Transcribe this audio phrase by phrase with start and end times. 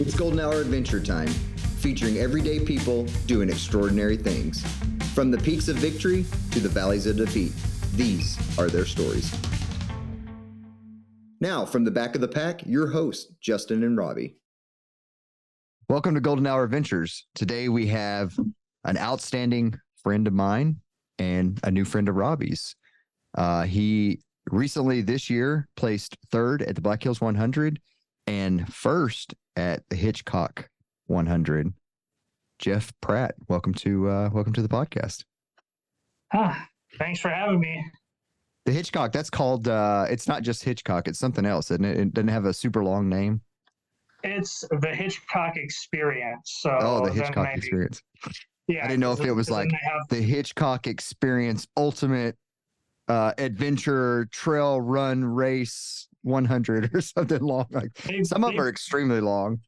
[0.00, 1.26] It's Golden Hour Adventure Time,
[1.80, 4.62] featuring everyday people doing extraordinary things.
[5.12, 7.52] From the peaks of victory to the valleys of defeat,
[7.94, 9.34] these are their stories.
[11.40, 14.36] Now, from the back of the pack, your hosts, Justin and Robbie.
[15.88, 17.26] Welcome to Golden Hour Adventures.
[17.34, 18.38] Today we have
[18.84, 20.76] an outstanding friend of mine
[21.18, 22.76] and a new friend of Robbie's.
[23.36, 27.80] Uh, he recently this year placed third at the Black Hills 100
[28.28, 30.68] and first at the Hitchcock
[31.06, 31.72] 100.
[32.60, 35.24] Jeff Pratt, welcome to uh, welcome to the podcast.
[36.32, 36.54] Huh.
[36.98, 37.84] Thanks for having me.
[38.66, 41.96] The Hitchcock, that's called uh it's not just Hitchcock, it's something else, isn't it?
[41.98, 43.40] It doesn't have a super long name.
[44.24, 46.58] It's the Hitchcock experience.
[46.60, 48.02] So Oh, the Hitchcock maybe- experience.
[48.66, 48.84] Yeah.
[48.84, 52.36] I didn't know if it was like have- the Hitchcock experience ultimate
[53.08, 58.68] uh adventure trail run race 100 or something long like they- some of them are
[58.68, 59.60] extremely long.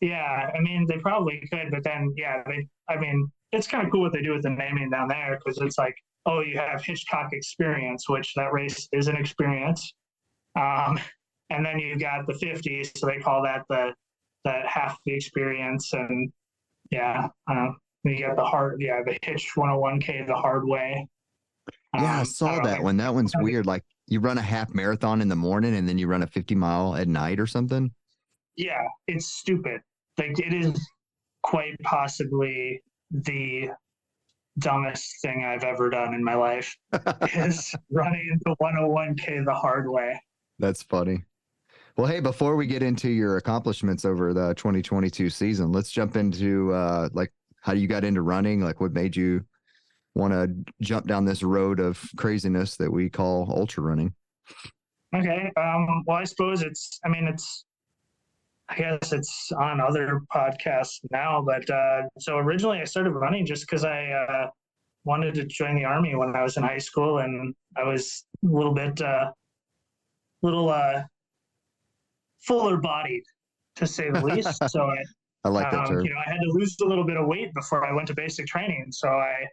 [0.00, 2.66] Yeah, I mean, they probably could, but then, yeah, they.
[2.88, 5.58] I mean, it's kind of cool what they do with the naming down there because
[5.60, 9.92] it's like, oh, you have Hitchcock experience, which that race is an experience,
[10.58, 10.98] um,
[11.50, 13.92] and then you've got the 50, so they call that the
[14.46, 16.32] that half the experience, and
[16.90, 21.06] yeah, um, you got the hard, yeah, the Hitch 101k the hard way.
[21.94, 22.96] Yeah, I Um, saw know, that one.
[22.96, 23.66] That one's weird.
[23.66, 26.54] Like you run a half marathon in the morning and then you run a 50
[26.56, 27.90] mile at night or something.
[28.56, 29.80] yeah, it's stupid.
[30.18, 30.78] Like it is
[31.42, 33.70] quite possibly the
[34.58, 36.76] dumbest thing I've ever done in my life
[37.34, 40.20] is running the 101k the hard way.
[40.58, 41.24] That's funny.
[41.96, 46.72] Well, hey, before we get into your accomplishments over the 2022 season, let's jump into
[46.72, 49.44] uh like how you got into running, like what made you
[50.14, 54.14] want to jump down this road of craziness that we call ultra running.
[55.14, 55.50] Okay.
[55.56, 57.64] Um, well, I suppose it's, I mean, it's,
[58.68, 63.66] I guess it's on other podcasts now, but uh, so originally I started running just
[63.66, 64.46] because I uh,
[65.04, 68.46] wanted to join the army when I was in high school and I was a
[68.46, 69.32] little bit, uh,
[70.42, 71.02] little uh,
[72.40, 73.24] fuller bodied
[73.76, 74.62] to say the least.
[74.70, 74.98] so I,
[75.44, 76.04] I like that um, term.
[76.04, 78.14] you know, I had to lose a little bit of weight before I went to
[78.14, 78.86] basic training.
[78.90, 79.46] So I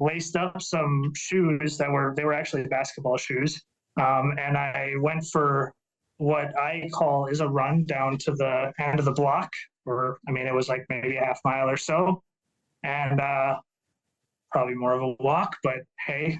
[0.00, 3.62] laced up some shoes that were they were actually basketball shoes,
[4.00, 5.72] um, and I went for
[6.18, 9.50] what I call is a run down to the end of the block,
[9.86, 12.22] or I mean, it was like maybe a half mile or so,
[12.82, 13.56] and uh,
[14.52, 15.56] probably more of a walk.
[15.62, 15.76] But
[16.06, 16.38] hey,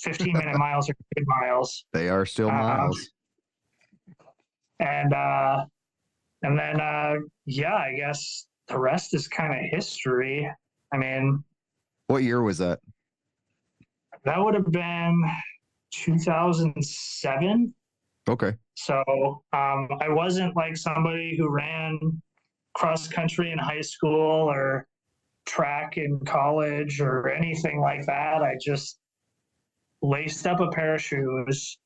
[0.00, 3.10] fifteen minute miles are good miles They are still um, miles.
[4.80, 5.64] and uh
[6.42, 7.14] and then uh
[7.46, 10.48] yeah i guess the rest is kind of history
[10.92, 11.42] i mean
[12.08, 12.80] What year was that?
[14.24, 15.22] that would have been
[15.92, 17.74] 2007
[18.28, 18.52] Okay.
[18.74, 19.02] so
[19.52, 21.98] um i wasn't like somebody who ran
[22.74, 24.86] cross country in high school or
[25.46, 28.98] track in college or anything like that i just
[30.02, 31.78] laced up a pair of shoes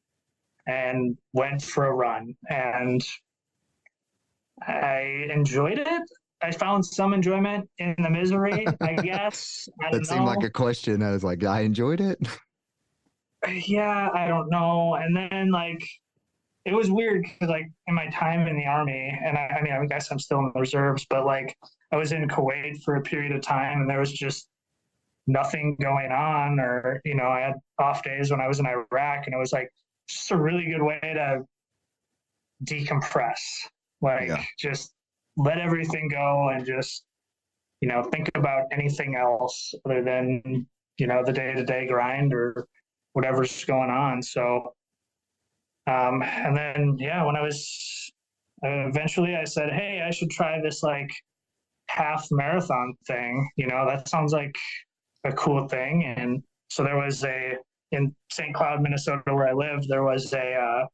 [0.67, 3.05] and went for a run and
[4.67, 6.03] I enjoyed it.
[6.43, 9.69] I found some enjoyment in the misery, I guess.
[9.83, 11.03] I That seemed like a question.
[11.03, 12.19] I was like, I enjoyed it.
[13.67, 14.95] yeah, I don't know.
[14.95, 15.83] And then like
[16.65, 19.73] it was weird because like in my time in the army, and I, I mean
[19.73, 21.57] I guess I'm still in the reserves, but like
[21.93, 24.49] I was in Kuwait for a period of time, and there was just
[25.27, 29.27] nothing going on, or you know I had off days when I was in Iraq,
[29.27, 29.71] and it was like
[30.09, 31.43] just a really good way to
[32.65, 33.41] decompress,
[34.01, 34.45] like Yeah.
[34.59, 34.95] just
[35.37, 37.05] let everything go and just
[37.81, 40.67] you know think about anything else other than
[40.99, 42.67] you know the day to day grind or
[43.13, 44.23] whatever's going on.
[44.23, 44.75] So,
[45.87, 48.11] um, and then yeah, when I was
[48.65, 51.11] uh, eventually, I said, hey, I should try this like
[51.89, 53.51] half marathon thing.
[53.57, 54.57] You know, that sounds like
[55.25, 56.05] a cool thing.
[56.17, 57.57] And so there was a
[57.91, 58.55] in St.
[58.55, 60.87] Cloud, Minnesota, where I lived, there was a uh,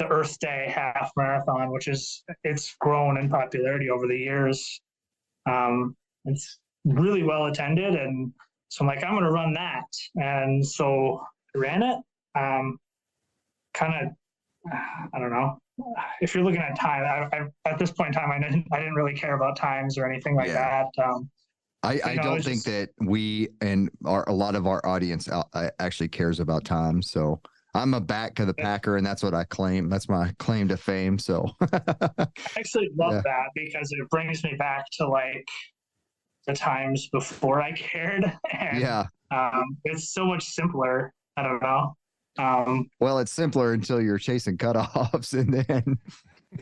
[0.00, 4.80] the Earth Day half marathon, which is it's grown in popularity over the years.
[5.48, 5.94] Um,
[6.24, 8.32] it's really well attended, and
[8.68, 9.84] so I'm like, I'm going to run that,
[10.16, 11.20] and so
[11.54, 11.98] I ran it.
[12.34, 12.78] Um,
[13.74, 14.72] kind of,
[15.14, 15.58] I don't know.
[16.20, 18.78] If you're looking at time, I, I, at this point in time, I didn't, I
[18.78, 20.84] didn't really care about times or anything like Yeah.
[20.94, 21.04] that.
[21.04, 21.30] Um,
[21.82, 25.28] I, I know, don't think just- that we and our, a lot of our audience
[25.28, 25.42] uh,
[25.78, 27.00] actually cares about time.
[27.02, 27.40] So
[27.74, 29.88] I'm a back of the packer, and that's what I claim.
[29.88, 31.18] That's my claim to fame.
[31.18, 32.26] So I
[32.58, 33.20] actually love Yeah.
[33.24, 35.46] that because it brings me back to like
[36.46, 38.24] the times before I cared.
[38.50, 41.12] And, yeah, Um, it's so much simpler.
[41.36, 41.96] I don't know.
[42.38, 45.98] Um, well, it's simpler until you're chasing cutoffs, and then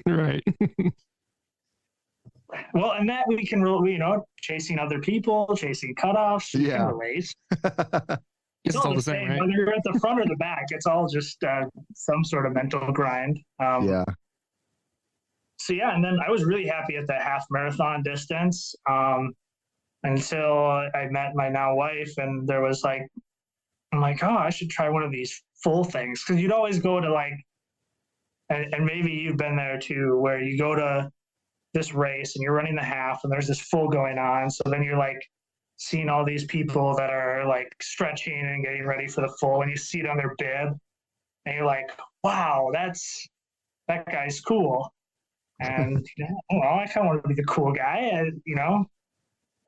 [0.07, 0.43] Right.
[2.75, 6.55] well, and that we can really, you know, chasing other people, chasing cutoffs.
[6.55, 6.79] We Yeah.
[6.79, 7.35] can relate.
[8.65, 9.41] It's all the same, right?
[9.41, 11.65] Whether you're at the front or the back, it's all just uh,
[11.95, 13.39] some sort of mental grind.
[13.61, 14.05] Um, yeah.
[15.59, 19.33] so yeah, and then I was really happy at the half marathon distance um,
[20.03, 23.03] until I met my now wife, and there was like,
[23.93, 27.01] I'm like, oh, I should try one of these full things because you'd always go
[27.01, 27.35] to like,
[28.51, 31.11] and, and maybe you've been there too, where you go to
[31.75, 34.83] this race and you're running the half, and there's this full going on, so then
[34.83, 35.21] you're like
[35.79, 39.71] seeing all these people that are like stretching and getting ready for the full, and
[39.71, 40.77] you see it on their bib,
[41.47, 41.91] and you're like,
[42.23, 43.27] wow, that's
[43.89, 44.93] that guy's cool
[45.61, 48.55] and you know, well, I kind of want to be the cool guy, uh, you
[48.55, 48.87] know.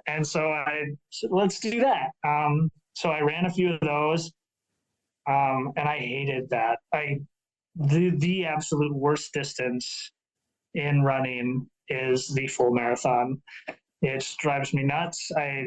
[0.07, 0.87] And so I
[1.29, 2.11] let's do that.
[2.25, 4.33] Um, so I ran a few of those,
[5.29, 6.79] um, and I hated that.
[6.95, 7.21] I
[7.75, 10.13] the the absolute worst distance
[10.75, 13.43] in running is the full marathon.
[14.01, 15.31] It drives me nuts.
[15.37, 15.67] I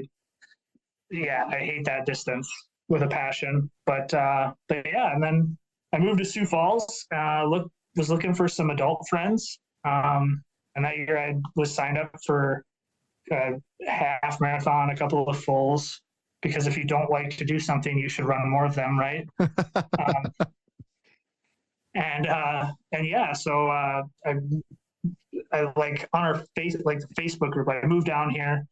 [1.14, 2.52] yeah, I hate that distance
[2.90, 3.70] with a passion.
[3.86, 5.58] But uh, but yeah, and then
[5.94, 7.06] I moved to Sioux Falls.
[7.16, 10.44] Uh, look was looking for some adult friends um,
[10.76, 12.64] and that year I was signed up for
[13.32, 13.54] a
[13.88, 16.02] half marathon, a couple of fulls,
[16.42, 19.28] because if you don't like to do something, you should run more of them, right?
[19.40, 20.50] um,
[21.96, 24.36] and uh, and yeah, so uh, I,
[25.52, 27.70] I like on our face like the Facebook group.
[27.70, 28.66] I moved down here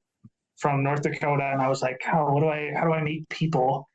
[0.62, 3.28] from North Dakota, and I was like, how what do I how do I meet
[3.30, 3.90] people?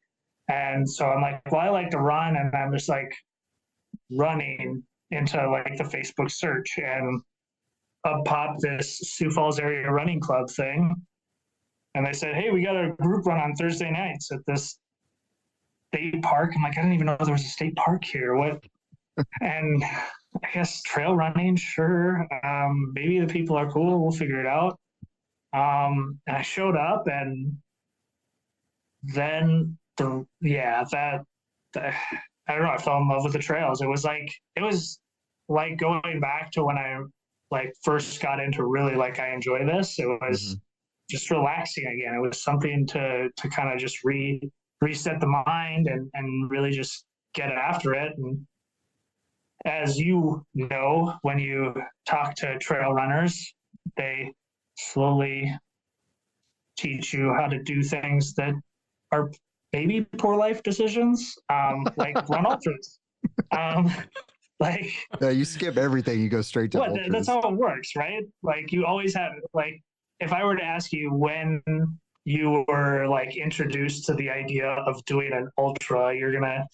[0.49, 3.13] And so I'm like, well, I like to run, and I'm just like
[4.11, 7.23] running into like the Facebook search and
[8.05, 10.95] up popped this Sioux Falls area running club thing.
[11.95, 14.79] And they said, Hey, we got a group run on Thursday nights at this
[15.93, 16.53] state park.
[16.55, 18.37] I'm like, I didn't even know there was a state park here.
[18.37, 18.63] What?
[19.41, 22.27] and I guess trail running, sure.
[22.45, 24.03] Um, maybe the people are cool.
[24.03, 24.79] We'll figure it out.
[25.57, 27.57] Um, and I showed up and
[29.03, 31.23] then the, yeah, that,
[31.73, 31.95] the,
[32.49, 32.71] I don't know.
[32.71, 33.81] I fell in love with the trails.
[33.81, 35.01] It was like it was
[35.49, 37.01] like going back to when I
[37.51, 39.99] like first got into really like I enjoy this.
[39.99, 40.61] It was Mhm.
[41.11, 42.15] just relaxing again.
[42.15, 44.41] It was something to to kind of just re
[44.81, 47.05] reset the mind and and really just
[47.35, 48.13] get after it.
[48.17, 48.47] And
[49.65, 51.75] as you know, when you
[52.07, 53.55] talk to trail runners,
[53.97, 54.33] they
[54.77, 55.53] slowly
[56.77, 58.55] teach you how to do things that
[59.13, 59.31] are
[59.73, 62.99] maybe poor life decisions, um, like run ultras.
[63.57, 63.93] Um,
[64.61, 66.21] like, No, you skip everything.
[66.21, 66.91] You go straight to what?
[66.91, 67.09] ultras.
[67.11, 68.25] That's how it works, right?
[68.43, 69.83] Like, you always have like,
[70.21, 71.63] if I were to ask you when
[72.25, 76.65] you were like introduced to the idea of doing an ultra, you're gonna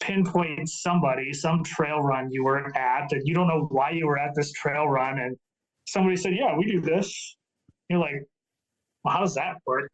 [0.00, 4.18] pinpoint somebody, some trail run you were at, and you don't know why you were
[4.18, 5.36] at this trail run, and
[5.86, 7.36] somebody said, "Yeah, we do this."
[7.88, 8.22] You're like,
[9.04, 9.90] "Well, how does that work?"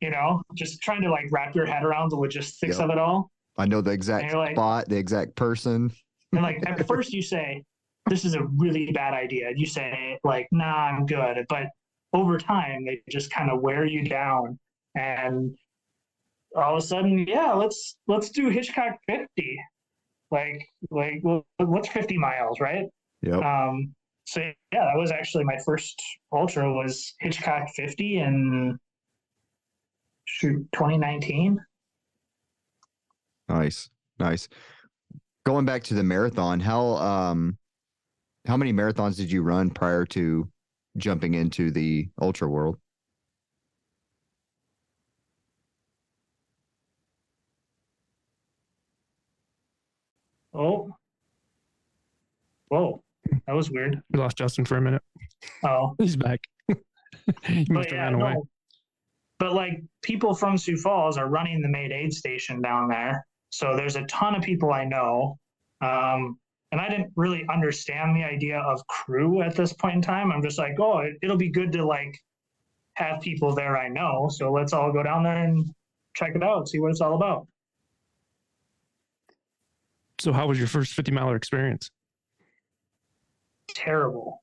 [0.00, 2.84] You know, just trying to like wrap your head around the logistics Yep.
[2.84, 3.30] of it all.
[3.58, 5.92] I know the exact like- spot, the exact person.
[6.32, 7.62] And like at first you say,
[8.08, 9.50] this is a really bad idea.
[9.54, 11.44] You say like, nah, I'm good.
[11.48, 11.66] But
[12.12, 14.58] over time they just kind of wear you down
[14.94, 15.54] and
[16.56, 19.60] all of a sudden, yeah, let's let's do Hitchcock 50.
[20.30, 21.20] Like like
[21.58, 22.86] what's 50 miles, right?
[23.22, 24.52] yeah Um so yeah,
[24.84, 26.00] that was actually my first
[26.32, 28.78] ultra was Hitchcock 50 in
[30.26, 31.58] shoot 2019.
[33.48, 33.90] Nice.
[34.18, 34.48] Nice.
[35.44, 37.58] Going back to the marathon, how um
[38.46, 40.48] how many marathons did you run prior to
[40.96, 42.78] jumping into the ultra world?
[50.54, 50.96] Oh.
[52.68, 53.02] Whoa.
[53.46, 54.00] That was weird.
[54.12, 55.02] We lost Justin for a minute.
[55.64, 55.94] Oh.
[55.98, 56.40] He's back.
[57.44, 58.34] he must But have yeah, ran away.
[58.34, 58.48] no.
[59.38, 63.26] But like people from Sioux Falls are running the Maid Aid station down there.
[63.50, 65.38] So there's a ton of people I know.
[65.80, 66.38] Um,
[66.72, 70.30] and I didn't really understand the idea of crew at this point in time.
[70.30, 72.14] I'm just like, oh, it, it'll be good to like
[72.94, 74.28] have people there I know.
[74.30, 75.64] So let's all go down there and
[76.14, 77.46] check it out, see what it's all about.
[80.18, 81.90] So, how was your first 50 miler experience?
[83.74, 84.42] Terrible.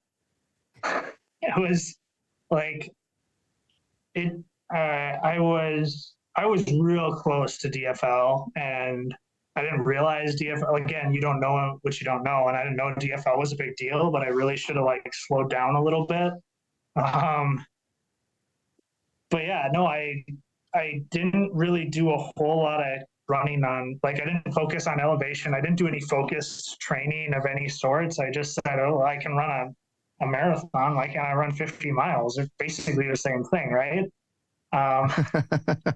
[1.40, 1.96] It was
[2.50, 2.92] like
[4.16, 4.34] it.
[4.74, 9.16] Uh, I was I was real close to DFL, and
[9.56, 10.84] I didn't realize DFL.
[10.84, 13.56] Again, you don't know what you don't know, and I didn't know DFL was a
[13.56, 16.34] big deal, but I really should have like slowed down a little bit.
[16.96, 17.66] Um,
[19.30, 20.24] but yeah, no, I
[20.74, 25.00] I didn't really do a whole lot of running on like I didn't focus on
[25.00, 25.54] elevation.
[25.54, 28.20] I didn't do any focused training of any sorts.
[28.20, 29.74] I just said, oh, I can run a
[30.22, 32.36] a marathon, like, and I run 50 miles.
[32.36, 34.06] They're basically the same thing, right?
[34.74, 35.12] Um,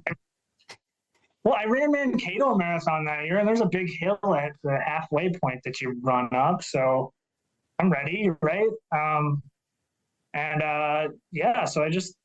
[1.43, 5.31] well, I ran Mankato Marathon that year, and there's a big hill at the halfway
[5.31, 6.63] point that you run up.
[6.63, 7.11] So
[7.79, 8.69] I'm ready, right?
[8.91, 9.41] Um,
[10.33, 12.15] and uh, yeah, so I just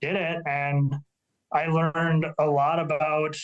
[0.00, 0.94] did it, and
[1.52, 3.36] I learned a lot about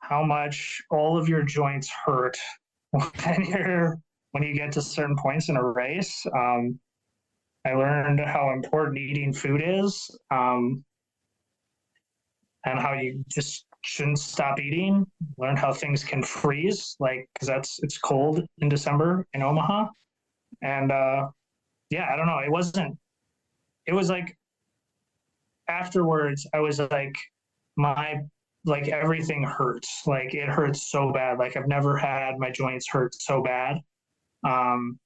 [0.00, 2.36] how much all of your joints hurt
[2.90, 3.98] when you're
[4.32, 6.24] when you get to certain points in a race.
[6.34, 6.78] Um,
[7.66, 10.84] I learned how important eating food is, um,
[12.64, 15.06] and how you just shouldn't stop eating.
[15.38, 19.88] Learn how things can freeze, like because that's it's cold in December in Omaha,
[20.62, 21.28] and uh,
[21.90, 22.38] yeah, I don't know.
[22.38, 22.96] It wasn't.
[23.86, 24.36] It was like
[25.68, 26.46] afterwards.
[26.54, 27.16] I was like,
[27.76, 28.20] my
[28.68, 30.02] like everything hurts.
[30.06, 31.38] Like it hurts so bad.
[31.38, 33.78] Like I've never had my joints hurt so bad.
[34.44, 34.98] Um,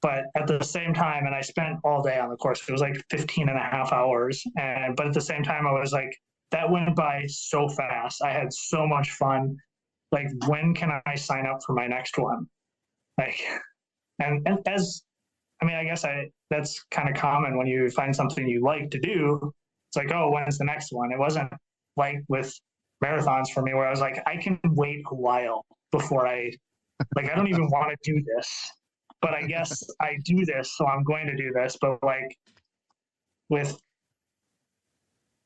[0.00, 2.62] but at the same time, and I spent all day on the course.
[2.68, 4.42] It was like 15 and a half hours.
[4.56, 6.14] And but at the same time, I was like,
[6.50, 8.22] that went by so fast.
[8.22, 9.56] I had so much fun.
[10.12, 12.46] Like, when can I sign up for my next one?
[13.18, 13.42] Like,
[14.18, 15.02] and, and as
[15.62, 18.90] I mean, I guess I that's kind of common when you find something you like
[18.90, 19.52] to do.
[19.88, 21.12] It's like, oh, when's the next one?
[21.12, 21.50] It wasn't
[21.96, 22.54] like with
[23.02, 26.52] marathons for me where I was like, I can wait a while before I
[27.16, 28.70] like I don't even want to do this.
[29.20, 31.76] But I guess I do this, so I'm going to do this.
[31.80, 32.36] But like
[33.48, 33.78] with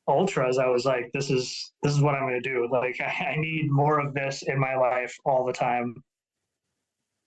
[0.07, 2.67] ultras, I was like, this is this is what I'm gonna do.
[2.71, 5.95] Like I, I need more of this in my life all the time.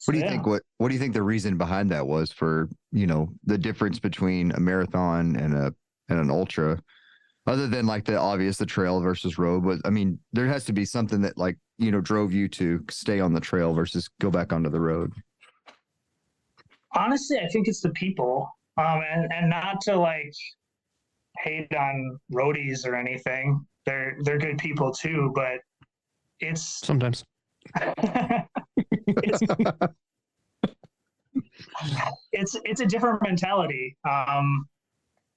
[0.04, 0.46] What do you So, think?
[0.46, 3.98] What What do you think the reason behind that was for you know the difference
[3.98, 5.74] between a marathon and a
[6.08, 6.78] and an ultra,
[7.46, 9.64] other than like the obvious the trail versus road?
[9.64, 12.84] But I mean, there has to be something that like you know drove you to
[12.90, 15.12] stay on the trail versus go back onto the road.
[16.94, 18.46] honestly i think it's the people
[18.76, 20.32] um and and not to like
[21.38, 25.58] hate on roadies or anything they're they're good people too but
[26.40, 27.24] it's Sometimes.
[29.24, 29.42] it's,
[32.32, 34.66] it's it's a different mentality um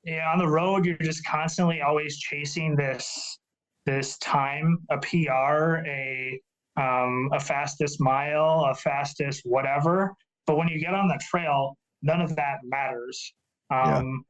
[0.06, 3.40] yeah on the road you're just constantly always chasing this
[3.86, 6.40] this time a pr a
[6.78, 10.14] um a fastest mile a fastest whatever
[10.48, 13.34] but when you get on the trail none of that matters
[13.74, 14.24] um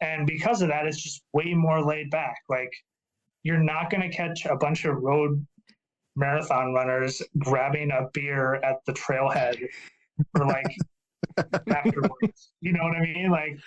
[0.00, 2.72] and because of that it's just way more laid back like
[3.44, 5.44] you're not going to catch a bunch of road
[6.16, 9.56] marathon runners grabbing a beer at the trailhead
[10.36, 10.76] for like
[11.74, 12.52] afterwards.
[12.60, 13.30] You know what I mean?
[13.30, 13.58] Like,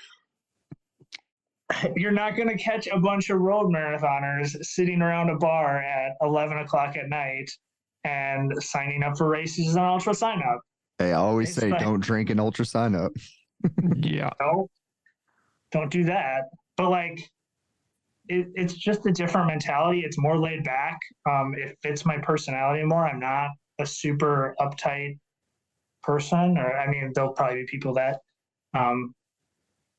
[1.96, 6.13] you're not going to catch a bunch of road marathoners sitting around a bar at
[6.22, 7.50] 11 o'clock at night
[8.03, 10.62] and signing up for races on Ultra Sign Up.
[11.00, 13.12] Hey, I always It's say like- don't drink an ultra sign up.
[13.98, 14.29] Yeah.
[14.39, 14.67] No,
[15.72, 16.44] don't do that.
[16.77, 17.20] But like,
[18.27, 20.01] it, it's just a different mentality.
[20.01, 21.00] It's more laid back.
[21.27, 23.08] Um, it fits my personality more.
[23.08, 25.17] I'm not a super uptight
[26.03, 28.20] person, or I mean, there'll probably be people that
[28.75, 29.13] um,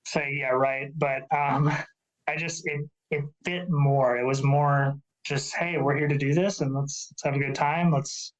[0.06, 1.70] say, "Yeah, right," but um,
[2.28, 4.16] I just it it fit more.
[4.18, 7.38] It was more just, "Hey, we're here to do this, and let's let's have a
[7.38, 7.90] good time.
[7.92, 8.32] Let's."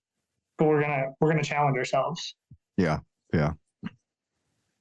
[0.59, 2.35] But we're gonna we're gonna challenge ourselves.
[2.79, 3.01] Yeah
[3.35, 3.53] yeah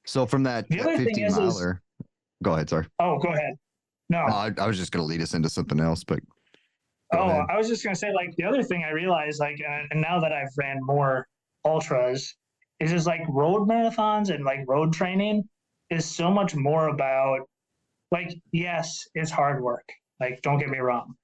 [0.06, 1.82] so from that, The other thing 50 is- is- miler,
[2.42, 2.68] go ahead.
[2.70, 3.54] Sorry, Oh, go ahead.
[4.08, 6.20] No, No, I, I was just going to lead us into something else, but
[7.12, 7.42] Oh, ahead.
[7.50, 10.20] I was just gonna say, like the other thing I realized, like, uh, and now
[10.20, 11.26] that I've ran more
[11.64, 12.34] ultras,
[12.80, 15.48] is just like road marathons and like road training
[15.90, 17.40] is so much more about,
[18.10, 19.88] like, yes, it's hard work.
[20.20, 21.14] Like, don't get me wrong,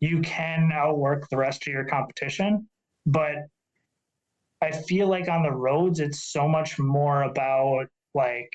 [0.00, 2.68] you can outwork the rest of your competition,
[3.06, 3.36] but
[4.62, 8.52] I feel like on the roads, it's so much more about like.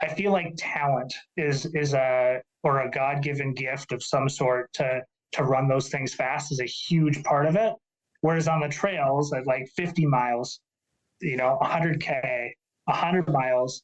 [0.00, 5.02] I feel like talent is is a or a god-given gift of some sort to
[5.32, 7.72] to run those things fast is a huge part of it
[8.20, 10.60] whereas on the trails at like 50 miles
[11.20, 12.50] you know 100k
[12.86, 13.82] 100 miles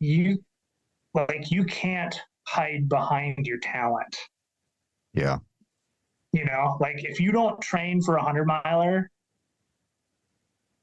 [0.00, 0.38] you
[1.14, 4.16] like you can't hide behind your talent.
[5.12, 5.38] Yeah,
[6.32, 9.10] you know like if you don't train for a 100 miler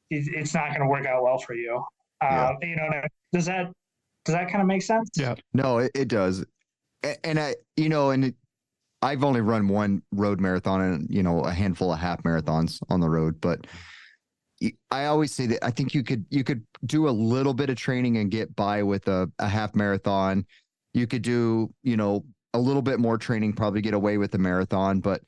[0.09, 1.83] it, it's not going to work out well for you.
[2.21, 2.89] Uh, you know
[3.33, 3.71] does that
[4.25, 5.09] does that kind of make sense?
[5.17, 5.35] Yeah.
[5.53, 6.45] no, it, it does.
[7.03, 8.35] A- And I, you know, and it,
[9.01, 12.99] I've only run one road marathon and, you know, a handful of half marathons on
[12.99, 13.67] the road, but
[14.91, 17.77] I always say that I think you could, you could do a little bit of
[17.77, 20.45] training and get by with a, a half marathon.
[20.93, 24.37] You could do, you know, a little bit more training, probably get away with the
[24.37, 25.21] marathon, but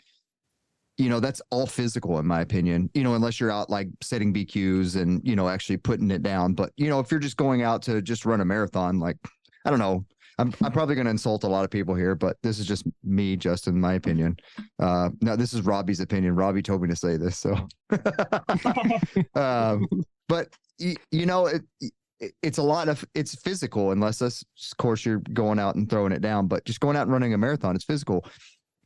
[0.97, 2.89] you know, that's all physical in my opinion.
[2.93, 6.53] You know, unless you're out like setting BQs and you know actually putting it down.
[6.53, 9.15] But you know, if you're just going out to just run a marathon, like
[9.65, 10.05] I don't know,
[10.39, 12.85] I'm I'm probably going to insult a lot of people here, but this is just
[13.03, 14.37] me, Justin, my opinion.
[14.79, 16.35] Uh, no, this is Robbie's opinion.
[16.35, 17.55] Robbie told me to say this, so.
[19.39, 19.87] um,
[20.27, 24.33] but you, know, it, it, it's a lot of it's physical, unless of
[24.77, 26.47] course you're going out and throwing it down.
[26.47, 28.25] But just going out and running a marathon, it's physical.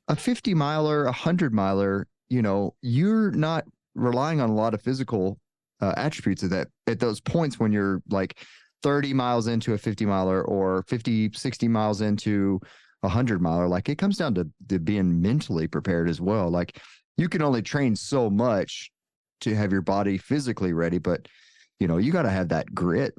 [0.08, 4.82] A 50 miler, a hundred miler, you know, you're not relying on a lot of
[4.82, 5.40] physical
[5.82, 8.38] uh, attributes of that at those points when you're like
[8.84, 12.60] 30 miles into a 50 miler or 50 60 miles into
[13.04, 16.80] a 100 miler like it comes down to, to being mentally prepared as well like
[17.18, 18.92] you can only train so much
[19.42, 21.28] to have your body physically ready but
[21.80, 23.14] you know you got to have that grit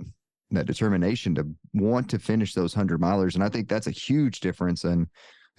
[0.50, 4.40] that determination to want to finish those 100 milers and i think that's a huge
[4.40, 5.06] difference in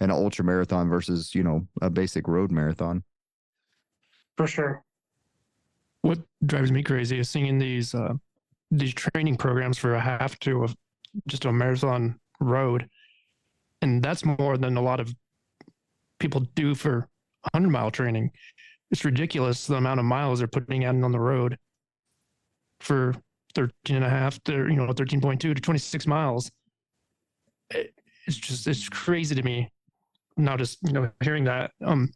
[0.00, 3.02] an ultra marathon versus you know a basic road marathon
[4.36, 4.84] for sure
[6.02, 8.14] what drives me crazy is seeing these uh,
[8.70, 10.68] these training programs for a half to a,
[11.26, 12.88] just a marathon road.
[13.82, 15.14] And that's more than a lot of
[16.18, 17.08] people do for
[17.52, 18.30] 100 mile training.
[18.90, 21.58] It's ridiculous the amount of miles they're putting out on the road
[22.80, 23.14] for
[23.54, 26.50] 13 and a half to, you know, 13.2 to 26 miles.
[27.70, 29.70] It's just, it's crazy to me.
[30.36, 32.10] Now, just, you know, hearing that, um,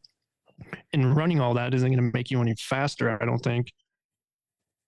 [0.93, 3.73] and running all that isn't going to make you any faster, I don't think.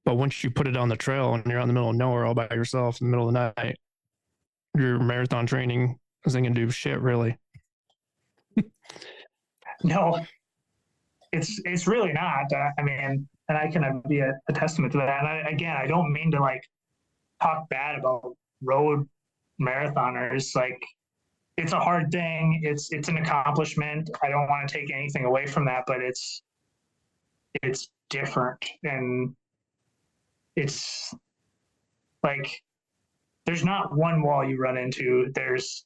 [0.04, 1.96] But once you put it on the trail and you're out in the middle of
[1.96, 3.78] nowhere all by yourself in the middle of the night,
[4.76, 7.38] your marathon training isn't going to do shit really.
[9.84, 10.20] no,
[11.32, 12.52] it's it's really not.
[12.52, 15.20] Uh, I mean, and I can be a, a testament to that.
[15.20, 16.62] And I, again, I don't mean to like
[17.42, 19.08] talk bad about road
[19.60, 20.54] marathoners.
[20.54, 20.82] Like,
[21.56, 22.60] it's a hard thing.
[22.64, 24.10] It's it's an accomplishment.
[24.22, 26.42] I don't want to take anything away from that, but it's
[27.62, 29.34] it's different and
[30.56, 31.14] it's
[32.22, 32.62] like
[33.46, 35.84] there's not one wall you run into there's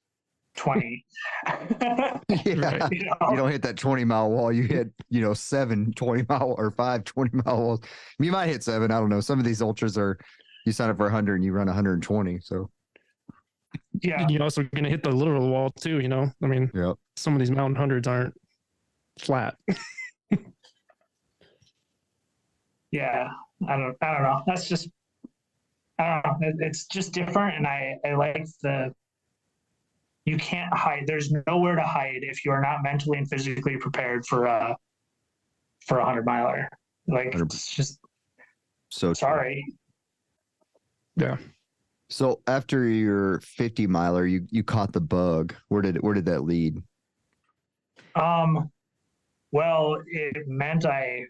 [0.56, 1.04] 20
[1.46, 2.88] yeah you, know?
[3.30, 6.70] you, don't hit that 20 mile wall you hit you know seven 20 mile or
[6.70, 7.80] five 20 mile walls
[8.18, 10.18] you might hit seven i don't know some of these ultras are
[10.64, 12.68] you sign up for 100 and you run 120 so
[14.02, 16.96] yeah you're also going to hit the literal wall too you know i mean yep.
[17.16, 18.34] some of these mountain hundreds aren't
[19.18, 19.56] flat
[22.90, 23.28] yeah
[23.66, 24.42] I don't I don't know.
[24.46, 24.88] That's just
[25.98, 26.52] I don't know.
[26.60, 28.94] it's just different, and I I like the.
[30.26, 31.04] You can't hide.
[31.06, 34.76] There's nowhere to hide if you are not mentally and physically prepared for a
[35.86, 36.68] for a hundred miler.
[37.06, 38.00] Like it's just
[38.90, 39.64] so sorry.
[41.16, 41.28] True.
[41.28, 41.36] Yeah.
[42.10, 45.54] So after your 50 miler, you you caught the bug.
[45.68, 46.82] Where did where did that lead?
[48.16, 48.70] Um,
[49.52, 51.22] well, it meant I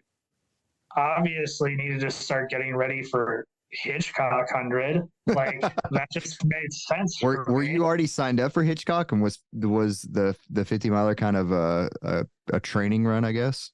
[0.95, 5.01] obviously needed to start getting ready for Hitchcock 100.
[5.27, 7.19] Like that just made sense.
[7.21, 11.15] Were, were you already signed up for Hitchcock and was was the the 50 miler
[11.15, 13.71] kind of a, a, a training run, I guess?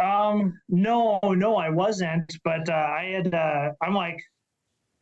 [0.00, 2.36] Um, no, no, I wasn't.
[2.44, 3.34] But uh, I had.
[3.34, 4.20] Uh, I'm like,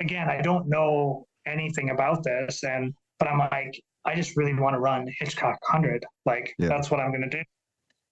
[0.00, 4.74] again, I don't know anything about this, and but I'm like, I just really want
[4.74, 6.04] to run Hitchcock 100.
[6.24, 6.68] Like yeah.
[6.68, 7.42] that's what I'm gonna do.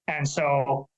[0.09, 0.89] And so,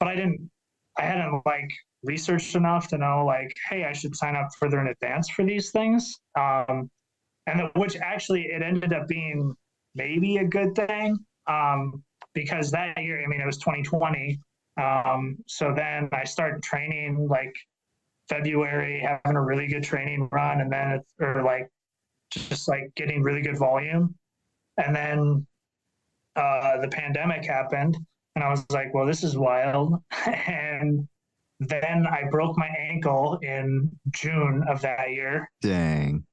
[0.00, 0.50] but I didn't
[0.98, 1.70] I hadn't like
[2.02, 5.70] researched enough to know like, hey, I should sign up further in advance for these
[5.70, 6.18] things.
[6.38, 6.90] Um,
[7.46, 9.54] and which actually it ended up being
[9.94, 12.02] maybe a good thing um,
[12.34, 14.38] because that year, I mean, it was 2020.
[14.80, 17.54] Um, so then I started training like
[18.28, 21.68] February, having a really good training run, and then or like
[22.30, 24.14] just like getting really good volume,
[24.78, 25.46] and then
[26.36, 27.96] uh, the pandemic happened,
[28.36, 30.00] and I was like, well, this is wild.
[30.46, 31.06] and
[31.60, 35.48] then I broke my ankle in June of that year.
[35.60, 36.24] Dang.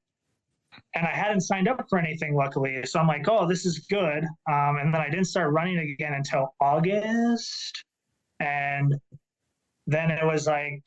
[0.95, 2.81] And I hadn't signed up for anything, luckily.
[2.85, 4.23] So I'm like, oh, this is good.
[4.49, 7.83] Um, and then I didn't start running again until August.
[8.39, 8.95] And
[9.85, 10.81] then it was like,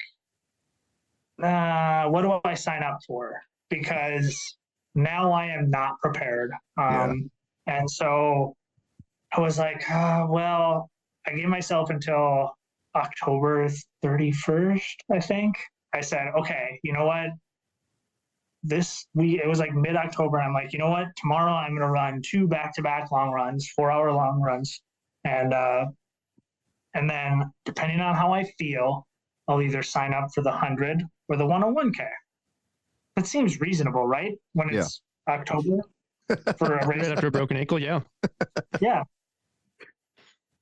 [1.42, 3.42] uh, what do I sign up for?
[3.68, 4.56] Because
[4.94, 6.52] now I am not prepared.
[6.78, 7.30] Um,
[7.66, 7.78] yeah.
[7.78, 8.56] And so
[9.36, 10.90] I was like, uh, well,
[11.26, 12.52] I gave myself until
[12.94, 13.68] October
[14.04, 15.56] 31st, I think.
[15.94, 17.30] I said, okay, you know what?
[18.62, 20.38] This we it was like mid October.
[20.38, 21.06] I'm like, you know what?
[21.16, 24.82] Tomorrow I'm gonna run two back to back long runs, four hour long runs,
[25.24, 25.86] and uh,
[26.94, 29.06] and then depending on how I feel,
[29.48, 32.06] I'll either sign up for the hundred or the 101k.
[33.16, 34.38] That seems reasonable, right?
[34.52, 35.34] When it's yeah.
[35.34, 35.78] October
[36.58, 38.00] for a race right after a broken ankle, yeah,
[38.80, 39.04] yeah.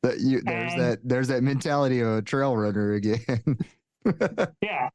[0.02, 3.58] That you there's And- that there's that mentality of a trail runner again.
[4.62, 4.88] Yeah.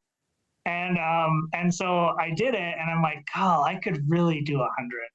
[0.66, 4.62] And um and so I did it and I'm like, oh, I could really do
[4.62, 5.10] a hundred.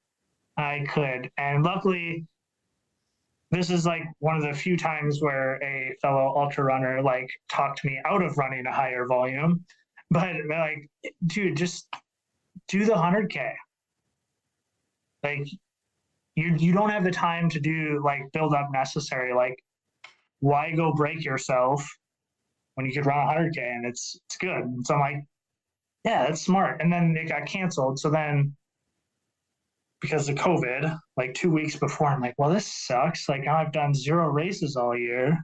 [0.57, 1.29] I could.
[1.37, 2.25] And luckily
[3.51, 7.83] this is like one of the few times where a fellow ultra runner like talked
[7.83, 9.65] me out of running a higher volume.
[10.11, 10.89] But like,
[11.27, 11.87] dude, just
[12.67, 13.53] do the hundred K.
[15.23, 15.47] Like
[16.35, 19.33] you you don't have the time to do like build up necessary.
[19.33, 19.57] Like
[20.39, 21.87] why go break yourself
[22.75, 24.63] when you could run a 100k and it's it's good.
[24.63, 25.23] And so I'm like,
[26.05, 26.81] yeah, that's smart.
[26.81, 27.99] And then it got canceled.
[27.99, 28.55] So then
[30.01, 33.27] because of COVID, like two weeks before, I'm like, well, this sucks.
[33.27, 35.37] Like now I've done zero races all year.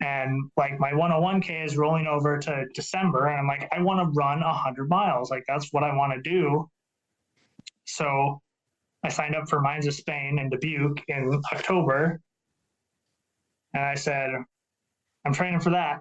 [0.00, 3.26] And like my 101k is rolling over to December.
[3.26, 5.30] And I'm like, I want to run 100 miles.
[5.30, 6.68] Like that's what I want to do.
[7.84, 8.40] So
[9.04, 12.20] I signed up for Mines of Spain in Dubuque in October.
[13.74, 14.30] And I said,
[15.24, 16.00] I'm training for that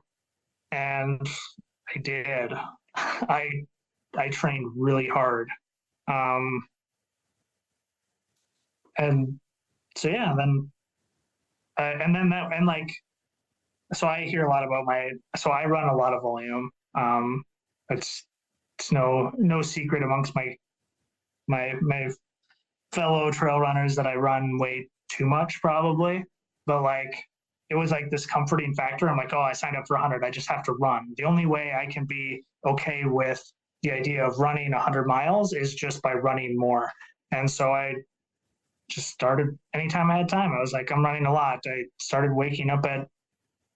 [0.72, 1.28] and
[1.96, 2.52] I did.
[2.96, 3.50] I
[4.18, 5.50] I trained really hard,
[6.08, 6.64] um,
[8.98, 9.40] and
[9.98, 10.72] so yeah, then
[11.80, 12.92] uh, and then that and like
[13.94, 16.72] so I hear a lot about my so I run a lot of volume.
[16.96, 17.44] Um,
[17.90, 18.26] it's
[18.80, 20.56] it's no no secret amongst my
[21.48, 22.10] my my
[22.92, 26.24] fellow trail runners that I run way too much probably,
[26.66, 27.14] but like
[27.72, 29.10] it was like this comforting factor.
[29.10, 30.26] I'm like, oh, I signed up for 100.
[30.26, 31.14] I just have to run.
[31.16, 33.42] The only way I can be okay with
[33.82, 36.92] the idea of running 100 miles is just by running more.
[37.32, 37.96] And so I
[38.90, 40.52] just started anytime I had time.
[40.52, 41.62] I was like, I'm running a lot.
[41.66, 43.08] I started waking up at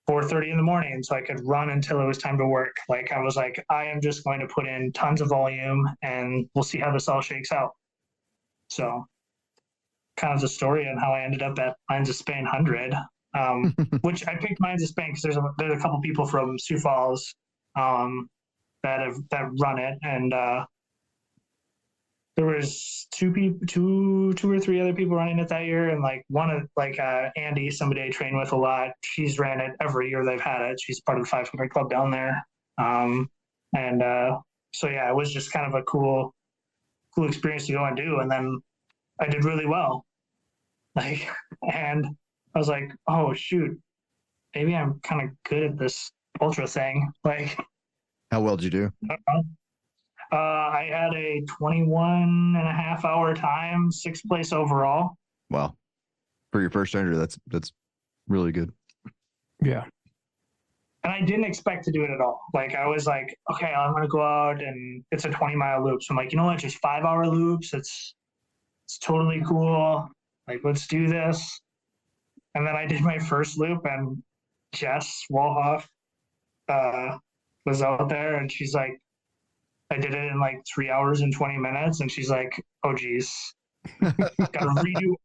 [0.10, 2.76] 4:30 in the morning so I could run until it was time to work.
[2.90, 6.50] Like I was like, I am just going to put in tons of volume and
[6.54, 7.72] we'll see how this all shakes out.
[8.70, 9.06] So
[10.18, 12.94] kind of the story on how I ended up at Mines of Spain 100
[13.36, 16.58] um, which I picked Mines of Spain because there's a there's a couple people from
[16.58, 17.34] Sioux Falls
[17.76, 18.28] um,
[18.84, 20.66] that have that run it, and uh,
[22.36, 26.02] there was two people, two two or three other people running it that year, and
[26.02, 28.92] like one of like uh, Andy, somebody I train with a lot.
[29.04, 30.80] She's ran it every year they've had it.
[30.82, 32.46] She's part of the 500 club down there,
[32.78, 33.30] um,
[33.76, 34.40] and uh,
[34.74, 36.34] so yeah, it was just kind of a cool
[37.14, 38.60] cool experience to go and do, and then
[39.20, 40.06] I did really well,
[40.96, 41.28] like
[41.72, 42.06] and.
[42.56, 43.78] I was like, oh shoot,
[44.56, 47.12] maybe I'm kind of good at this ultra thing.
[47.24, 47.60] Like,
[48.32, 48.92] How well did you do?
[49.30, 49.42] I.
[50.32, 55.16] Uh, I had a 21 and a half hour time, sixth place overall.
[55.52, 55.76] Wow.
[56.52, 57.72] For your first hundred, that's that's
[58.28, 58.72] really good.
[59.64, 59.84] Yeah.
[61.04, 62.42] And I didn't expect to do it at all.
[62.56, 65.86] Like, I was like, okay, I'm going to go out and it's a 20 mile
[65.86, 66.02] loop.
[66.02, 66.58] So I'm like, you know what?
[66.58, 67.76] Just five hour loops.
[67.76, 68.16] It's,
[68.88, 70.10] it's totally cool.
[70.48, 71.62] Like, let's do this.
[72.56, 74.24] And then I did my first loop and
[74.74, 75.86] Jess Walhoff
[76.70, 77.18] uh,
[77.66, 79.00] was out there and she's like,
[79.92, 82.00] I did it in like three hours and 20 minutes.
[82.00, 82.52] And she's like,
[82.84, 83.54] oh, geez,
[84.02, 85.16] got to redo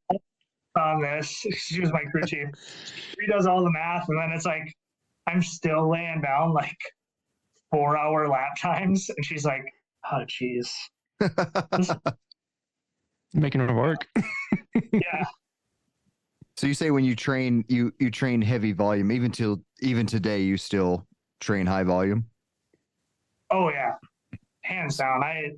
[0.79, 1.47] on this.
[1.57, 2.49] She was my crew chief.
[3.19, 4.09] She does all the math.
[4.09, 4.75] And then it's like,
[5.27, 6.77] I'm still laying down like
[7.71, 9.09] four hour lap times.
[9.09, 9.65] And she's like,
[10.11, 10.73] oh, geez.
[13.33, 14.07] Making it work.
[14.93, 15.25] Yeah.
[16.61, 19.11] So you say when you train, you you train heavy volume.
[19.13, 21.07] Even till even today, you still
[21.41, 22.27] train high volume.
[23.51, 23.95] Oh yeah,
[24.61, 25.23] hands down.
[25.25, 25.53] I,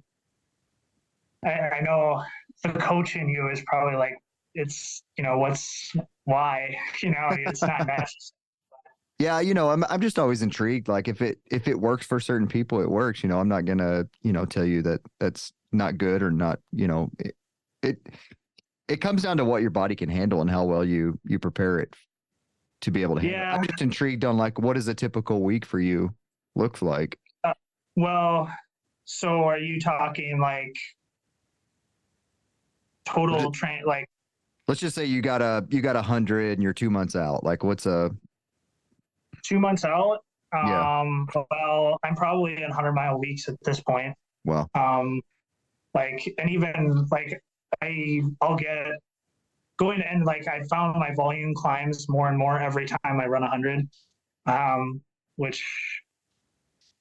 [1.45, 2.23] I I know
[2.63, 4.15] the coach in you is probably like
[4.55, 8.37] it's you know what's why you know it's not necessary.
[9.19, 10.87] Yeah, you know, I'm I'm just always intrigued.
[10.87, 13.25] Like if it if it works for certain people, it works.
[13.25, 16.61] You know, I'm not gonna you know tell you that that's not good or not.
[16.71, 17.35] You know, it
[17.83, 17.99] it,
[18.89, 21.79] it comes down to what your body can handle and how well you you prepare
[21.79, 21.95] it
[22.83, 23.39] to be able to handle.
[23.39, 23.55] Yeah.
[23.55, 26.15] I'm just intrigued on like what does a typical week for you
[26.55, 27.19] look like?
[27.97, 28.51] Well,
[29.05, 30.75] so are you talking like
[33.05, 34.09] total train like
[34.69, 37.45] Let's just say you got a you got a hundred and you're two months out.
[37.45, 38.11] Like what's a
[39.43, 40.19] two months out?
[40.55, 41.01] Yeah.
[41.01, 44.15] Um, well, I'm probably in hundred mile weeks at this point.
[44.45, 45.21] well um
[45.95, 47.43] like and even like
[47.83, 48.89] i i'll get
[49.79, 53.43] going and like i found my volume climbs more and more every time i run
[53.43, 53.89] 100
[54.47, 55.01] um
[55.37, 55.63] which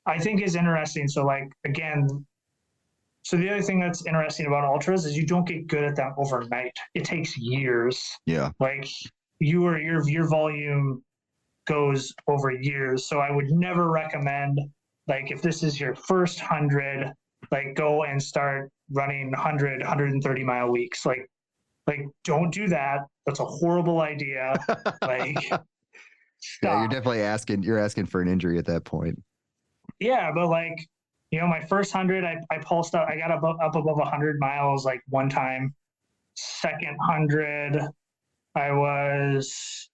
[0.06, 1.08] i think is interesting.
[1.08, 2.26] So like again
[3.24, 6.13] so the other thing that's interesting about ultras is you don't get good at them
[6.17, 6.76] overnight.
[6.96, 8.04] It takes years.
[8.26, 8.50] Yeah.
[8.60, 8.88] Like
[9.39, 11.04] you your your volume
[11.67, 13.08] goes over years.
[13.08, 14.60] So i would never recommend
[15.08, 17.12] like if this is your first 100
[17.52, 21.30] like go and start running 100 130 mile weeks like
[21.88, 24.54] like don't do that that's a horrible idea
[25.01, 25.38] like
[26.62, 27.63] Yeah, you're definitely asking.
[27.63, 29.21] You're asking for an injury at that point.
[29.99, 30.88] Yeah, but like,
[31.32, 34.39] you know, my first hundred, I, I pulsed up, I got up, up above hundred
[34.39, 35.73] miles like one time.
[36.36, 37.80] Second hundred,
[38.56, 39.89] I was,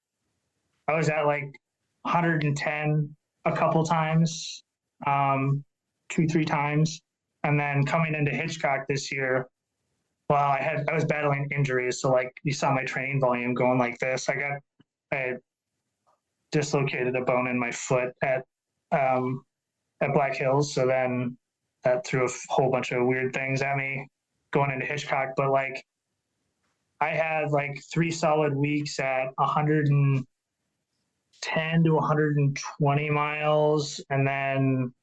[0.88, 1.52] I was at like
[2.04, 4.64] 110 a couple times,
[5.06, 5.64] um,
[6.10, 7.02] two, three times.
[7.44, 9.48] And then coming into Hitchcock this year,
[10.30, 12.02] well, I had, I was battling injuries.
[12.02, 14.28] So like you saw my training volume going like this.
[14.28, 14.60] I got,
[15.14, 15.36] I
[16.52, 18.44] dislocated a bone in my foot at,
[18.92, 19.44] um,
[20.02, 20.74] at Black Hills.
[20.74, 21.38] So then
[21.84, 24.10] that threw a whole bunch of weird things at me
[24.52, 25.30] going into Hitchcock.
[25.38, 25.82] But like,
[27.00, 34.04] I had like three solid weeks at 110 to 120 miles.
[34.10, 34.94] And then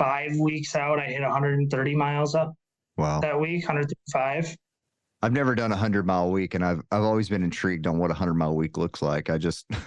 [0.00, 2.54] five weeks out, I hit 130 miles up
[2.96, 3.20] Wow.
[3.20, 4.56] that week, 135.
[5.22, 8.10] I've never done a hundred mile week, and I've I've always been intrigued on what
[8.10, 9.28] a hundred mile week looks like.
[9.28, 9.66] I just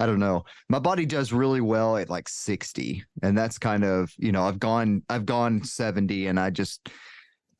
[0.00, 0.42] I don't know.
[0.68, 4.58] My body does really well at like sixty, and that's kind of you know I've
[4.58, 6.88] gone I've gone seventy, and I just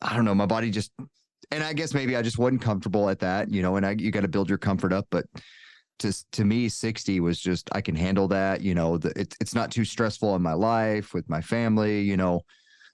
[0.02, 0.35] I don't know.
[0.35, 0.90] My body just
[1.52, 3.76] and I guess maybe I just wasn't comfortable at that, you know.
[3.76, 5.24] And I you got to build your comfort up, but
[6.00, 8.61] to to me, sixty was just I can handle that.
[8.61, 12.02] You know, the, it's it's not too stressful in my life with my family.
[12.02, 12.42] You know,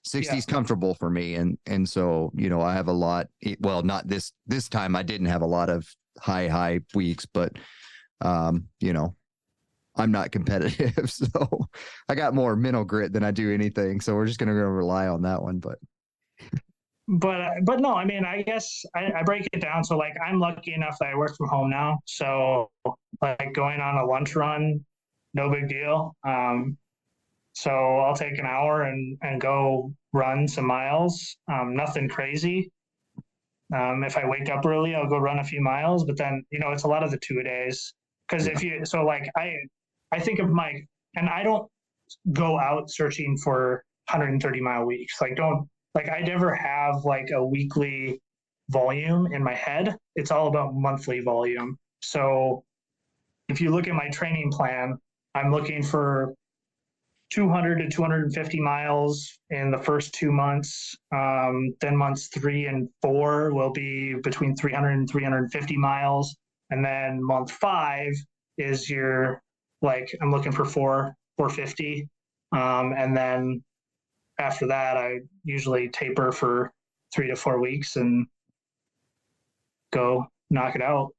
[0.03, 3.27] 60 is comfortable for me and and so you know i have a lot
[3.59, 5.87] well not this this time i didn't have a lot of
[6.19, 7.53] high high weeks but
[8.21, 9.15] um you know
[9.95, 11.67] i'm not competitive so
[12.09, 15.21] i got more mental grit than i do anything so we're just gonna rely on
[15.21, 15.77] that one but
[17.11, 19.83] but but no, I mean, I guess I, I break it down.
[19.83, 21.99] So like, I'm lucky enough that I work from home now.
[22.05, 22.69] So
[23.21, 24.85] like going on a lunch run,
[25.33, 26.15] no big deal.
[26.25, 26.77] Um,
[27.53, 31.35] so I'll take an hour and and go run some miles.
[31.51, 32.71] Um, nothing crazy.
[33.75, 36.05] Um, if I wake up early, I'll go run a few miles.
[36.05, 37.93] But then you know, it's a lot of the two days.
[38.29, 39.55] Because if you so like I
[40.13, 40.71] I think of my
[41.17, 41.69] and I don't
[42.31, 45.19] go out searching for 130 mile weeks.
[45.19, 48.21] Like don't like I never have like a weekly
[48.69, 49.97] volume in my head.
[50.15, 51.77] It's all about monthly volume.
[52.01, 52.63] So
[53.49, 54.97] if you look at my training plan,
[55.35, 56.33] I'm looking for
[57.31, 60.95] 200 to 250 miles in the first two months.
[61.13, 66.35] Um, then months three and four will be between 300 and 350 miles.
[66.69, 68.13] And then month five
[68.57, 69.41] is your
[69.81, 72.07] like I'm looking for four 450.
[72.51, 73.63] Um, and then
[74.41, 76.71] after that, I usually taper for
[77.13, 78.25] three to four weeks and
[79.93, 81.13] go knock it out.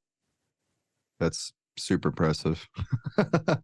[1.20, 2.66] that's super impressive.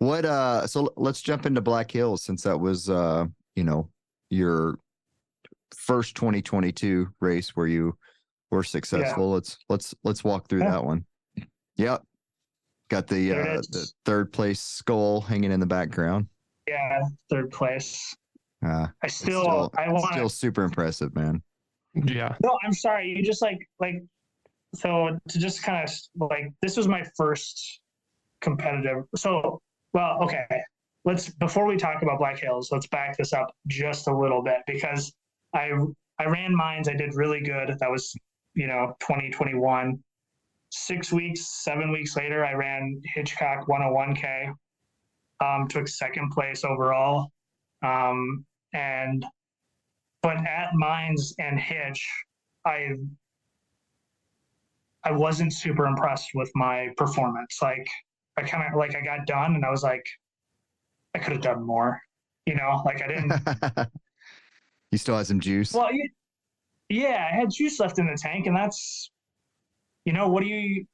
[0.00, 3.24] What uh so let's jump into black hills since that was uh
[3.56, 3.90] you know
[4.30, 4.78] your
[5.74, 7.96] first 2022 race where you
[8.52, 9.28] were successful.
[9.32, 10.70] Let's let's let's walk through Yeah.
[10.70, 11.04] that one.
[11.78, 12.04] Yep.
[12.90, 16.28] Got the uh the third place skull hanging in the background.
[16.68, 18.14] Yeah, third place.
[18.64, 21.42] Uh I it's still, I want still super impressive man
[21.94, 22.34] Yeah.
[22.42, 23.08] No, I'm sorry.
[23.08, 24.02] You just like like
[24.74, 25.90] so to just kind of
[26.30, 27.80] like this was my first
[28.40, 29.04] competitive.
[29.16, 29.60] So
[29.92, 30.46] well, okay.
[31.04, 34.58] Let's before we talk about Black Hills, let's back this up just a little bit
[34.66, 35.12] because
[35.54, 35.70] I
[36.18, 36.88] I ran mines.
[36.88, 37.74] I did really good.
[37.78, 38.14] That was
[38.54, 39.98] you know 2021.
[40.70, 44.52] Six weeks, seven weeks later, I ran Hitchcock 101k.
[45.40, 47.30] Um, took second place overall.
[47.82, 49.24] Um, and
[50.22, 52.06] but at Mines and Hitch,
[52.64, 52.90] I
[55.04, 57.58] I wasn't super impressed with my performance.
[57.62, 57.86] Like
[58.36, 60.04] I kind of like I got done and I was like,
[61.14, 62.00] I could have done more.
[62.46, 63.90] You know, like I didn't.
[64.92, 65.90] you still have some juice well,
[66.88, 69.10] yeah, I had juice left in the tank, and that's,
[70.04, 70.86] you know, what do you,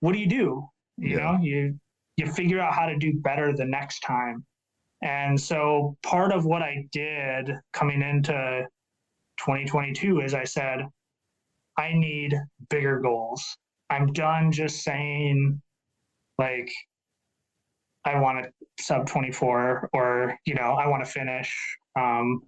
[0.00, 0.68] what do you do?
[0.96, 1.16] You Yeah.
[1.18, 1.78] know, you
[2.16, 4.44] you figure out how to do better the next time.
[5.02, 8.66] And so part of what I did coming into
[9.38, 10.80] 2022 is I said,
[11.76, 12.34] I need
[12.68, 13.56] bigger goals.
[13.90, 15.62] I'm done just saying,
[16.36, 16.70] like,
[18.04, 18.50] I want to
[18.82, 21.54] sub 24 or, you know, I want to finish.
[21.96, 22.42] Um,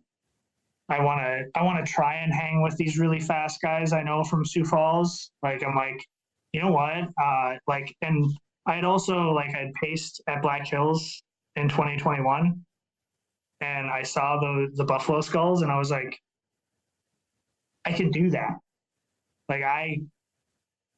[0.89, 4.03] I want to, I want to try and hang with these really fast guys I
[4.03, 5.31] know from Sioux Falls.
[5.43, 6.05] Like, I'm like,
[6.53, 7.09] you know what?
[7.23, 8.27] Uh, like, and
[8.67, 11.23] I'd also, like, I'd paced at Black Hills
[11.61, 12.65] in 2021
[13.61, 16.19] and I saw the, the Buffalo Skulls and I was like,
[17.85, 18.59] I can do that.
[19.49, 20.01] Like I,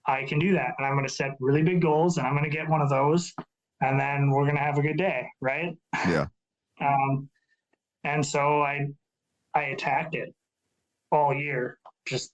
[0.06, 2.48] I can do that, and I'm going to set really big goals, and I'm going
[2.48, 3.32] to get one of those,
[3.80, 5.76] and then we're going to have a good day, right?
[6.08, 6.26] Yeah.
[6.80, 7.28] um,
[8.04, 8.88] and so I,
[9.54, 10.34] I attacked it
[11.12, 12.32] all year, just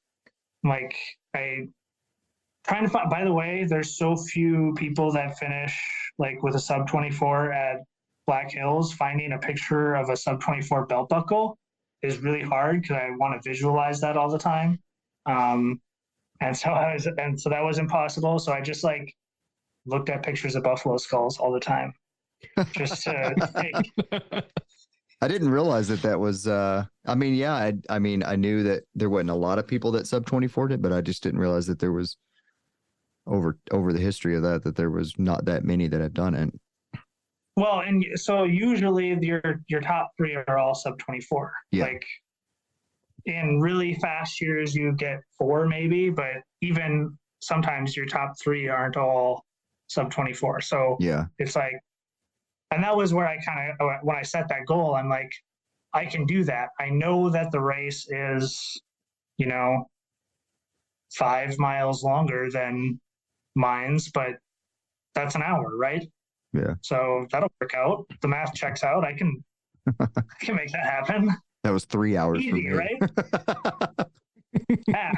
[0.64, 0.96] like
[1.34, 1.68] I
[2.66, 5.78] trying to find by the way there's so few people that finish
[6.18, 7.80] like with a sub 24 at
[8.28, 11.58] black hills finding a picture of a sub 24 belt buckle
[12.02, 14.78] is really hard because i want to visualize that all the time
[15.26, 15.80] um,
[16.42, 19.12] and so i was and so that was impossible so i just like
[19.86, 21.92] looked at pictures of buffalo skulls all the time
[22.72, 24.44] just to take
[25.20, 26.46] I didn't realize that that was.
[26.46, 29.66] uh I mean, yeah, I, I mean, I knew that there wasn't a lot of
[29.66, 32.16] people that sub twenty four did, but I just didn't realize that there was
[33.26, 36.34] over over the history of that that there was not that many that had done
[36.34, 36.54] it.
[37.58, 41.52] Well, and so usually your your top three are all sub twenty four.
[41.72, 41.86] Yeah.
[41.86, 42.04] Like
[43.26, 48.96] in really fast years, you get four maybe, but even sometimes your top three aren't
[48.96, 49.44] all
[49.88, 50.60] sub twenty four.
[50.60, 51.72] So Yeah, it's like,
[52.70, 55.32] and that was where I kind of uh, when I set that goal, I'm like,
[55.92, 56.68] I can do that.
[56.78, 58.80] I know that the race is,
[59.36, 59.84] you know,
[61.12, 63.00] five miles longer than
[63.56, 64.34] mine's, but
[65.16, 66.06] that's an hour, right?
[66.52, 66.74] Yeah.
[66.82, 68.06] So that'll work out.
[68.22, 69.04] The math checks out.
[69.04, 69.42] I can
[70.00, 70.06] I
[70.40, 71.30] can make that happen.
[71.64, 72.38] that was three hours.
[72.38, 72.72] for Easy, me.
[72.72, 74.06] right?
[74.88, 75.12] Yeah.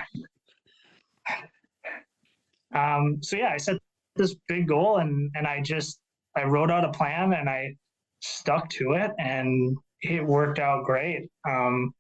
[2.75, 3.79] Um, so yeah, I set
[4.16, 5.99] this big goal and and I just
[6.37, 7.75] I wrote out a plan and I
[8.21, 11.29] stuck to it and it worked out great.
[11.49, 11.93] Um,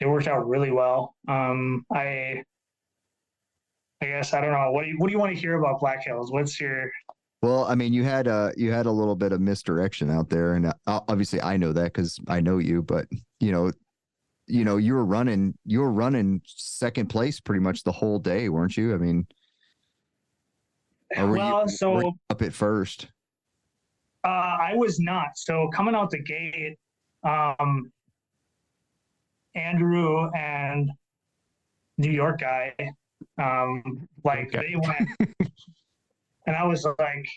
[0.00, 1.14] it worked out really well.
[1.28, 2.42] Um, I
[4.02, 4.70] I guess I don't know.
[4.72, 6.30] What do you what do you want to hear about Black Hills?
[6.32, 6.90] What's your
[7.46, 10.54] Well, I mean, you had a you had a little bit of misdirection out there,
[10.54, 12.82] and uh, obviously I know that because I know you.
[12.82, 13.06] But
[13.38, 13.70] you know,
[14.48, 18.48] you know, you were running you were running second place pretty much the whole day,
[18.48, 18.94] weren't you?
[18.94, 19.28] I mean,
[21.16, 21.62] you- well?
[21.62, 23.06] were so you up at first.
[24.24, 25.28] Uh, I was not.
[25.36, 26.76] So coming out the gate,
[27.22, 27.92] um,
[29.54, 30.90] Andrew and
[31.96, 32.74] New York guy,
[33.38, 34.70] um, like Okay.
[34.72, 35.08] they went,
[36.46, 37.28] and I was like,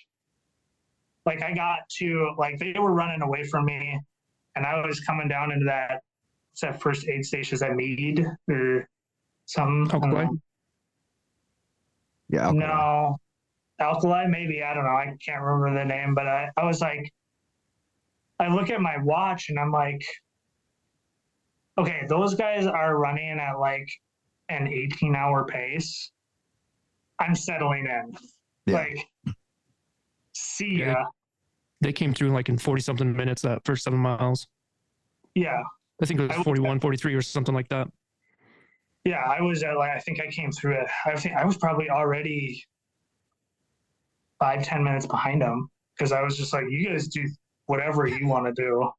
[1.26, 4.00] like I got to like they were running away from me,
[4.56, 6.02] and I was coming down into that,
[6.52, 8.88] what's that first aid stations at Meade or
[9.45, 9.88] some.
[9.89, 10.28] I don't Alkali?
[12.30, 13.19] Yeah, alcohol.
[13.80, 14.63] No, Alkali, maybe.
[14.63, 14.91] I don't know.
[14.91, 17.12] I can't remember the name, but I, I was like,
[18.39, 20.02] I look at my watch and I'm like,
[21.78, 23.89] okay, those guys are running at like
[24.50, 26.12] an 18 hour pace.
[27.19, 28.15] I'm settling in.
[28.65, 28.74] Yeah.
[28.76, 29.08] Like,
[30.34, 30.86] see ya.
[30.86, 31.04] Yeah.
[31.82, 34.48] They came through like in 40 something minutes that first seven miles.
[35.36, 35.62] Yeah.
[36.02, 37.88] I think it was would- 41, 43 or something like that.
[39.06, 39.24] Yeah.
[39.26, 40.88] I was at like, I think I came through it.
[41.06, 42.63] I think I was probably already
[44.39, 47.24] five, 10 minutes behind them because I was just like, you guys do
[47.65, 48.89] whatever you want to do.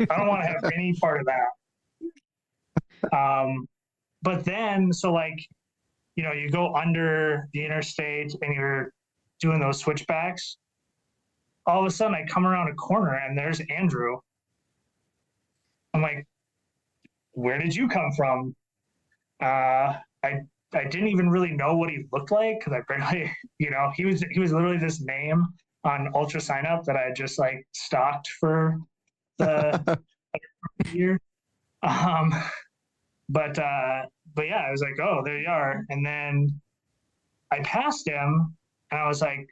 [0.00, 3.16] I don't want to have any part of that.
[3.16, 3.68] Um,
[4.22, 5.38] but then, so like,
[6.16, 8.92] you know, you go under the interstate and you're
[9.44, 10.56] doing those switchbacks.
[11.66, 14.18] All of a sudden, I come around a corner and there's Andrew.
[15.92, 16.26] I'm like,
[17.32, 18.56] where did you come from?
[19.42, 20.40] Uh, I
[20.74, 24.04] I didn't even really know what he looked like because I barely, you know, he
[24.04, 25.46] was he was literally this name
[25.84, 28.78] on UltraSignup that I just like stalked for
[29.38, 29.98] the
[30.92, 31.20] year.
[31.82, 32.34] Um,
[33.28, 34.02] but uh,
[34.34, 35.84] but yeah, I was like, oh, there you are.
[35.90, 36.60] And then
[37.50, 38.56] I passed him,
[38.94, 39.48] and I was like,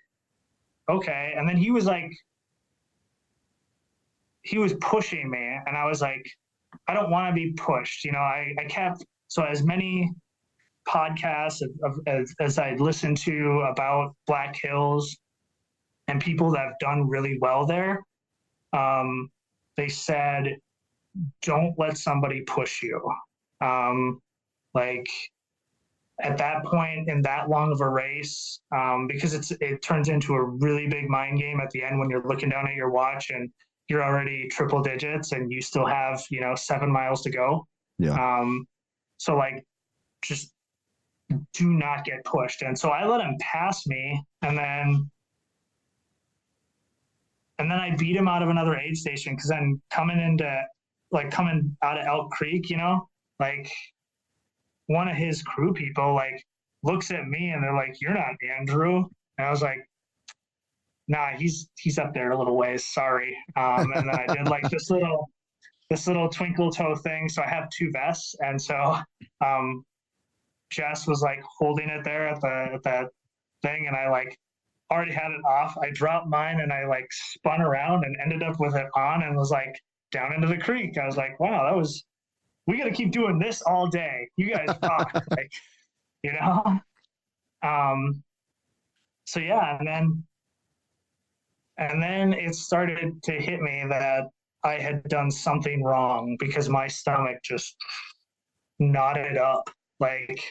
[0.88, 1.34] okay.
[1.36, 2.12] And then he was like,
[4.42, 6.24] he was pushing me, and I was like,
[6.86, 8.04] I don't want to be pushed.
[8.04, 10.10] You know, I I kept so as many
[10.88, 15.16] podcasts of, of, as, as I listened to about Black Hills
[16.08, 18.02] and people that have done really well there,
[18.72, 19.30] um,
[19.76, 20.56] they said,
[21.42, 23.00] don't let somebody push you.
[23.60, 24.20] Um,
[24.74, 25.08] like
[26.20, 30.34] at that point in that long of a race, um, because it's it turns into
[30.34, 33.30] a really big mind game at the end when you're looking down at your watch
[33.30, 33.50] and
[33.88, 37.66] you're already triple digits and you still have you know seven miles to go.
[37.98, 38.14] Yeah.
[38.14, 38.66] Um,
[39.18, 39.64] so like,
[40.22, 40.52] just
[41.54, 42.62] do not get pushed.
[42.62, 45.10] And so I let him pass me, and then
[47.58, 50.62] and then I beat him out of another aid station because then coming into
[51.10, 53.08] like coming out of Elk Creek, you know,
[53.38, 53.70] like
[54.86, 56.44] one of his crew people like
[56.82, 59.04] looks at me and they're like, "You're not Andrew,"
[59.38, 59.78] and I was like,
[61.08, 62.84] "Nah, he's he's up there a little ways.
[62.84, 65.28] Sorry." Um, and then I did like this little
[65.90, 67.28] this little twinkle toe thing.
[67.28, 68.98] So I have two vests, and so
[69.40, 69.84] um,
[70.70, 73.08] Jess was like holding it there at the at that
[73.62, 74.36] thing, and I like
[74.92, 75.76] already had it off.
[75.78, 79.36] I dropped mine and I like spun around and ended up with it on and
[79.36, 79.74] was like
[80.12, 80.98] down into the creek.
[80.98, 82.04] I was like, wow, that was
[82.66, 84.28] we got to keep doing this all day.
[84.36, 85.52] You guys rock, like,
[86.22, 86.80] you know.
[87.62, 88.22] Um,
[89.26, 90.24] so yeah, and then
[91.78, 94.26] and then it started to hit me that
[94.64, 97.76] I had done something wrong because my stomach just
[98.78, 99.68] knotted up.
[99.98, 100.42] Like,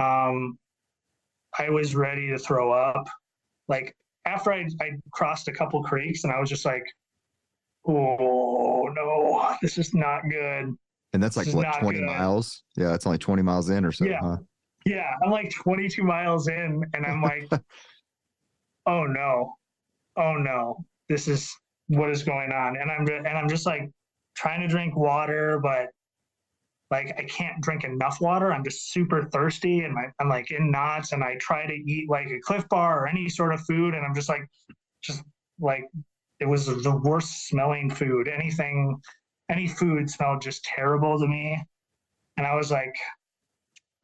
[0.00, 0.58] um,
[1.58, 3.08] I was ready to throw up.
[3.68, 3.94] Like,
[4.26, 6.84] after I, I crossed a couple creeks and I was just like,
[7.86, 10.74] oh no, this is not good.
[11.12, 12.06] And that's like what, not 20 good.
[12.06, 12.62] miles?
[12.76, 14.20] Yeah, it's only 20 miles in or so, Yeah.
[14.20, 14.36] huh?
[14.86, 17.50] Yeah, I'm like 22 miles in and I'm like,
[18.86, 19.54] oh no,
[20.16, 21.52] oh no, this is
[21.88, 22.76] what is going on.
[22.76, 23.90] And I'm and I'm just like
[24.36, 25.88] trying to drink water, but
[26.90, 28.52] like I can't drink enough water.
[28.52, 32.08] I'm just super thirsty and my, I'm like in knots and I try to eat
[32.08, 34.48] like a Clif Bar or any sort of food and I'm just like
[35.02, 35.22] just
[35.60, 35.84] like
[36.40, 38.28] it was the worst smelling food.
[38.28, 38.98] Anything
[39.50, 41.60] any food smelled just terrible to me.
[42.36, 42.94] And I was like,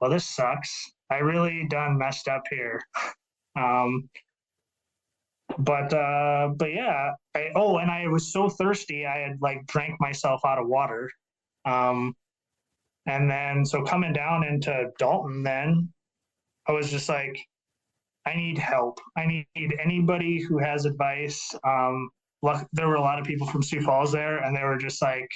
[0.01, 0.92] well, this sucks.
[1.11, 2.80] I really done messed up here.
[3.59, 4.11] Um,
[5.59, 7.12] but uh, but yeah.
[7.34, 11.11] I, oh, and I was so thirsty, I had like drank myself out of water.
[11.64, 12.14] Um,
[13.07, 15.90] and then so coming down into Dalton, then
[16.68, 17.38] I was just like,
[18.26, 19.01] I need help.
[19.16, 19.47] I need
[19.82, 21.55] anybody who has advice.
[21.64, 22.11] Um,
[22.43, 25.03] luck, there were a lot of people from Sioux Falls there, and they were just
[25.03, 25.28] like,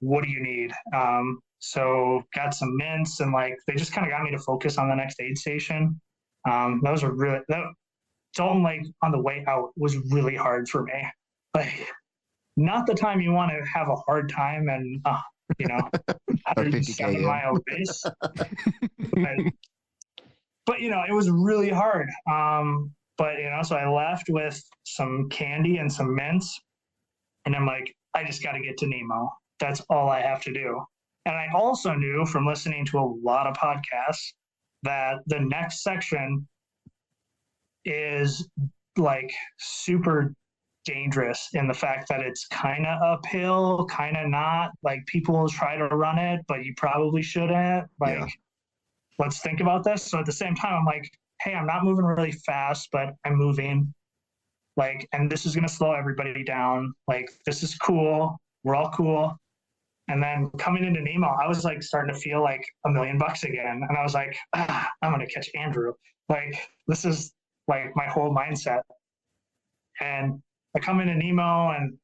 [0.00, 4.12] "What do you need?" Um, so got some mints and like they just kind of
[4.12, 6.00] got me to focus on the next aid station.
[6.48, 7.64] Um, that was a really that
[8.34, 10.92] Dalton Lake on the way out was really hard for me.
[11.54, 11.88] Like
[12.56, 15.20] not the time you want to have a hard time and uh,
[15.58, 15.80] you know
[16.54, 17.24] 107 in.
[17.24, 18.04] mile race.
[18.22, 19.36] but,
[20.66, 22.08] but you know it was really hard.
[22.30, 26.60] Um, but you know so I left with some candy and some mints,
[27.44, 29.30] and I'm like I just got to get to Nemo.
[29.60, 30.82] That's all I have to do.
[31.26, 34.32] And I also knew from listening to a lot of podcasts
[34.84, 36.46] that the next section
[37.84, 38.48] is
[38.96, 40.32] like super
[40.84, 44.70] dangerous in the fact that it's kind of uphill, kind of not.
[44.82, 47.88] Like people try to run it, but you probably shouldn't.
[48.00, 48.26] Like, Yeah.
[49.18, 50.02] let's think about this.
[50.02, 51.10] So at the same time, I'm like,
[51.40, 53.92] hey, I'm not moving really fast, but I'm moving.
[54.76, 56.92] Like, and this is going to slow everybody down.
[57.06, 58.38] Like, this is cool.
[58.64, 59.36] We're all cool.
[60.08, 63.44] And then coming into Nemo, I was like starting to feel like a million bucks
[63.44, 63.82] again.
[63.86, 65.92] And I was like, ah, I'm going to catch Andrew.
[66.28, 67.32] Like, this is
[67.66, 68.82] like my whole mindset.
[70.00, 70.40] And
[70.74, 71.98] I come into Nemo and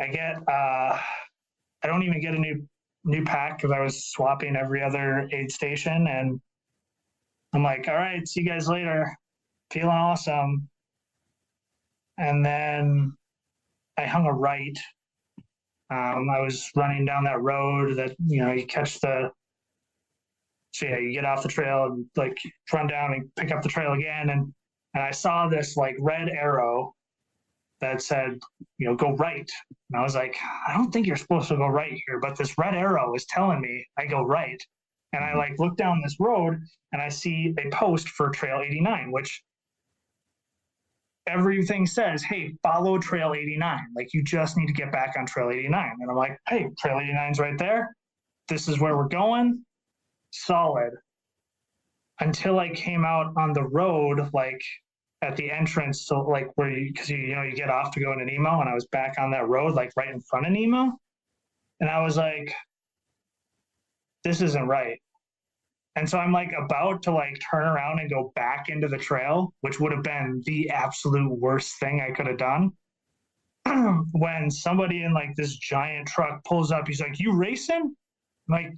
[0.00, 0.98] I get, uh,
[1.82, 2.66] I don't even get a new
[3.04, 6.06] new pack because I was swapping every other aid station.
[6.06, 6.40] And
[7.54, 9.16] I'm like, all right, see you guys later.
[9.70, 10.68] Feeling awesome.
[12.18, 13.14] And then
[13.98, 14.78] I hung a right
[15.92, 19.30] um, I was running down that road that you know you catch the
[20.72, 22.38] so yeah you get off the trail and like
[22.72, 24.52] run down and pick up the trail again and
[24.94, 26.94] and I saw this like red arrow
[27.80, 28.38] that said
[28.78, 29.50] you know go right
[29.90, 30.36] and I was like
[30.66, 33.60] I don't think you're supposed to go right here but this red arrow is telling
[33.60, 34.62] me I go right
[35.12, 36.60] and I like look down this road
[36.92, 39.42] and I see a post for Trail 89 which
[41.26, 43.78] everything says, hey, follow Trail 89.
[43.94, 45.92] Like you just need to get back on Trail 89.
[46.00, 47.94] And I'm like, hey, Trail 89's right there.
[48.48, 49.64] This is where we're going.
[50.30, 50.92] Solid.
[52.20, 54.60] Until I came out on the road, like
[55.22, 58.00] at the entrance, so like where you, because you, you know, you get off to
[58.00, 60.52] go into Nemo, and I was back on that road, like right in front of
[60.52, 60.92] Nemo.
[61.80, 62.54] And I was like,
[64.24, 64.98] this isn't right.
[65.96, 69.52] And so I'm like about to like turn around and go back into the trail,
[69.60, 72.72] which would have been the absolute worst thing I could have done.
[74.12, 77.94] when somebody in like this giant truck pulls up, he's like, You racing?
[78.48, 78.72] I'm like,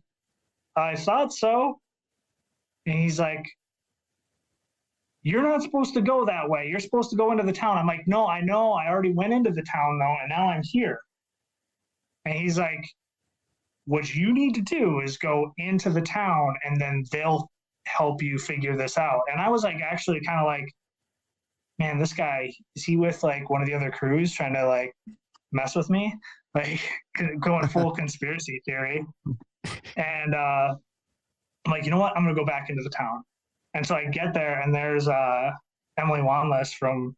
[0.76, 1.80] I thought so.
[2.86, 3.46] And he's like,
[5.22, 6.66] You're not supposed to go that way.
[6.68, 7.78] You're supposed to go into the town.
[7.78, 8.72] I'm like, No, I know.
[8.72, 11.00] I already went into the town though, and now I'm here.
[12.24, 12.84] And he's like,
[13.86, 17.50] what you need to do is go into the town and then they'll
[17.86, 19.20] help you figure this out.
[19.30, 20.70] And I was like, actually kind of like,
[21.78, 24.92] man, this guy, is he with like one of the other crews trying to like
[25.52, 26.14] mess with me?
[26.56, 26.78] Like
[27.40, 29.04] going full conspiracy theory.
[29.96, 30.76] And uh,
[31.66, 32.16] I'm like, you know what?
[32.16, 33.24] I'm going to go back into the town.
[33.74, 35.50] And so I get there and there's uh,
[35.98, 37.16] Emily Wanless from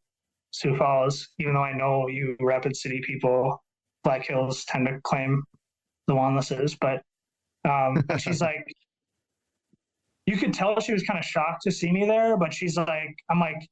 [0.49, 3.61] Sioux Falls, even though I know you Rapid City people,
[4.03, 5.43] Black Hills tend to claim
[6.07, 7.03] the Wanlesses, but
[7.69, 8.65] um, but she's like,
[10.25, 13.15] you could tell she was kind of shocked to see me there, but she's like,
[13.29, 13.67] I'm like,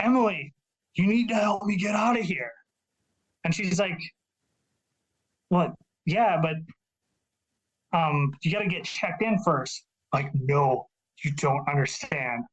[0.00, 0.52] Emily,
[0.94, 2.52] you need to help me get out of here.
[3.44, 3.98] And she's like,
[5.48, 5.72] what?
[6.04, 9.84] Yeah, but um, you got to get checked in first.
[10.12, 10.86] Like, no,
[11.24, 12.44] you don't understand.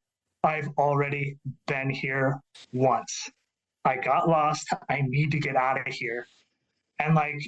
[0.44, 1.36] I've already
[1.66, 2.40] been here
[2.72, 3.30] once.
[3.84, 4.68] I got lost.
[4.88, 6.26] I need to get out of here.
[6.98, 7.40] And like,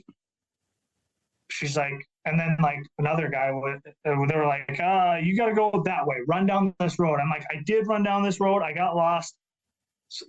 [1.50, 1.94] she's like,
[2.24, 6.06] and then like another guy would, they were like, uh, you got to go that
[6.06, 7.18] way, run down this road.
[7.20, 8.62] I'm like, I did run down this road.
[8.62, 9.34] I got lost.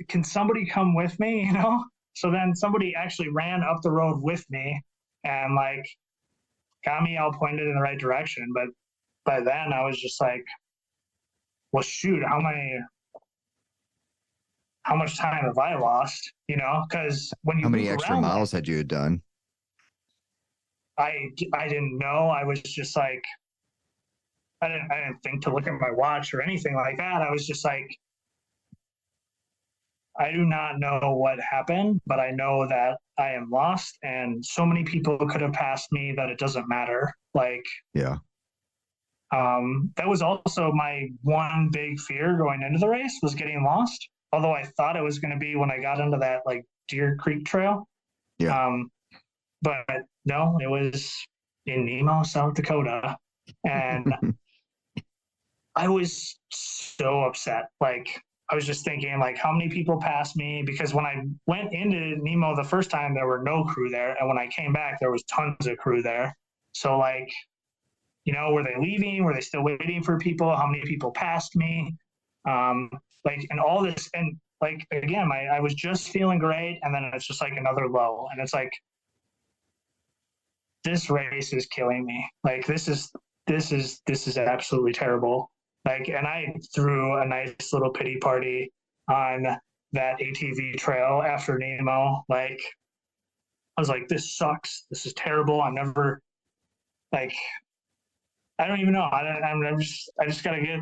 [0.07, 1.45] Can somebody come with me?
[1.45, 1.83] You know?
[2.13, 4.81] So then somebody actually ran up the road with me
[5.23, 5.85] and like
[6.83, 8.51] got me all pointed in the right direction.
[8.53, 8.67] But
[9.25, 10.43] by then I was just like,
[11.71, 12.79] well, shoot, how many,
[14.83, 16.33] how much time have I lost?
[16.47, 19.21] You know, because when you How many extra like miles had you done?
[20.99, 22.27] I I didn't know.
[22.29, 23.23] I was just like,
[24.61, 27.21] I didn't I didn't think to look at my watch or anything like that.
[27.21, 27.87] I was just like,
[30.19, 34.65] I do not know what happened, but I know that I am lost, and so
[34.65, 37.13] many people could have passed me that it doesn't matter.
[37.33, 38.17] Like, Yeah.
[39.31, 44.09] um, that was also my one big fear going into the race was getting lost.
[44.33, 47.15] Although I thought it was going to be when I got into that like Deer
[47.19, 47.87] Creek Trail.
[48.39, 48.65] Yeah.
[48.65, 48.91] Um,
[49.61, 51.13] but no, it was
[51.65, 53.17] in Nemo, South Dakota,
[53.63, 54.13] and
[55.75, 57.65] I was so upset.
[57.81, 60.63] Like I was just thinking, like, how many people passed me?
[60.65, 64.27] Because when I went into Nemo the first time, there were no crew there, and
[64.27, 66.35] when I came back, there was tons of crew there.
[66.73, 67.31] So like,
[68.25, 69.23] you know, were they leaving?
[69.23, 70.55] Were they still waiting for people?
[70.55, 71.95] How many people passed me?
[72.47, 72.89] Um,
[73.25, 77.09] like, and all this, and like again, my I was just feeling great, and then
[77.13, 78.71] it's just like another low, and it's like
[80.83, 82.25] this race is killing me.
[82.43, 83.11] Like this is
[83.47, 85.49] this is this is absolutely terrible.
[85.85, 88.71] Like, and I threw a nice little pity party
[89.09, 89.43] on
[89.93, 92.23] that ATV trail after Nemo.
[92.29, 92.59] Like,
[93.77, 94.85] I was like, this sucks.
[94.89, 95.61] This is terrible.
[95.61, 96.21] I'm never
[97.11, 97.33] like,
[98.59, 99.07] I don't even know.
[99.11, 100.79] I don't, I'm, I'm just, I just gotta get.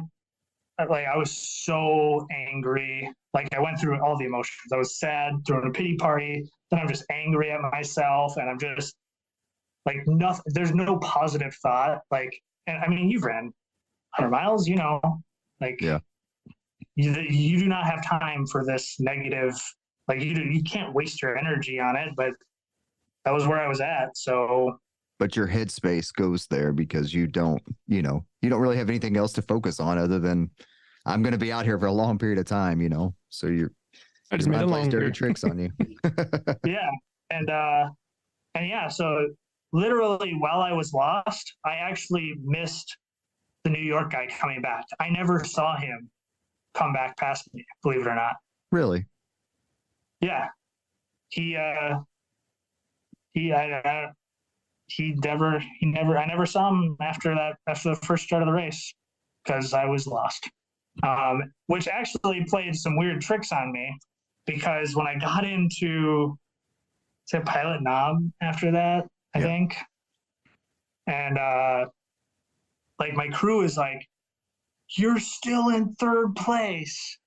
[0.89, 3.11] Like, I was so angry.
[3.33, 4.71] Like, I went through all the emotions.
[4.71, 6.47] I was sad, throwing a pity party.
[6.69, 8.95] Then I'm just angry at myself, and I'm just
[9.87, 10.43] like nothing.
[10.47, 12.01] There's no positive thought.
[12.11, 13.45] Like, and I mean, you've ran
[14.17, 15.01] 100 miles, you know,
[15.61, 15.99] like Yeah.
[16.95, 19.53] you, you do not have time for this negative.
[20.07, 22.09] Like you, do- you can't waste your energy on it.
[22.15, 22.31] But
[23.25, 24.15] that was where I was at.
[24.15, 24.79] So
[25.19, 29.17] But your headspace goes there because you don't, you know, you don't really have anything
[29.17, 30.51] else to focus on other than
[31.05, 33.15] I'm going to be out here for a long period of time, you know.
[33.29, 33.71] So you're
[34.31, 35.71] I just your made it mind plays dirty tricks on you.
[36.65, 36.89] yeah,
[37.29, 37.89] and uh,
[38.55, 39.27] and yeah, so
[39.73, 42.97] literally while I was lost, I actually missed
[43.63, 44.85] the New York guy coming back.
[44.99, 46.09] I never saw him
[46.73, 47.65] come back past me.
[47.83, 48.35] Believe it or not.
[48.71, 49.05] really?
[50.21, 50.47] Yeah,
[51.29, 51.99] he uh,
[53.33, 54.07] he I, I
[54.87, 58.47] he never he never I never saw him after that after the first start of
[58.47, 58.93] the race
[59.43, 60.49] because I was lost.
[61.03, 63.95] Um, which actually played some weird tricks on me
[64.47, 66.35] because when I got into
[67.25, 69.05] say Pilot Knob after that,
[69.35, 69.45] I Yeah.
[69.45, 69.77] think,
[71.07, 71.85] and uh,
[72.99, 74.07] like my crew is like,
[74.97, 77.17] "You're still in third place."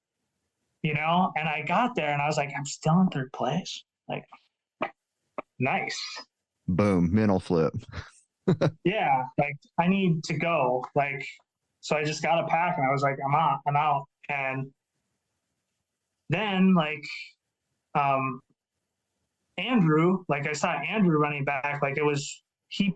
[0.83, 3.85] you know and i got there and i was like i'm still in third place
[4.09, 4.25] like
[5.59, 5.99] nice
[6.69, 7.75] Boom, mental flip.
[8.85, 11.27] yeah like i need to go like
[11.81, 14.71] so i just got a pack and i was like i'm out i'm out and
[16.29, 17.05] then like
[17.95, 18.41] um
[19.61, 22.95] andrew like i saw andrew running back like it was he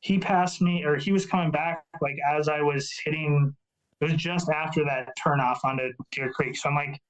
[0.00, 3.54] he passed me or he was coming back like as i was hitting
[4.00, 7.00] it was just after that turnoff onto deer creek so i'm like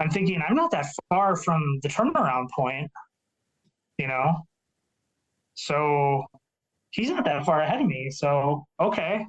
[0.00, 2.90] i'm thinking i'm not that far from the turnaround point
[3.98, 4.34] you know
[5.54, 6.24] so
[6.90, 8.10] he's not that far ahead of me.
[8.10, 9.26] So okay,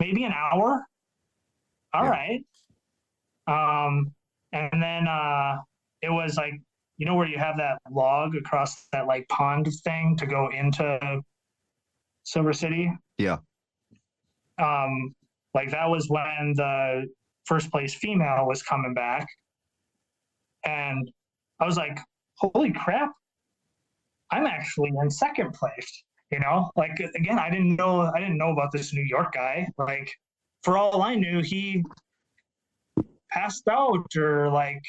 [0.00, 0.86] maybe an hour.
[1.92, 2.10] All Yeah.
[2.10, 2.44] right.
[3.46, 4.12] Um,
[4.52, 5.58] and then uh,
[6.02, 6.54] it was like
[6.98, 11.20] you know where you have that log across that like pond thing to go into
[12.24, 12.90] Silver City.
[13.18, 13.38] Yeah.
[14.62, 15.14] Um,
[15.54, 17.06] like that was when the
[17.44, 19.26] first place female was coming back,
[20.64, 21.10] and
[21.60, 21.98] I was like,
[22.38, 23.12] "Holy crap!
[24.30, 28.52] I'm actually in second place." You know, like again, I didn't know I didn't know
[28.52, 29.68] about this New York guy.
[29.78, 30.10] Like,
[30.62, 31.84] for all I knew, he
[33.30, 34.82] passed out or like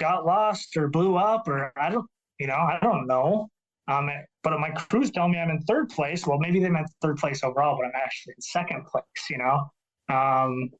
[0.00, 2.06] got lost or blew up or I don't,
[2.40, 3.48] you know, I don't know.
[3.86, 4.08] Um,
[4.42, 6.26] but my crew's telling me I'm in third place.
[6.26, 9.04] Well, maybe they meant third place overall, but I'm actually in second place.
[9.28, 9.70] You know,
[10.14, 10.70] um,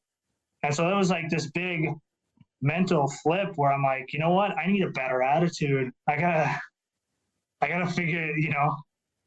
[0.62, 1.89] and so it was like this big
[2.62, 4.57] mental flip where I'm like, you know what?
[4.57, 5.91] I need a better attitude.
[6.09, 6.61] I gotta,
[7.61, 8.37] I gotta figure.
[8.37, 8.77] You know,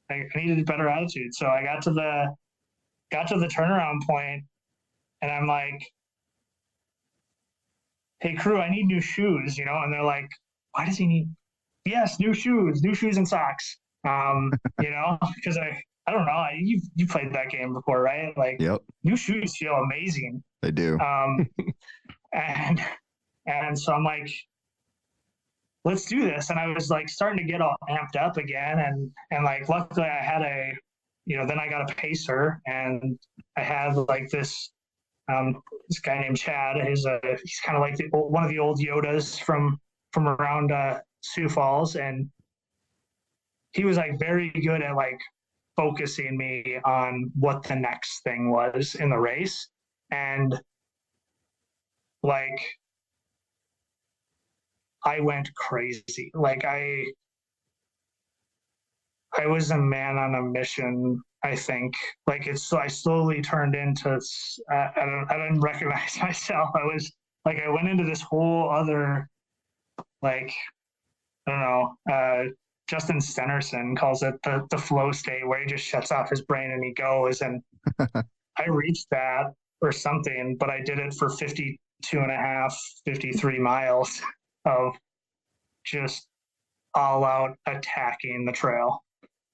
[0.10, 1.34] I, I needed a better attitude.
[1.34, 2.34] So I got to the,
[3.12, 4.44] got to the turnaround point,
[5.22, 5.82] and I'm like,
[8.24, 10.30] "Hey, crew, I need new shoes," you know, and they're like,
[10.72, 11.30] "Why does he need?"
[11.86, 13.78] Yes, new shoes, new shoes and socks.
[14.08, 14.52] Um,
[14.82, 16.46] you know, because I I don't know.
[16.58, 18.36] You you played that game before, right?
[18.38, 20.44] Like, Yep, new shoes feel amazing.
[20.62, 20.98] they do.
[21.00, 21.48] Um,
[22.34, 22.82] and
[23.46, 24.30] and so I'm like,
[25.86, 26.50] let's do this.
[26.50, 28.80] And I was like starting to get all amped up again.
[28.80, 30.72] And and like luckily I had a,
[31.26, 33.18] you know, then I got a pacer and
[33.58, 34.72] I had like this
[35.32, 36.78] um this guy named Chad.
[36.88, 39.80] He's a he's kind of like the one of the old Yodas from
[40.12, 42.30] from around uh, Sioux Falls, and
[43.72, 45.20] he was like very good at like
[45.76, 49.68] focusing me on what the next thing was in the race
[50.12, 50.60] and
[52.22, 52.62] like
[55.06, 56.32] I went crazy.
[56.34, 57.06] Like I
[59.38, 61.22] I was a man on a mission.
[61.44, 61.94] I think
[62.26, 64.20] like it's I slowly turned into
[64.72, 66.70] I, I don't I didn't recognize myself.
[66.76, 67.12] I was
[67.46, 69.30] like I went into this whole other
[70.22, 70.54] like
[71.48, 71.96] I don't know.
[72.12, 72.44] Uh,
[72.88, 76.72] Justin Stenerson calls it the the flow state where he just shuts off his brain
[76.72, 77.42] and he goes.
[77.42, 77.62] And
[78.00, 83.60] I reached that or something, but I did it for 52 and a half, 53
[83.60, 84.22] miles
[84.66, 84.94] of
[85.86, 86.28] just
[86.96, 89.04] all out attacking the trail.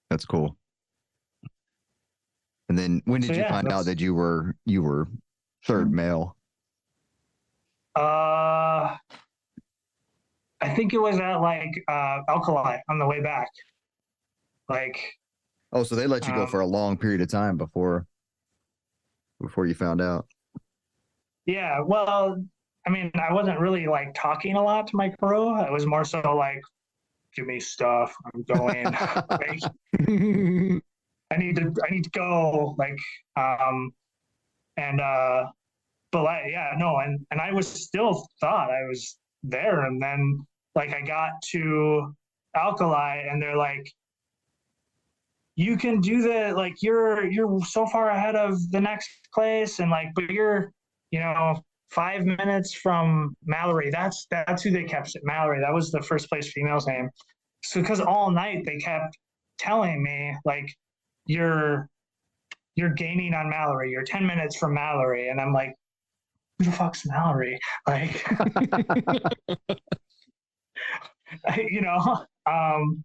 [0.10, 0.56] That's cool.
[2.70, 5.08] And then when did So, you yeah, find out that you were you were
[5.66, 6.38] third male?
[7.96, 8.98] Uh,
[10.62, 13.50] I think it was at like uh, Alkali on the way back.
[14.70, 15.18] Like,
[15.72, 18.08] Oh, so they let you go Um, for a long period of time before
[19.42, 20.28] before you found out.
[21.46, 22.44] yeah, well,
[22.86, 25.60] I mean, I wasn't really like talking a lot to my crew.
[25.62, 26.62] It was more so like,
[27.36, 28.16] give me stuff.
[28.34, 28.96] I'm going.
[31.32, 32.98] I need to I need to go like
[33.36, 33.92] um
[34.78, 35.46] and uh
[36.12, 40.46] but like yeah no and and I was still thought I was there and then
[40.76, 42.14] like I got to
[42.56, 43.92] Alkali and they're like
[45.56, 49.92] you can do the like you're you're so far ahead of the next place and
[49.92, 50.72] like but you're
[51.12, 51.62] you know
[51.92, 55.22] five minutes from Mallory that's that's who they kept it.
[55.24, 57.10] Mallory that was the first place female's name
[57.64, 59.18] so because all night they kept
[59.58, 60.74] telling me like
[61.30, 61.88] you're
[62.76, 63.92] you're gaining on Mallory.
[63.92, 65.30] You're 10 minutes from Mallory.
[65.30, 65.76] And I'm like,
[66.58, 67.60] who the fuck's Mallory?
[67.88, 68.26] Like
[71.70, 72.26] you know.
[72.46, 73.04] Um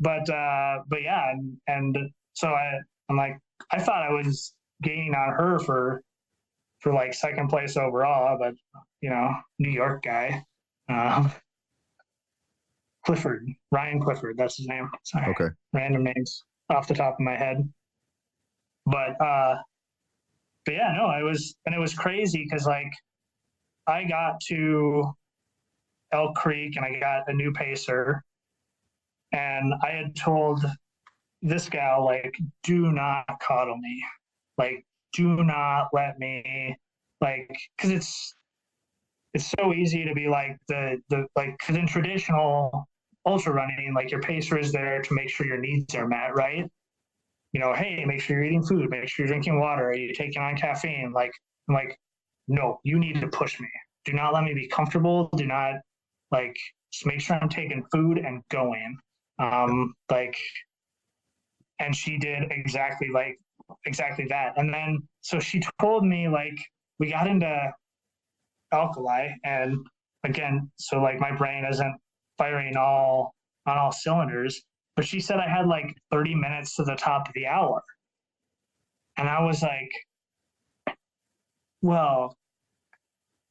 [0.00, 1.96] but uh but yeah, and, and
[2.32, 2.72] so I
[3.10, 3.38] I'm like
[3.70, 6.02] I thought I was gaining on her for
[6.80, 8.54] for like second place overall, but
[9.02, 10.42] you know, New York guy.
[10.88, 11.30] Um
[13.04, 14.90] Clifford, Ryan Clifford, that's his name.
[15.04, 15.48] Sorry Okay.
[15.74, 17.68] random names off the top of my head.
[18.86, 19.56] But uh
[20.64, 22.92] but yeah, no, I was and it was crazy because like
[23.86, 25.12] I got to
[26.12, 28.22] Elk Creek and I got a new pacer
[29.32, 30.64] and I had told
[31.42, 34.04] this gal like do not coddle me.
[34.58, 36.76] Like do not let me
[37.20, 38.34] like cuz it's
[39.34, 42.88] it's so easy to be like the the like cuz in traditional
[43.26, 46.64] ultra running, like your pacer is there to make sure your needs are met, right?
[47.52, 50.14] You know, hey, make sure you're eating food, make sure you're drinking water, are you
[50.14, 51.12] taking on caffeine?
[51.12, 51.32] Like,
[51.68, 51.98] I'm like,
[52.48, 53.68] no, you need to push me.
[54.04, 55.28] Do not let me be comfortable.
[55.36, 55.74] Do not
[56.30, 56.56] like
[56.92, 58.96] just make sure I'm taking food and going.
[59.38, 60.36] Um, like,
[61.80, 63.38] and she did exactly like
[63.84, 64.52] exactly that.
[64.56, 66.58] And then so she told me like
[66.98, 67.72] we got into
[68.72, 69.76] alkali and
[70.24, 71.96] again, so like my brain isn't
[72.38, 73.34] firing all
[73.66, 74.62] on all cylinders.
[74.94, 77.82] But she said I had like 30 minutes to the top of the hour.
[79.18, 79.90] And I was like,
[81.82, 82.36] well,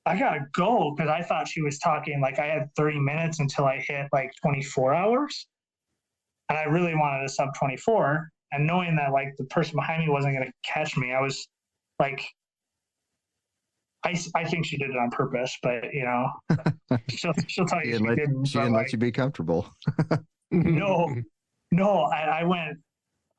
[0.06, 3.66] I gotta go because I thought she was talking like I had 30 minutes until
[3.66, 5.48] I hit like 24 hours.
[6.50, 8.30] And I really wanted a sub 24.
[8.52, 11.48] And knowing that like the person behind me wasn't gonna catch me, I was
[12.00, 12.24] like,
[14.06, 16.30] I, s- I think she did it on purpose, but you know,
[17.10, 18.46] she'll, she'll tell She you didn't, she let, didn't.
[18.46, 19.68] she didn't like, let you be comfortable.
[20.52, 21.14] No.
[21.72, 22.78] No, I, I went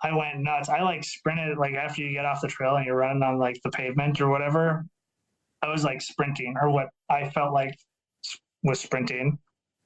[0.02, 0.68] I went nuts.
[0.68, 3.58] I like sprinted like after you get off the trail and you're running on like
[3.64, 4.84] the pavement or whatever.
[5.62, 7.74] I was like sprinting or what I felt like
[8.62, 9.38] was sprinting.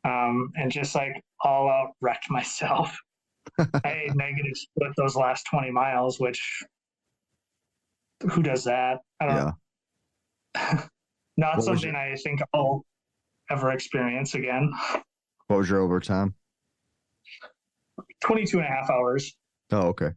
[0.04, 2.96] Um, and just like all out wrecked myself.
[3.58, 6.62] I ate negative split those last 20 miles, which
[8.32, 8.98] who does that?
[9.20, 9.50] I don't Yeah.
[11.36, 12.84] Not What something I think I'll
[13.50, 14.72] ever experience again.
[15.48, 16.34] What was your overtime?
[18.22, 19.36] 22 and a half hours.
[19.72, 20.10] Oh, okay.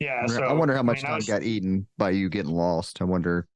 [0.00, 0.12] yeah.
[0.14, 2.52] I wonder, So I wonder how much mean, time was- got eaten by you getting
[2.52, 3.00] lost.
[3.00, 3.46] I wonder.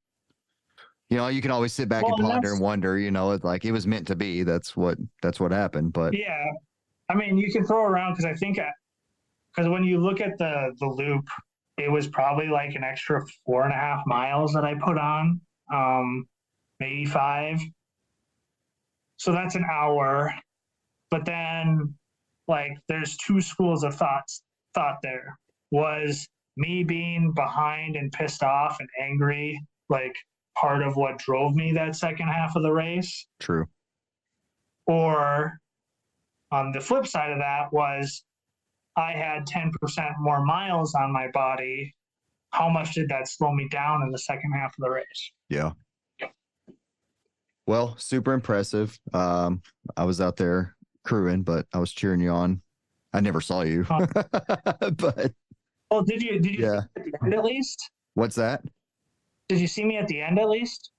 [1.09, 2.99] You know, you can always sit back Well, and ponder and wonder.
[2.99, 4.43] You know, like it was meant to be.
[4.43, 5.93] That's what that's what happened.
[5.93, 6.45] But Yeah,
[7.09, 8.59] I mean, you can throw around because I think
[9.55, 11.25] because when you look at the the loop,
[11.79, 15.41] it was probably like an extra four and a half miles that I put on,
[15.73, 16.27] um,
[16.81, 17.61] maybe five.
[19.19, 20.33] So that's an hour,
[21.11, 21.95] but then
[22.49, 24.43] like there's two schools of thoughts
[24.75, 25.39] thought there
[25.71, 30.15] was me being behind and pissed off and angry like
[30.57, 33.67] part of what drove me that second half of the race true.
[34.87, 35.59] or
[36.51, 38.23] on the flip side of that was
[38.97, 39.71] I had 10%
[40.19, 41.95] more miles on my body.
[42.51, 45.33] How much did that slow me down in the second half of the race?
[45.51, 45.73] Yeah.
[47.67, 48.99] Well, super impressive.
[49.13, 49.63] Um,
[49.97, 52.63] I was out there crewing, but I was cheering you on.
[53.13, 54.07] I never saw you, Huh.
[54.97, 55.33] but
[55.91, 56.83] Well, did you did you Yeah.
[56.97, 57.91] see me at the end at least?
[58.15, 58.63] what's that?
[59.49, 60.91] Did you see me at the end at least?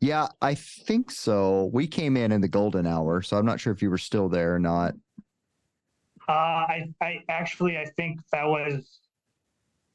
[0.00, 1.70] Yeah, I think so.
[1.74, 4.28] We came in in the golden hour, so I'm not sure if you were still
[4.28, 4.94] there or not.
[6.30, 9.00] Uh, I I actually I think that was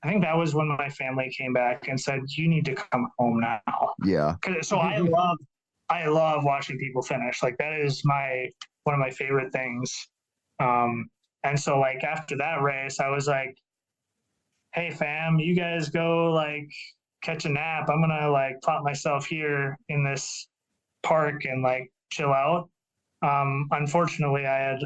[0.03, 3.09] I think that was when my family came back and said you need to come
[3.17, 3.61] home now.
[4.03, 5.37] Yeah, 'Cause- so I love
[5.89, 7.41] I love watching people finish.
[7.41, 8.49] Like that is my
[8.83, 10.09] one of my favorite things.
[10.59, 11.09] Um,
[11.45, 13.55] and so like after that race, I was like,
[14.73, 16.69] "Hey fam, you guys go like
[17.21, 17.89] catch a nap.
[17.89, 20.47] I'm gonna like plop myself here in this
[21.01, 22.69] park and like chill out."
[23.21, 24.79] Um, unfortunately, I had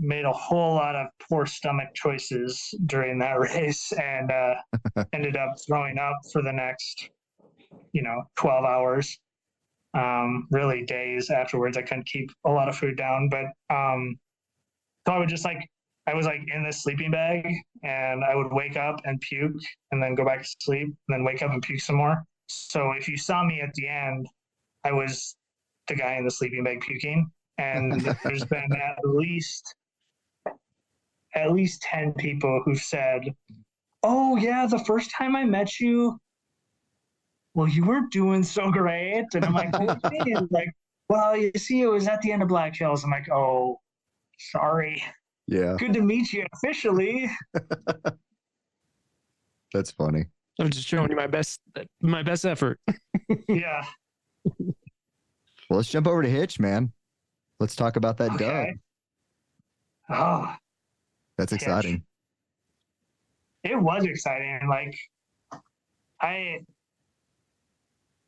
[0.00, 4.54] made a whole lot of poor stomach choices during that race and uh,
[5.12, 7.10] ended up throwing up for the next
[7.92, 9.18] you know 12 hours
[9.94, 11.76] um really days afterwards.
[11.76, 14.18] I couldn't keep a lot of food down but um
[15.06, 15.66] so i would just like
[16.06, 17.44] i was like in this sleeping bag
[17.82, 19.52] and i would wake up and puke
[19.90, 22.22] and then go back to sleep and then wake up and puke some more.
[22.48, 24.28] So if you saw me at the end
[24.84, 25.36] i was
[25.88, 29.74] the guy in the sleeping bag puking and there's been at least
[31.34, 33.22] at least 10 people who've said
[34.02, 36.18] oh yeah the first time i met you
[37.54, 39.26] well, you weren't doing so great.
[39.34, 40.48] And I'm like, what do you mean?
[40.50, 40.70] Like,
[41.08, 43.02] well, you see, it was at the end of Black Hills.
[43.02, 43.80] I'm like, oh,
[44.38, 45.02] sorry.
[45.48, 47.28] yeah, Good to meet you officially.
[49.72, 50.26] that's funny.
[50.60, 51.60] I'm just showing you my best
[52.00, 52.78] my best effort.
[53.48, 53.84] Yeah.
[54.58, 56.92] Well, let's jump over to Hitch, man.
[57.60, 58.42] Let's talk about that dub.
[58.42, 58.74] Okay.
[60.08, 60.52] Oh,
[61.40, 62.02] That's exciting.
[63.64, 64.60] it was exciting.
[64.68, 64.94] Like,
[66.20, 66.58] I,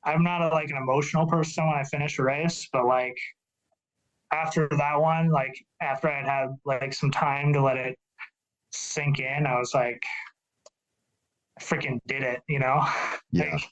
[0.03, 3.17] I'm not a, like an emotional person when I finish a race, but like
[4.33, 7.99] after that one, like after I'd had like some time to let it
[8.71, 10.03] sink in, I was like,
[11.59, 12.87] I freaking did it, you know?
[13.31, 13.53] Yeah.
[13.53, 13.63] Like,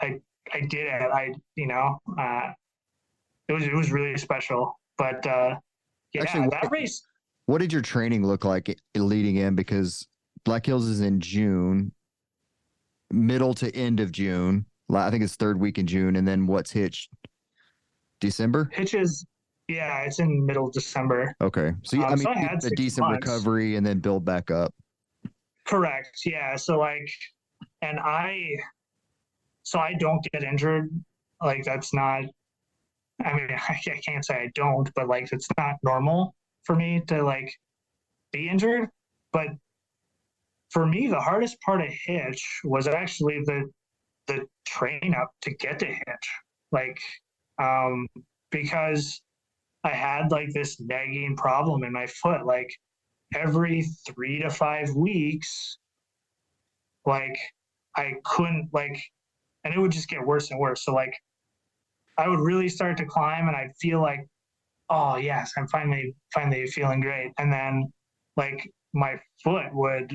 [0.00, 0.20] I
[0.54, 1.10] I did it.
[1.12, 2.52] I you know, uh,
[3.48, 4.78] it was it was really special.
[4.96, 5.56] But uh,
[6.12, 7.02] yeah, Actually, that race.
[7.48, 9.54] What did your training look like leading in?
[9.54, 10.06] Because
[10.44, 11.92] Black Hills is in June,
[13.10, 14.66] middle to end of June.
[14.94, 17.08] I think it's third week in June, and then what's Hitch?
[18.20, 18.68] December.
[18.74, 19.24] Hitches,
[19.66, 21.34] yeah, it's in middle December.
[21.40, 23.26] Okay, so you- I Um, mean, so I had a decent months.
[23.26, 24.74] recovery and then build back up.
[25.66, 26.20] Correct.
[26.26, 26.54] Yeah.
[26.56, 27.08] So like,
[27.80, 28.56] and I,
[29.62, 30.90] so I don't get injured.
[31.42, 32.24] Like that's not.
[33.24, 33.56] I mean, I,
[33.90, 36.34] I can't say I don't, but like it's not normal
[36.68, 37.52] for me to like
[38.30, 38.88] be injured.
[39.32, 39.48] But
[40.70, 43.64] for me, the hardest part of hitch was actually the
[44.28, 46.28] the train up to get to hitch.
[46.70, 47.00] Like,
[47.58, 48.06] um,
[48.50, 49.22] because
[49.82, 52.44] I had like this nagging problem in my foot.
[52.44, 52.70] Like
[53.34, 55.78] every three to five weeks,
[57.06, 57.38] like
[57.96, 59.02] I couldn't like,
[59.64, 60.84] and it would just get worse and worse.
[60.84, 61.14] So like,
[62.18, 64.20] I would really start to climb, and I'd feel like,
[64.90, 67.92] oh yes, I'm finally finally feeling great, and then
[68.36, 70.12] like my foot would,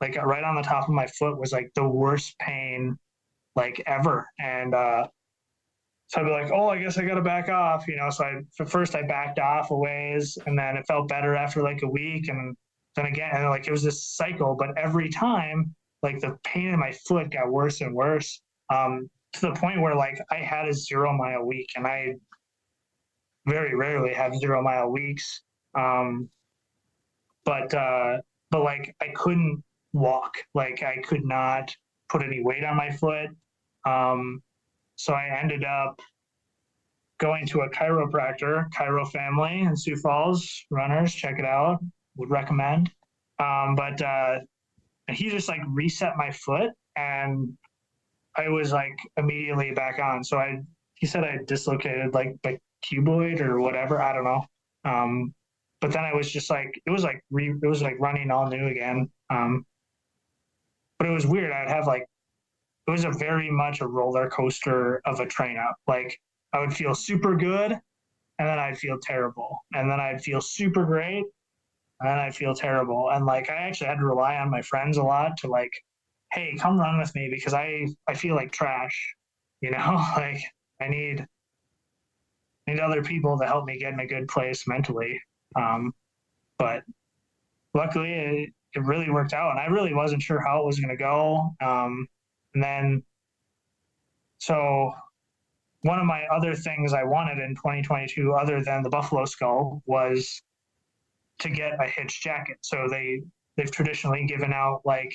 [0.00, 2.96] like right on the top of my foot was like the worst pain,
[3.56, 5.06] like ever, and uh,
[6.10, 8.10] so I'd be like, oh, I guess I got to back off, you know.
[8.10, 11.62] So I, for first, I backed off a ways, and then it felt better after
[11.62, 12.56] like a week, and
[12.96, 14.56] then again, and like it was this cycle.
[14.58, 15.72] But every time,
[16.02, 18.42] like the pain in my foot got worse and worse,
[18.74, 22.14] um, to the point where like I had a zero mile week, and I
[23.46, 25.42] very rarely have zero mile weeks.
[25.74, 26.28] Um,
[27.44, 28.18] but uh,
[28.50, 29.62] but like I couldn't
[29.92, 31.74] walk, like I could not
[32.08, 33.28] put any weight on my foot.
[33.86, 34.42] Um,
[34.96, 36.00] so I ended up
[37.18, 40.64] going to a chiropractor, Chiro Family in Sioux Falls.
[40.70, 41.78] Runners, check it out.
[42.16, 42.90] Would recommend.
[43.38, 44.40] Um, but uh,
[45.08, 47.52] he just like reset my foot and
[48.36, 50.24] I was like immediately back on.
[50.24, 50.60] So I,
[50.94, 52.36] he said I dislocated like
[52.82, 54.00] cuboid or whatever.
[54.00, 54.44] I don't know.
[54.84, 55.34] Um,
[55.80, 58.46] but then I was just like, it was like re, it was like running all
[58.48, 59.10] new again.
[59.30, 59.64] Um,
[60.98, 61.52] but it was weird.
[61.52, 62.06] I'd have like,
[62.86, 65.76] it was a very much a roller coaster of a train up.
[65.86, 66.18] Like
[66.52, 70.84] I would feel super good, and then I'd feel terrible, and then I'd feel super
[70.84, 71.24] great,
[72.00, 73.10] and then I'd feel terrible.
[73.12, 75.72] And like I actually had to rely on my friends a lot to like,
[76.32, 79.14] hey, come run with me because I I feel like trash.
[79.60, 80.40] You know, like
[80.80, 81.26] I need
[82.70, 85.20] need other people to help me get in a good place mentally.
[85.56, 85.92] Um,
[86.58, 86.82] but
[87.74, 90.96] luckily, it, it really worked out, and I really wasn't sure how it was going
[90.96, 91.54] to go.
[91.60, 92.06] Um,
[92.54, 93.02] and then,
[94.38, 94.92] so
[95.82, 100.42] one of my other things I wanted in 2022, other than the Buffalo Skull, was
[101.40, 102.58] to get a hitch jacket.
[102.62, 103.22] So they
[103.56, 105.12] they've traditionally given out like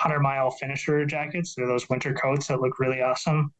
[0.00, 1.54] 100 mile finisher jackets.
[1.54, 3.52] They're those winter coats that look really awesome.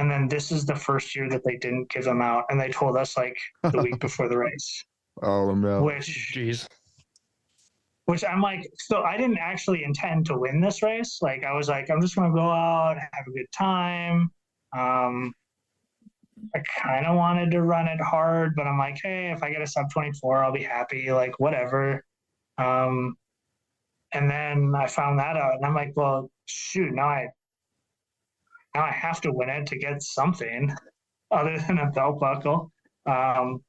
[0.00, 2.70] And then this is the first year that they didn't give them out, and they
[2.70, 4.84] told us like the week before the race.
[5.22, 5.82] Oh no!
[5.82, 6.66] Which, Jeez.
[8.06, 11.18] which I'm like, so I didn't actually intend to win this race.
[11.20, 14.30] Like I was like, I'm just gonna go out, have a good time.
[14.74, 15.34] Um,
[16.54, 19.60] I kind of wanted to run it hard, but I'm like, hey, if I get
[19.60, 21.12] a sub 24, I'll be happy.
[21.12, 22.02] Like whatever.
[22.56, 23.18] Um,
[24.14, 27.28] and then I found that out, and I'm like, well, shoot, now I
[28.74, 30.74] now I have to win it to get something
[31.30, 32.70] other than a belt buckle.
[33.06, 33.62] Um,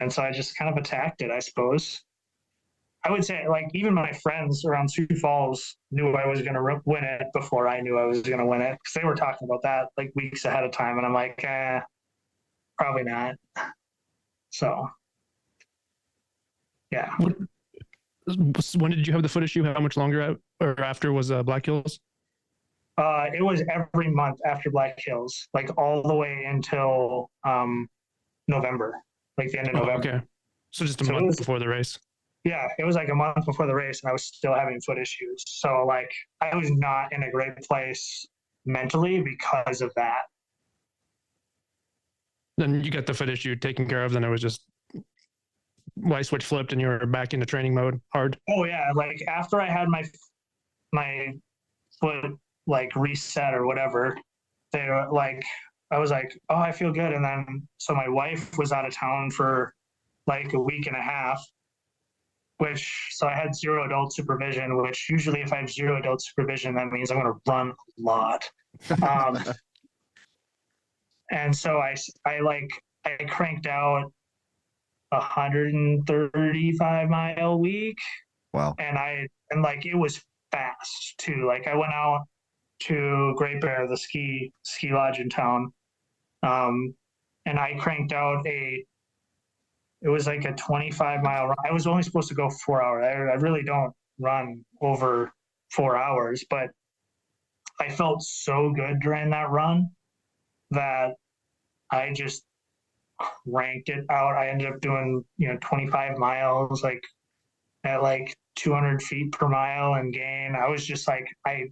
[0.00, 2.02] and so I just kind of attacked it, I suppose.
[3.04, 6.80] I would say, like, even my friends around Sioux Falls knew I was going to
[6.84, 9.46] win it before I knew I was going to win it because they were talking
[9.48, 10.98] about that like weeks ahead of time.
[10.98, 11.80] And I'm like, eh,
[12.76, 13.36] probably not.
[14.50, 14.88] So,
[16.90, 17.14] yeah.
[17.18, 19.62] When did you have the foot issue?
[19.62, 22.00] How much longer or after was uh, Black Hills?
[22.98, 27.88] Uh, it was every month after Black Hills, like all the way until um,
[28.48, 28.94] November,
[29.36, 30.08] like the end of Oh, November.
[30.08, 30.20] okay.
[30.70, 31.98] So just a So month was- before the race.
[32.44, 34.98] Yeah, it was like a month before the race, and I was still having foot
[34.98, 35.42] issues.
[35.48, 38.24] So like, I was not in a great place
[38.64, 40.20] mentally because of that.
[42.56, 44.12] Then you got the foot issue taken care of.
[44.12, 44.62] Then it was just
[45.96, 48.38] light switch flipped and you were back into training mode hard.
[48.48, 50.04] Oh yeah, like after I had my
[50.92, 51.34] my
[52.00, 52.26] foot
[52.66, 54.16] like reset or whatever,
[54.72, 55.42] they were like
[55.90, 58.92] I was like, oh, I feel good, and then so my wife was out of
[58.92, 59.72] town for
[60.26, 61.40] like a week and a half,
[62.58, 64.76] which so I had zero adult supervision.
[64.82, 67.74] Which usually, if I have zero adult supervision, that means I'm going to run a
[68.02, 68.50] lot.
[69.02, 69.38] Um,
[71.30, 71.94] and so I
[72.24, 72.70] I like
[73.04, 74.12] I cranked out
[75.12, 77.96] a 135 mile week
[78.52, 78.74] Wow.
[78.78, 81.46] and I and like it was fast too.
[81.46, 82.26] Like I went out
[82.80, 85.72] to Great Bear, the ski ski lodge in town,
[86.42, 86.94] um,
[87.46, 88.84] and I cranked out a.
[90.02, 91.56] It was like a 25 mile run.
[91.68, 93.04] I was only supposed to go four hours.
[93.04, 95.32] I, I really don't run over
[95.70, 96.68] four hours, but
[97.80, 99.90] I felt so good during that run
[100.70, 101.14] that
[101.90, 102.44] I just
[103.18, 104.34] cranked it out.
[104.36, 107.02] I ended up doing you know 25 miles like
[107.86, 110.54] at like 200 feet per mile and gain.
[110.56, 111.64] I was just like, I,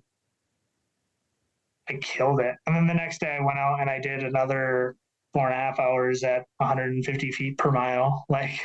[1.89, 2.55] I killed it.
[2.67, 4.97] And then the next day I went out and I did another
[5.33, 8.25] four and a half hours at 150 feet per mile.
[8.29, 8.61] Like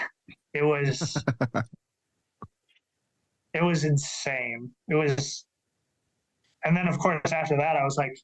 [0.54, 1.22] it was,
[3.54, 4.72] it was insane.
[4.88, 5.46] It was,
[6.66, 8.18] and then of course after that I was like,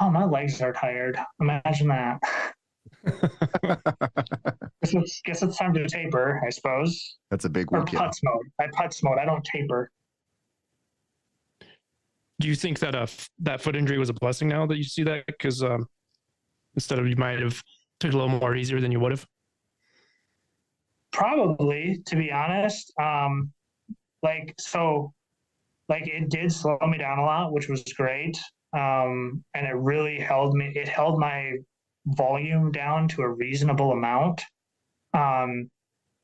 [0.00, 1.18] oh, my legs are tired.
[1.40, 2.20] Imagine that.
[4.82, 7.16] guess, it's, guess it's time to taper, I suppose.
[7.30, 8.02] That's a big Or weekend.
[8.02, 8.46] putz mode.
[8.60, 9.18] I putz mode.
[9.18, 9.90] I don't taper.
[12.40, 13.06] Do you think that uh
[13.40, 15.24] that foot injury was a blessing now that you see that?
[15.26, 15.86] Because um,
[16.74, 17.62] instead of you might have
[18.00, 19.26] took a little more easier than you would have.
[21.12, 22.92] Probably, to be honest.
[23.00, 23.50] Um,
[24.22, 25.12] like so,
[25.88, 28.38] like it did slow me down a lot, which was great.
[28.72, 30.72] Um, and it really held me.
[30.74, 31.54] It held my
[32.06, 34.42] volume down to a reasonable amount.
[35.14, 35.70] Um,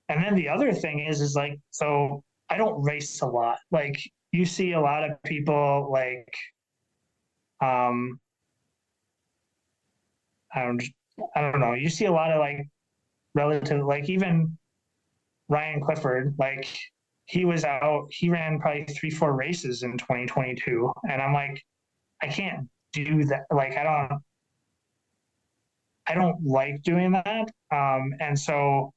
[0.08, 3.58] and then the other thing is, is like so I don't race a lot.
[3.70, 3.98] Like
[4.35, 6.35] you see a lot of people like,
[7.61, 8.18] um,
[10.53, 10.82] I don't,
[11.37, 11.74] I don't know.
[11.74, 12.66] You see a lot of like
[13.37, 14.59] relative, like even
[15.49, 16.66] Ryan Clifford, like
[17.26, 20.93] he was out, he ran probably three, four races in 2022.
[21.09, 21.62] And I'm like,
[22.20, 23.43] I can't do that.
[23.53, 24.20] Like, I don't,
[26.09, 27.49] I don't like doing that.
[27.70, 28.93] Um, and so,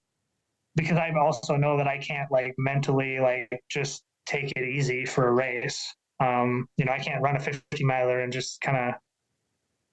[0.76, 5.28] because I also know that I can't like mentally like just take it easy for
[5.28, 5.95] a race.
[6.19, 8.95] Um, you know, I can't run a 50 miler and just kind of,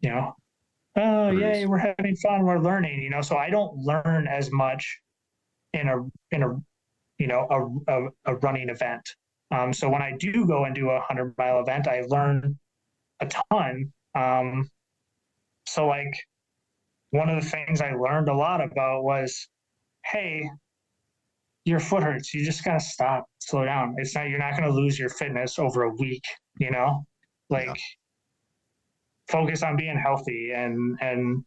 [0.00, 0.34] you know,
[0.96, 3.20] oh yay, we're having fun, we're learning, you know.
[3.20, 5.00] So I don't learn as much
[5.72, 6.04] in a
[6.34, 6.56] in a
[7.18, 9.08] you know a a, a running event.
[9.50, 12.58] Um, so when I do go and do a hundred mile event, I learn
[13.20, 13.92] a ton.
[14.14, 14.70] Um,
[15.66, 16.14] so like
[17.10, 19.48] one of the things I learned a lot about was,
[20.04, 20.48] hey,
[21.64, 22.34] your foot hurts.
[22.34, 23.94] You just gotta stop, slow down.
[23.98, 26.24] It's not you're not gonna lose your fitness over a week,
[26.58, 27.04] you know?
[27.50, 27.74] Like yeah.
[29.28, 31.44] focus on being healthy and and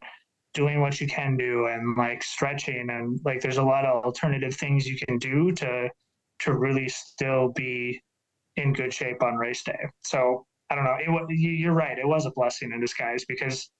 [0.54, 4.54] doing what you can do and like stretching and like there's a lot of alternative
[4.54, 5.88] things you can do to
[6.40, 8.00] to really still be
[8.56, 9.78] in good shape on race day.
[10.04, 10.96] So I don't know.
[10.98, 11.98] It you're right.
[11.98, 13.70] It was a blessing in disguise because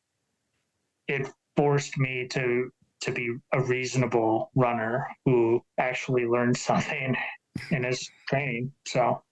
[1.09, 2.71] it forced me to
[3.01, 7.17] to be a reasonable runner who actually learned something
[7.71, 8.73] in his training.
[8.87, 9.23] So,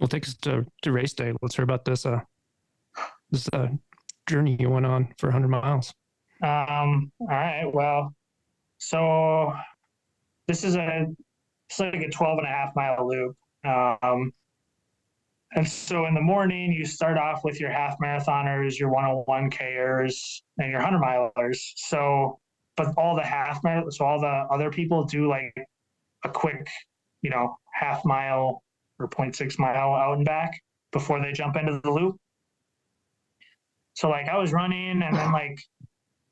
[0.00, 1.32] well, take us to, to race day.
[1.40, 2.20] Let's hear about this uh
[3.30, 3.68] this uh
[4.26, 5.92] journey you went on for 100 miles.
[6.42, 7.12] Um.
[7.20, 7.64] All right.
[7.72, 8.14] Well,
[8.78, 9.52] so
[10.48, 11.06] this is a
[11.68, 13.36] it's like a 12 and a half mile loop.
[13.64, 14.32] Um,
[15.54, 20.42] and so in the morning, you start off with your half marathoners, your 101 Kers,
[20.58, 21.58] and your 100 milers.
[21.76, 22.38] So,
[22.76, 25.54] but all the half so all the other people do like
[26.24, 26.66] a quick,
[27.20, 28.62] you know, half mile
[28.98, 30.58] or 0.6 mile out and back
[30.90, 32.16] before they jump into the loop.
[33.94, 35.58] So, like, I was running and then, like,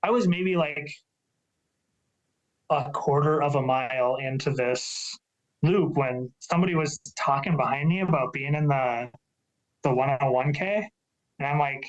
[0.02, 0.90] I was maybe like
[2.70, 5.18] a quarter of a mile into this
[5.62, 9.10] loop when somebody was talking behind me about being in the
[9.82, 10.84] the 101k
[11.38, 11.84] and i'm like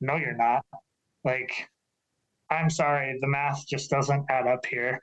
[0.00, 0.64] no you're not.
[1.24, 1.68] Like
[2.50, 5.00] i'm sorry the math just doesn't add up here.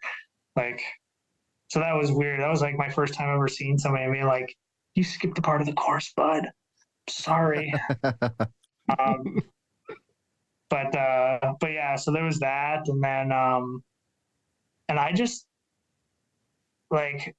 [0.55, 0.81] Like
[1.69, 2.39] so that was weird.
[2.39, 4.55] That was like my first time ever seeing somebody being like
[4.95, 6.47] you skipped a part of the course bud.
[7.09, 7.73] Sorry.
[8.97, 9.41] Um,
[10.69, 12.87] but uh but yeah so there was that.
[12.87, 13.83] And then um
[14.87, 15.45] and i just
[16.89, 17.35] like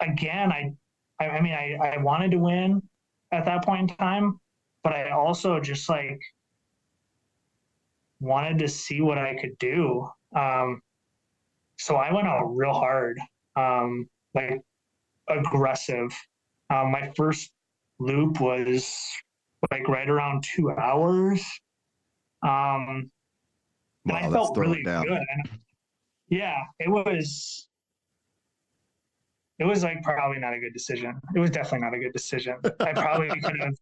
[0.00, 2.82] again, I, I, mean, I, I wanted to win
[3.32, 4.40] at that point in time,
[4.82, 6.20] but I also just like
[8.20, 10.08] wanted to see what I could do.
[10.36, 10.80] Um,
[11.78, 13.18] so I went out real hard,
[13.56, 14.60] um, like
[15.28, 16.14] aggressive.
[16.68, 17.50] Um, my first
[17.98, 18.94] loop was
[19.70, 21.40] like right around two hours.
[22.42, 23.10] Um,
[24.04, 25.18] wow, and I felt really good.
[26.28, 27.68] Yeah, it was
[29.60, 31.20] it was like probably not a good decision.
[31.36, 32.56] It was definitely not a good decision.
[32.80, 33.74] I probably could have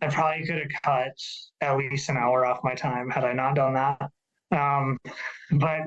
[0.00, 1.16] I probably could have cut
[1.60, 4.10] at least an hour off my time had I not done that.
[4.52, 4.98] Um,
[5.52, 5.82] but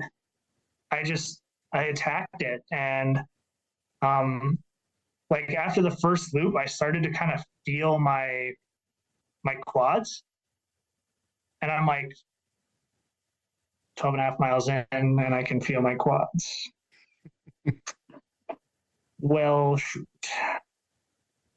[0.92, 1.42] I just
[1.74, 3.20] I attacked it and
[4.04, 4.60] um,
[5.30, 8.52] like after the first loop I started to kind of feel my
[9.44, 10.24] my quads
[11.62, 12.12] and I'm like
[13.98, 16.72] 12 and a half miles in and I can feel my quads.
[19.24, 20.06] Well, shoot.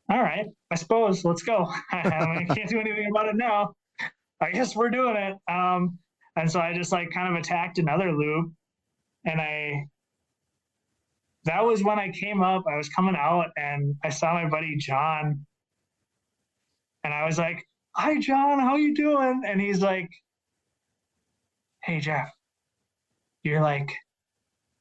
[0.08, 1.66] All right, I suppose let's go.
[1.92, 3.72] I can't do anything about it now.
[4.40, 5.34] I guess we're doing it.
[5.50, 5.98] Um,
[6.36, 8.52] and so I just like kind of attacked another loop,
[9.24, 9.84] and I.
[11.46, 12.62] That was when I came up.
[12.72, 15.44] I was coming out, and I saw my buddy John,
[17.02, 17.64] and I was like,
[17.96, 20.08] "Hi, John, how you doing?" And he's like,
[21.82, 22.30] "Hey, Jeff,
[23.42, 23.92] you're like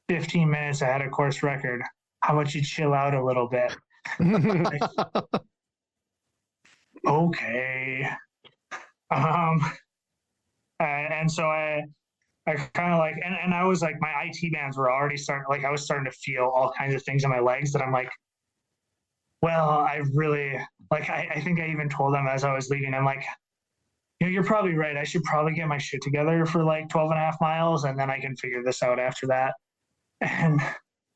[0.08, 1.82] 15 minutes ahead of course record
[2.26, 3.76] how about you chill out a little bit?
[7.06, 8.08] okay.
[9.14, 9.60] Um,
[10.80, 11.84] and, and so I,
[12.48, 15.46] I kind of like, and, and I was like, my IT bands were already starting,
[15.48, 17.92] like, I was starting to feel all kinds of things in my legs that I'm
[17.92, 18.10] like,
[19.40, 20.58] well, I really,
[20.90, 23.24] like, I, I think I even told them as I was leaving, I'm like,
[24.18, 24.96] you know, you're probably right.
[24.96, 27.96] I should probably get my shit together for like 12 and a half miles and
[27.96, 29.54] then I can figure this out after that.
[30.22, 30.60] And,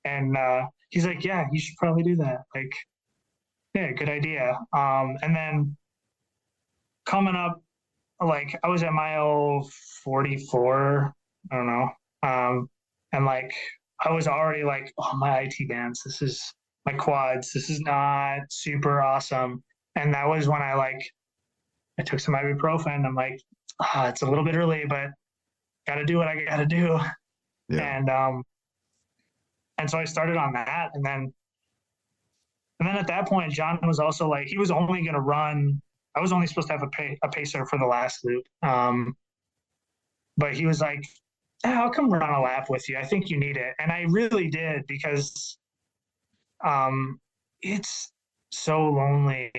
[0.05, 2.43] and, uh, he's like, yeah, you should probably do that.
[2.55, 2.73] Like,
[3.75, 4.59] yeah, good idea.
[4.77, 5.77] Um, and then
[7.07, 7.63] coming up,
[8.23, 9.69] like I was at mile
[10.05, 11.15] 44,
[11.51, 11.89] I don't know.
[12.23, 12.69] Um,
[13.13, 13.53] and like
[14.05, 16.43] I was already like, oh, my IT bands, this is
[16.87, 19.63] my quads, this is not super awesome.
[19.97, 21.03] And that was when I like,
[21.99, 23.05] I took some ibuprofen.
[23.05, 23.41] I'm like,
[23.81, 25.09] oh, it's a little bit early, but
[25.87, 26.99] got to do what I got to do.
[27.69, 27.99] Yeah.
[27.99, 28.43] And um,
[29.81, 31.33] and so I started on that, and then
[32.79, 35.81] and then at that point, John was also like he was only going to run.
[36.15, 39.17] I was only supposed to have a, pay, a pacer for the last loop, um,
[40.37, 41.05] but he was like,
[41.65, 42.99] I'll come run a lap with you.
[42.99, 43.75] I think you need it.
[43.79, 45.57] And I really did because
[46.65, 47.21] um,
[47.63, 48.13] it's
[48.51, 49.51] so lonely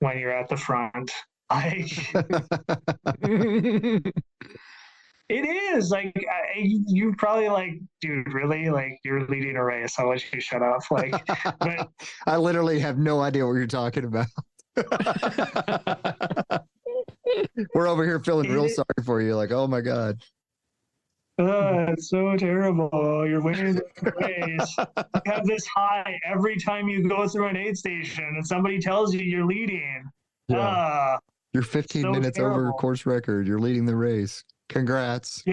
[0.00, 1.10] when you're at the front.
[1.50, 2.12] Like,
[5.28, 8.70] it is like I, you probably like, dude, really?
[8.70, 9.98] Like, you're leading a race.
[9.98, 10.80] I'll let you shut up.
[10.90, 11.14] Like,
[11.60, 11.90] but
[12.26, 14.26] I literally have no idea what you're talking about.
[17.74, 19.36] We're over here feeling real sorry for you.
[19.36, 20.22] Like, oh my god.
[21.38, 23.26] uh, it's so terrible.
[23.28, 24.76] You're winning the race.
[24.78, 29.12] You have this high every time you go through an aid station and somebody tells
[29.14, 30.04] you you're leading.
[30.48, 30.58] Yeah.
[30.58, 31.18] Ah,
[31.52, 33.46] You're 15 so minutes over course record.
[33.46, 34.42] You're leading the race.
[34.68, 35.44] Congrats.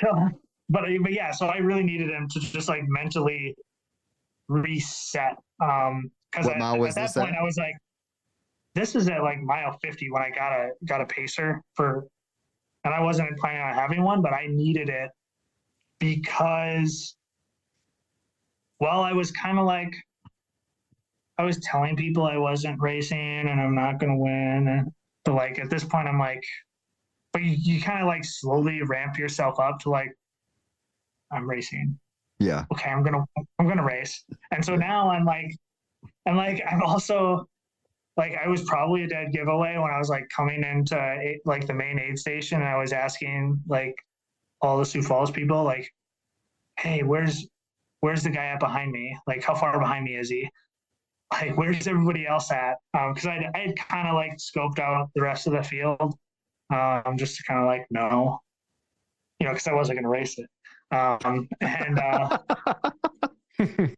[0.00, 0.28] So,
[0.70, 3.54] but but yeah, so I really needed him to just like mentally
[4.48, 5.36] reset.
[5.62, 7.24] Um, because What mile was at that this at?
[7.24, 7.74] point I was like,
[8.74, 12.06] this is at like mile fifty when I got a got a pacer for,
[12.84, 15.10] and I wasn't planning on having one, but I needed it
[15.98, 17.16] because,
[18.80, 19.94] well, I was kind of like.
[21.38, 24.68] I was telling people I wasn't racing and I'm not going to win.
[24.68, 24.92] And,
[25.24, 26.42] but like at this point, I'm like,
[27.32, 30.12] but you, you kind of like slowly ramp yourself up to like
[31.32, 31.96] i'm racing.
[32.40, 32.64] Yeah.
[32.72, 33.24] okay i'm gonna
[33.58, 34.24] i'm gonna race.
[34.50, 35.54] And so now i'm like
[36.26, 37.46] and like i'm also
[38.16, 40.96] like i was probably a dead giveaway when i was like coming into
[41.44, 43.94] like the main aid station and i was asking like
[44.60, 45.88] all the sioux falls people like
[46.78, 47.46] hey where's
[48.00, 49.16] where's the guy up behind me?
[49.26, 50.48] Like how far behind me is he
[51.32, 55.10] like where's everybody else at um because i i had kind of like scoped out
[55.14, 56.14] the rest of the field
[56.70, 58.38] um, just to kind of like know,
[59.38, 60.48] you know, because I wasn't going to race it.
[60.92, 62.38] Um, and uh,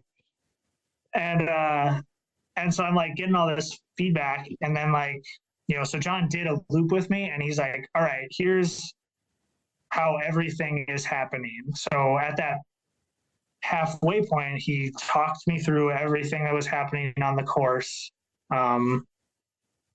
[1.14, 2.01] and uh,
[2.57, 5.22] and so I'm like getting all this feedback, and then like
[5.68, 8.93] you know, so John did a loop with me, and he's like, "All right, here's
[9.91, 12.59] how everything is happening." So at that
[13.63, 18.11] halfway point, he talked me through everything that was happening on the course.
[18.55, 19.07] Um,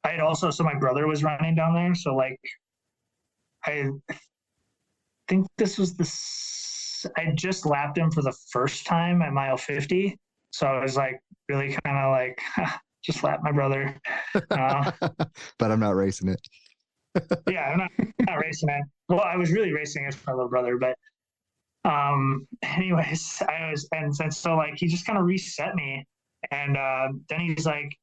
[0.03, 2.39] I had also, so my brother was running down there, so like
[3.65, 3.89] I
[5.27, 6.05] think this was the
[7.17, 10.17] I just lapped him for the first time at mile 50.
[10.51, 12.39] So I was like really kind of like
[13.03, 13.99] just lap my brother.
[14.49, 14.91] Uh,
[15.59, 16.41] but I'm not racing it.
[17.49, 17.91] yeah, I'm not,
[18.21, 18.83] not racing it.
[19.09, 20.97] Well, I was really racing it for my little brother, but
[21.85, 26.05] um anyways, I was and, and so like he just kind of reset me
[26.51, 27.97] and uh, then he's like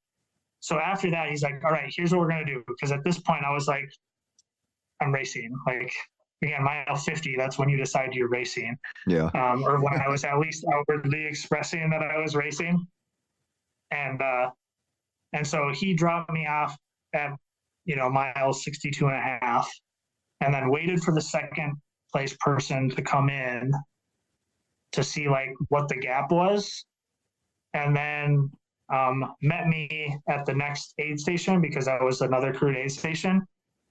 [0.60, 3.18] so after that he's like all right here's what we're gonna do because at this
[3.18, 3.90] point I was like
[5.00, 5.92] I'm racing like
[6.42, 9.30] again mile 50 that's when you decide you're racing Yeah.
[9.34, 12.86] um, or when I was at least outwardly expressing that I was racing.
[13.90, 14.50] And uh,
[15.32, 16.76] and so he dropped me off
[17.14, 17.36] at
[17.84, 19.70] you know mile 62 and a half
[20.40, 21.74] and then waited for the second
[22.14, 23.72] place person to come in
[24.92, 26.84] to see like what the gap was
[27.72, 28.48] and then
[28.92, 33.42] um, met me at the next aid station because that was another crewed aid station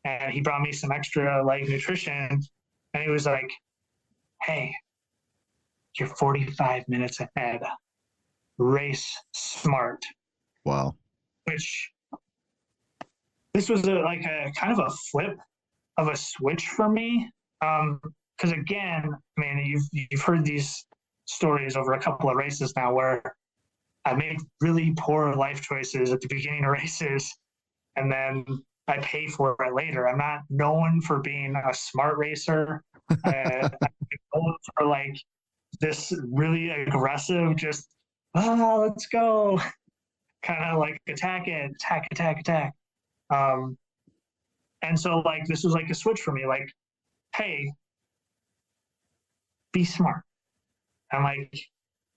[0.05, 2.29] and he brought me some extra like nutrition
[2.93, 3.51] and he was like
[4.43, 4.73] hey
[5.99, 7.61] you're 45 minutes ahead.
[8.57, 10.03] Race smart,
[10.65, 10.95] Wow.
[11.45, 11.91] which
[13.53, 15.37] this was a, like a kind of a flip
[15.97, 17.29] of a switch for me.
[17.61, 17.99] Um,
[18.37, 20.85] because again, I mean, you've you've heard these
[21.25, 23.21] stories over a couple of races now where
[24.05, 27.33] I made really poor life choices at the beginning of races,
[27.95, 28.45] and then
[28.87, 30.07] I pay for it later.
[30.07, 32.83] I'm not known for being a smart racer.
[33.25, 33.69] I'm
[34.35, 35.17] known for like
[35.79, 37.87] this really aggressive, just
[38.35, 39.59] ah, let's go,
[40.43, 42.73] kind of like attack it, attack, attack, attack.
[43.29, 43.77] Um,
[44.81, 46.69] and so like this was like a switch for me, like,
[47.35, 47.71] hey,
[49.73, 50.23] be smart.
[51.11, 51.53] I'm like,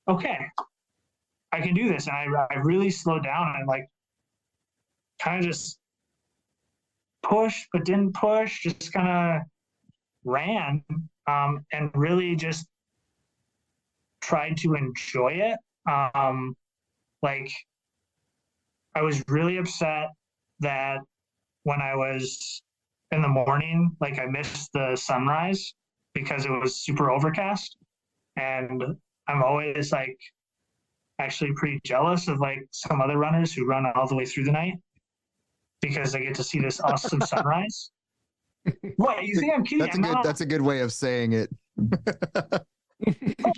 [0.09, 0.47] okay,
[1.53, 3.89] I can do this, and I I really slowed down and like
[5.21, 5.79] kind of just
[7.23, 9.43] pushed but didn't push, just kind of
[10.25, 10.83] ran
[11.27, 12.67] um, and really just
[14.21, 15.59] tried to enjoy it.
[15.91, 16.57] Um,
[17.23, 17.51] like,
[18.95, 20.11] I was really upset
[20.61, 20.99] that
[21.65, 22.63] when I was
[23.11, 25.75] in the morning, like I missed the sunrise
[26.17, 27.77] because it was super overcast.
[28.37, 28.83] And
[29.29, 30.19] I'm always like
[31.19, 34.53] actually pretty jealous of like some other runners who run all the way through the
[34.53, 34.75] night
[35.83, 37.91] because they get to see this awesome sunrise.
[38.97, 39.81] What you think I'm kidding?
[39.87, 41.51] That's a I'm good not- that's a good way of saying it.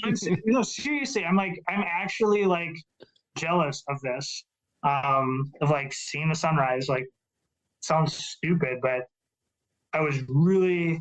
[0.04, 0.14] I'm
[0.46, 2.74] no, seriously, I'm like, I'm actually like
[3.36, 4.44] jealous of this.
[4.82, 6.88] Um, of like seeing the sunrise.
[6.88, 7.06] Like,
[7.80, 9.02] sounds stupid, but
[9.92, 11.00] I was really,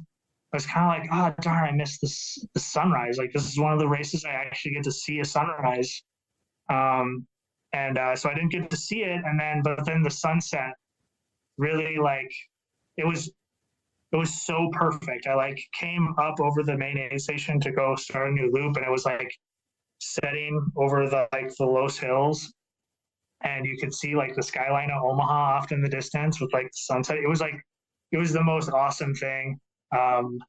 [0.53, 3.17] I was kind of like, oh darn, I missed this the sunrise.
[3.17, 6.03] Like this is one of the races I actually get to see a sunrise.
[6.69, 7.27] Um,
[7.73, 10.73] and uh, so I didn't get to see it, and then but then the sunset
[11.57, 12.31] really like
[12.97, 13.31] it was
[14.11, 15.27] it was so perfect.
[15.27, 18.77] I like came up over the main aid station to go start a new loop,
[18.77, 19.31] and it was like
[19.99, 22.53] setting over the like the Loess Hills,
[23.43, 26.67] and you could see like the skyline of Omaha off in the distance with like
[26.67, 27.17] the sunset.
[27.17, 27.55] It was like
[28.13, 29.59] it was the most awesome thing,
[29.95, 30.39] um,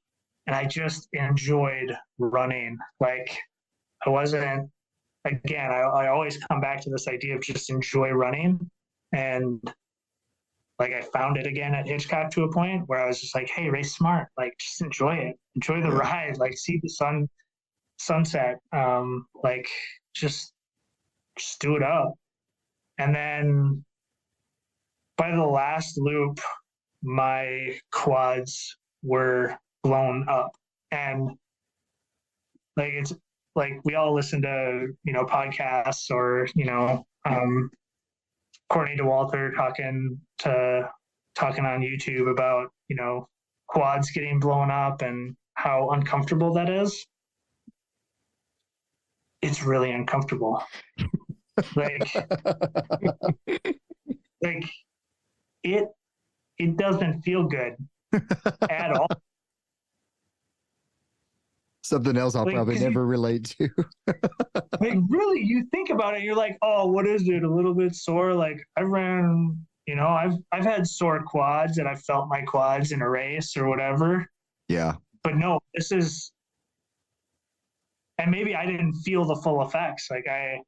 [0.47, 2.78] and I just enjoyed running.
[3.01, 3.36] Like
[4.06, 4.70] I wasn't
[5.24, 5.70] again.
[5.70, 8.70] I, I always come back to this idea of just enjoy running,
[9.12, 9.60] and
[10.78, 13.48] like I found it again at Hitchcock to a point where I was just like,
[13.51, 17.28] hey, race smart, like just enjoy it, enjoy the ride, like see the sun
[17.98, 19.69] sunset, um, like
[20.15, 20.52] just
[21.36, 22.15] just do it up.
[22.98, 23.85] And then
[25.16, 26.40] by the last loop,
[27.02, 30.52] my quads were blown up.
[30.90, 31.30] And
[32.76, 33.14] like it's
[33.54, 37.70] like we all listen to, you know, podcasts or, you know, um,
[38.68, 40.88] Courtney Dauwalter talking to
[41.34, 43.28] talking on YouTube about you know
[43.68, 47.06] quads getting blown up and how uncomfortable that is.
[49.40, 50.62] It's really uncomfortable.
[51.76, 52.14] like,
[54.42, 54.64] like
[55.62, 55.88] it
[56.58, 57.76] it doesn't feel good
[58.12, 59.09] at all.
[61.82, 63.68] Something else I'll like, probably never you, relate to.
[64.80, 67.43] like really, you think about it, you're like, oh, what is it?
[67.44, 68.35] A little bit sore.
[68.35, 72.93] Like I ran, you know, I've I've had sore quads and I felt my quads
[72.93, 74.26] in a race or whatever.
[74.68, 74.97] Yeah.
[75.24, 76.30] But no, this is
[78.18, 80.09] and maybe I didn't feel the full effects.
[80.10, 80.60] Like I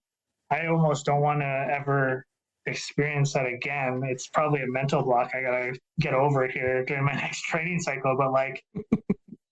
[0.50, 2.24] I almost don't want to ever
[2.66, 4.02] experience that again.
[4.04, 8.16] It's probably a mental block I gotta get over here during my next training cycle.
[8.16, 8.62] But like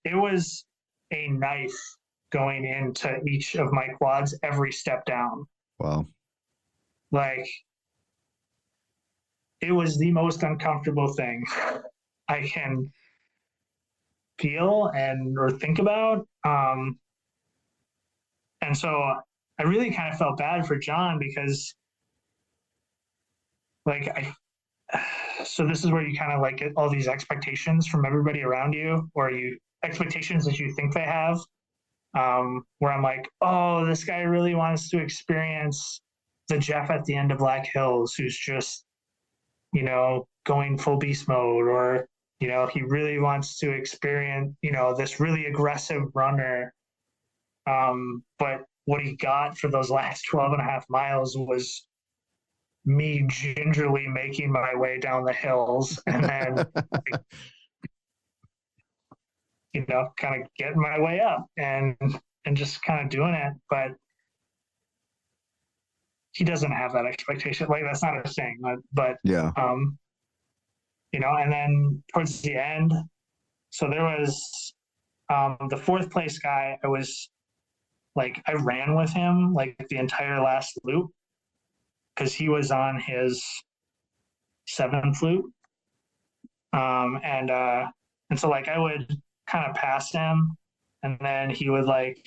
[0.05, 0.65] it was
[1.11, 1.77] a knife
[2.31, 5.45] going into each of my quads every step down.
[5.79, 6.07] Wow.
[7.11, 7.47] Like
[9.61, 11.43] it was the most uncomfortable thing
[12.29, 12.91] I can
[14.39, 16.27] feel and or think about.
[16.45, 16.99] Um,
[18.61, 19.13] and so
[19.59, 21.73] I really kind of felt bad for John because
[23.89, 24.33] like I
[25.43, 28.73] so this is where you kind of like get all these expectations from everybody around
[28.73, 31.39] you or you expectations that you think they have.
[32.17, 36.01] Um, where I'm like, oh, this guy really wants to experience
[36.47, 38.83] the Jeff at the end of Black Hills, who's just,
[39.73, 42.07] you know, going full beast mode, or,
[42.39, 46.73] you know, he really wants to experience, you know, this really aggressive runner.
[47.67, 51.87] Um, but what he got for those last 12 and a half miles was
[52.89, 56.65] me gingerly making my way down the hills and then
[59.73, 61.95] you know, kind of getting my way up and
[62.45, 63.53] and just kind of doing it.
[63.69, 63.91] But
[66.31, 67.67] he doesn't have that expectation.
[67.67, 68.59] Like that's not a thing.
[68.61, 69.97] But, but yeah, um,
[71.11, 72.93] you know, and then towards the end,
[73.69, 74.73] so there was
[75.31, 76.77] um the fourth place guy.
[76.83, 77.29] I was
[78.15, 81.11] like I ran with him like the entire last loop
[82.19, 83.41] because he was on his
[84.67, 85.45] seventh loop.
[86.73, 87.87] Um, and uh,
[88.29, 89.07] and so like I would
[89.47, 90.55] kind of pass him,
[91.01, 92.23] and then he would like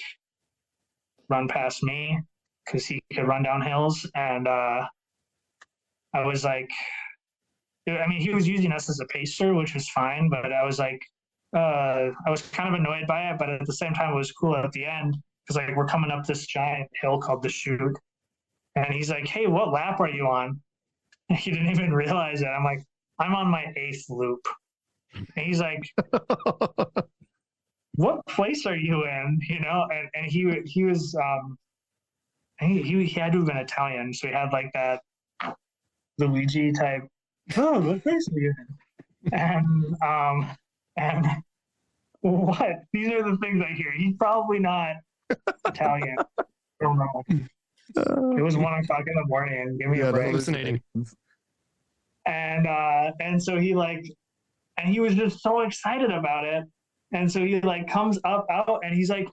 [1.28, 2.18] run past me
[2.64, 4.86] because he could run down hills, and uh,
[6.14, 6.70] I was like,
[7.88, 10.78] I mean, he was using us as a pacer, which was fine, but I was
[10.78, 11.00] like,
[11.54, 14.32] uh, I was kind of annoyed by it, but at the same time, it was
[14.32, 15.16] cool at the end
[15.46, 17.96] because like we're coming up this giant hill called the Chute,
[18.76, 20.60] and he's like, "Hey, what lap are you on?"
[21.28, 22.46] And he didn't even realize it.
[22.46, 22.84] I'm like,
[23.18, 24.46] "I'm on my eighth loop."
[25.14, 25.82] And he's like,
[27.96, 31.58] "What place are you in?" You know, and, and he he was um,
[32.60, 35.00] he, he had to have been Italian, so he had like that
[36.18, 37.06] Luigi type.
[37.56, 39.32] Oh, what place are you in?
[39.32, 40.50] And um,
[40.96, 41.26] and
[42.20, 42.84] what?
[42.92, 43.92] These are the things I hear.
[43.92, 44.96] He's probably not
[45.66, 46.16] Italian.
[46.38, 46.44] I
[46.80, 47.22] don't know.
[47.96, 49.78] It was one o'clock in the morning.
[49.80, 50.26] Give me yeah, a break.
[50.28, 50.80] Hallucinating.
[52.26, 54.04] And uh, and so he like
[54.78, 56.64] and he was just so excited about it.
[57.12, 59.28] And so he like comes up out and he's like,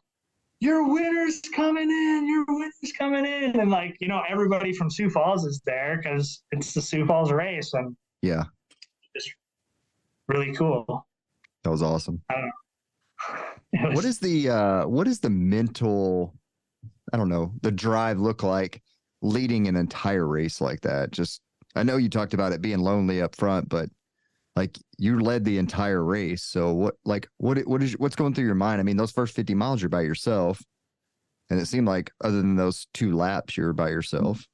[0.60, 3.60] Your winner's coming in, your winner's coming in.
[3.60, 7.32] And like, you know, everybody from Sioux Falls is there because it's the Sioux Falls
[7.32, 7.74] race.
[7.74, 8.44] And yeah.
[9.16, 9.30] It's
[10.28, 11.08] really cool.
[11.64, 12.22] That was awesome.
[12.30, 12.52] I don't know.
[13.72, 16.34] Was, what is the uh what is the mental
[17.14, 18.82] I don't know, the drive look like
[19.22, 21.12] leading an entire race like that?
[21.12, 21.42] Just
[21.76, 23.90] I know you talked about it being lonely up front, but
[24.56, 26.44] like you led the entire race.
[26.44, 28.82] So what, like, what, what is, what's going through your mind?
[28.82, 30.62] I mean, those first 50 miles you're by yourself.
[31.50, 34.46] And it seemed like other than those two laps, you're by yourself.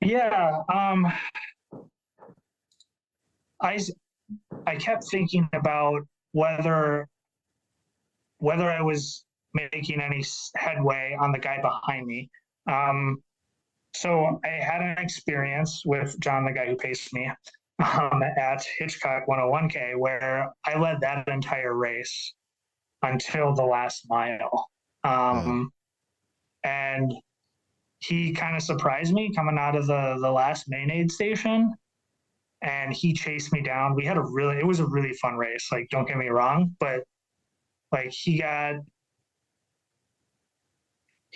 [0.00, 0.62] Yeah.
[0.72, 1.12] Um,
[3.60, 3.78] I,
[4.66, 6.02] I kept thinking about
[6.32, 7.08] whether,
[8.38, 9.25] whether I was
[9.56, 10.22] making any
[10.54, 12.30] headway on the guy behind me.
[12.70, 13.22] Um,
[13.94, 17.30] so I had an experience with John, the guy who paced me,
[17.82, 22.34] um, at Hitchcock 101K, where I led that entire race
[23.02, 24.66] until the last mile.
[25.04, 25.72] Um,
[26.64, 27.14] And
[28.00, 31.72] he kind of surprised me coming out of the, the last main aid station.
[32.62, 33.94] And he chased me down.
[33.94, 35.68] We had a really, it was a really fun race.
[35.70, 37.04] Like, don't get me wrong, but
[37.92, 38.76] like he got,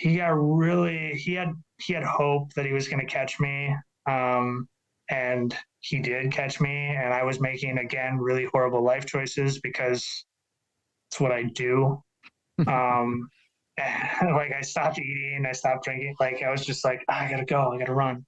[0.01, 3.75] he got really, he had, he had hope that he was going to catch me.
[4.07, 4.67] Um,
[5.11, 10.25] and he did catch me and i was making again really horrible life choices because
[11.09, 12.01] it's what i do
[12.67, 13.29] um
[13.77, 17.45] like i stopped eating i stopped drinking like i was just like oh, i gotta
[17.45, 18.25] go i gotta run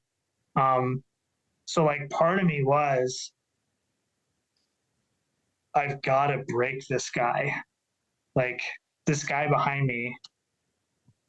[0.59, 1.01] um
[1.65, 3.31] so like part of me was
[5.75, 7.53] i've got to break this guy
[8.35, 8.61] like
[9.05, 10.15] this guy behind me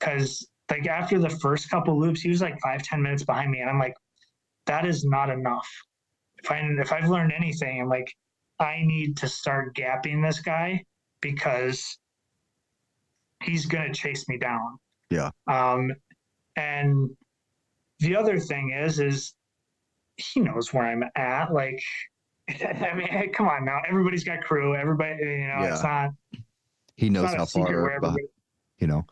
[0.04, 3.60] because like after the first couple loops he was like five ten minutes behind me
[3.60, 3.94] and i'm like
[4.66, 5.68] that is not enough
[6.44, 8.12] if I if I've learned anything, I'm like,
[8.60, 10.84] I need to start gapping this guy
[11.20, 11.98] because
[13.42, 14.78] he's gonna chase me down.
[15.10, 15.30] Yeah.
[15.46, 15.90] Um,
[16.56, 17.10] and
[18.00, 19.34] the other thing is, is
[20.16, 21.52] he knows where I'm at.
[21.52, 21.82] Like,
[22.48, 23.80] I mean, hey, come on now.
[23.88, 24.76] Everybody's got crew.
[24.76, 25.72] Everybody, you know, yeah.
[25.72, 26.10] it's not.
[26.96, 28.00] He knows how far.
[28.00, 28.18] Behind,
[28.78, 29.06] you know,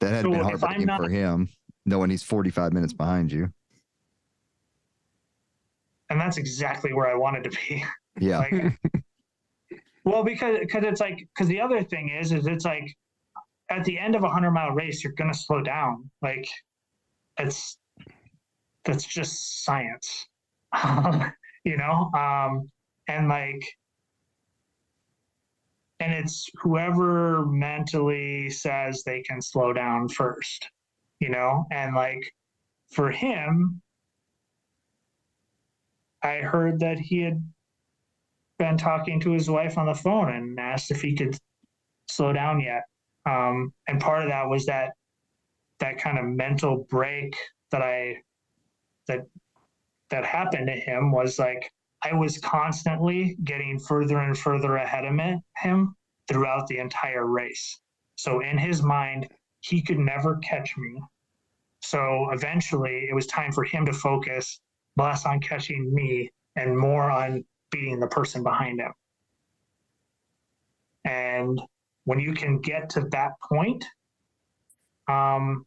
[0.00, 1.48] that had so been heartbreaking not, for him,
[1.86, 3.52] knowing he's 45 minutes behind you
[6.10, 7.84] and that's exactly where I wanted to be.
[8.20, 8.38] Yeah.
[8.38, 8.76] like,
[10.02, 12.92] well, because because it's like because the other thing is is it's like
[13.70, 16.10] at the end of a hundred mile race you're gonna slow down.
[16.20, 16.44] Like
[17.38, 17.78] it's
[18.84, 20.26] that's just science,
[21.64, 22.10] you know.
[22.12, 22.68] Um,
[23.06, 23.62] and like
[26.00, 30.68] and it's whoever mentally says they can slow down first,
[31.20, 31.66] you know.
[31.70, 32.22] And like
[32.92, 33.82] for him,
[36.22, 37.42] I heard that he had
[38.58, 41.36] been talking to his wife on the phone and asked if he could
[42.08, 42.82] slow down yet.
[43.26, 44.92] Um, and part of that was that
[45.80, 47.36] that kind of mental break
[47.70, 48.16] that I
[49.06, 49.26] that
[50.10, 51.70] that happened to him was like
[52.02, 55.18] I was constantly getting further and further ahead of
[55.56, 55.96] him
[56.28, 57.80] throughout the entire race.
[58.16, 59.28] So in his mind,
[59.60, 61.00] he could never catch me.
[61.80, 64.60] So eventually, it was time for him to focus
[64.96, 68.92] less on catching me and more on beating the person behind him.
[71.04, 71.60] And
[72.04, 73.84] when you can get to that point,
[75.08, 75.64] um,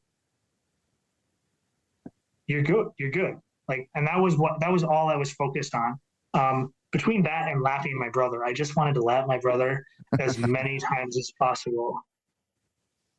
[2.47, 2.87] you're good.
[2.99, 3.35] You're good.
[3.67, 5.99] Like, and that was what that was all I was focused on.
[6.33, 9.85] Um, between that and laughing my brother, I just wanted to laugh my brother
[10.19, 11.99] as many times as possible.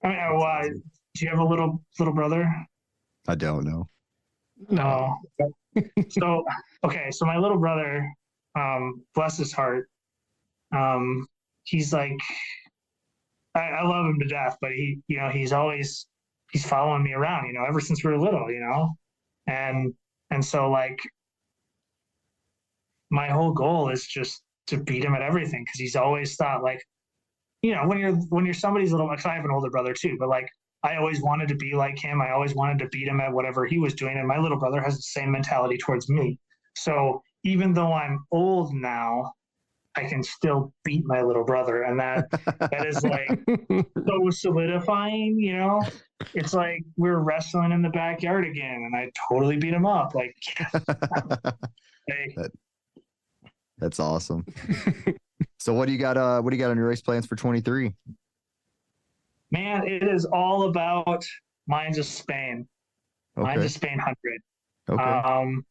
[0.04, 0.62] I mean, uh,
[1.14, 2.52] do you have a little little brother?
[3.28, 3.88] I don't know.
[4.68, 5.16] No
[6.10, 6.44] so
[6.84, 8.10] okay, so my little brother,
[8.56, 9.88] um, bless his heart,
[10.74, 11.26] um,
[11.64, 12.18] he's like,
[13.54, 16.06] I, I love him to death, but he, you know, he's always
[16.52, 18.90] he's following me around, you know, ever since we were little, you know,
[19.46, 19.94] and
[20.30, 20.98] and so like
[23.12, 26.82] my whole goal is just to beat him at everything because he's always thought like,
[27.62, 30.16] you know, when you're when you're somebody's little, because I have an older brother too,
[30.18, 30.48] but like
[30.82, 32.20] I always wanted to be like him.
[32.20, 34.18] I always wanted to beat him at whatever he was doing.
[34.18, 36.38] And my little brother has the same mentality towards me.
[36.74, 39.32] So even though I'm old now,
[39.94, 41.82] I can still beat my little brother.
[41.82, 43.28] And that that is like
[44.06, 45.82] so solidifying, you know?
[46.34, 50.14] It's like we're wrestling in the backyard again and I totally beat him up.
[50.14, 50.34] Like
[52.08, 52.34] hey.
[53.82, 54.44] That, that's awesome.
[55.58, 57.36] so what do you got uh what do you got on your race plans for
[57.36, 57.92] 23?
[59.50, 61.24] Man, it is all about
[61.66, 62.66] Mines of Spain.
[63.36, 63.46] Okay.
[63.46, 64.16] Mines of Spain 100.
[64.90, 65.02] Okay.
[65.02, 65.64] Um,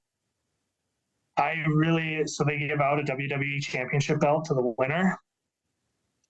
[1.38, 5.18] I really, so they give out a WWE championship belt to the winner.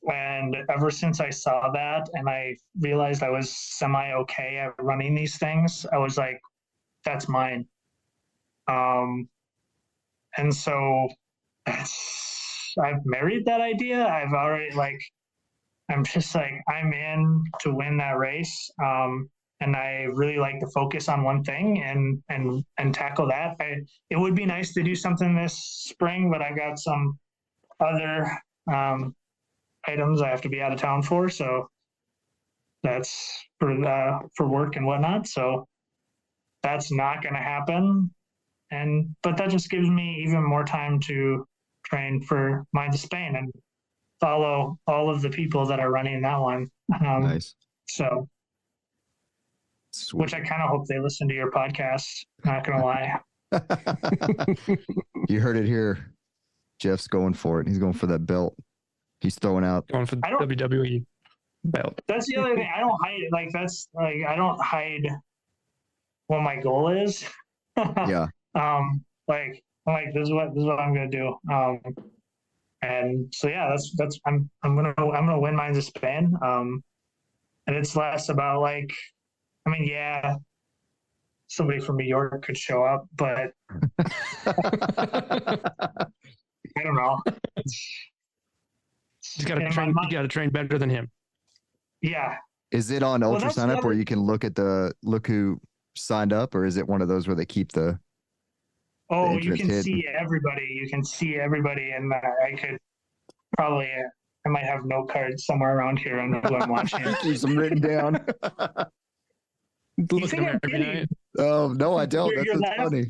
[0.09, 5.13] And ever since I saw that and I realized I was semi okay at running
[5.13, 6.39] these things, I was like,
[7.03, 7.67] that's mine.
[8.67, 9.27] Um,
[10.37, 11.09] and so
[11.67, 14.05] I've married that idea.
[14.05, 14.99] I've already like
[15.89, 19.29] I'm just like I'm in to win that race, um,
[19.59, 23.57] and I really like to focus on one thing and and and tackle that.
[23.59, 27.17] I, it would be nice to do something this spring, but I got some
[27.79, 28.31] other
[28.71, 29.15] um,
[29.87, 31.29] items I have to be out of town for.
[31.29, 31.67] So
[32.83, 35.27] that's for uh, for work and whatnot.
[35.27, 35.67] So
[36.63, 38.11] that's not going to happen.
[38.71, 41.45] And but that just gives me even more time to
[41.91, 43.51] train for Mines of Spain and
[44.19, 46.67] follow all of the people that are running that one.
[47.05, 47.55] Um, Nice.
[47.89, 48.27] So,
[49.93, 50.21] Sweet.
[50.21, 52.07] which I kind of hope they listen to your podcast.
[52.45, 53.19] Not gonna lie.
[55.29, 56.13] you heard it here.
[56.79, 57.67] Jeff's going for it.
[57.67, 58.55] He's going for that belt.
[59.19, 59.87] He's throwing out.
[59.89, 61.05] Going for the WWE
[61.65, 62.01] belt.
[62.07, 62.69] That's the other thing.
[62.75, 63.21] I don't hide.
[63.31, 65.07] Like that's like I don't hide
[66.27, 67.25] what my goal is.
[67.77, 68.27] Yeah.
[68.53, 71.35] um like I'm like this is what this is what I'm gonna do.
[71.51, 71.79] Um
[72.83, 76.33] and so yeah, that's that's I'm I'm gonna I'm gonna win Mines of Spain.
[76.43, 76.83] Um
[77.67, 78.91] and it's less about like
[79.65, 80.35] I mean yeah
[81.47, 83.51] somebody from New York could show up, but
[86.77, 87.19] I don't know.
[89.37, 89.93] You got to train.
[89.93, 91.09] mind- You got to train better than him.
[92.01, 92.37] yeah.
[92.71, 95.59] Is it on Well, UltraSignup where you can look at the look who
[95.97, 97.99] signed up, or is it one of those where they keep the?
[99.11, 99.83] Oh, you can hidden.
[99.83, 100.65] see everybody.
[100.81, 102.77] You can see everybody, and I could
[103.57, 103.85] probably.
[103.91, 104.07] Uh,
[104.45, 107.03] I might have note cards somewhere around here on who I'm watching.
[107.21, 108.13] Keeps them written down.
[110.09, 111.07] Look at think I'm every kidding?
[111.37, 112.31] oh no, I don't.
[112.31, 113.05] You're- That's you're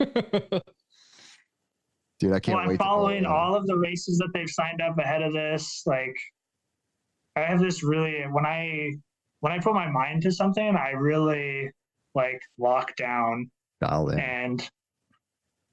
[0.00, 0.60] funny,
[2.20, 2.32] dude.
[2.32, 2.74] I can't Well, I'm wait.
[2.78, 5.82] to following all of the races that they've signed up ahead of this.
[5.86, 6.14] Like,
[7.36, 8.90] I have this really when I
[9.40, 11.70] when I put my mind to something, I really
[12.14, 13.50] like lock down
[13.80, 14.18] Dial in.
[14.18, 14.68] and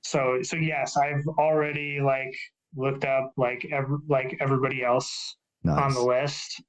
[0.05, 2.35] so so yes i've already like
[2.75, 5.35] looked up like every, like everybody else
[5.67, 6.61] on the list.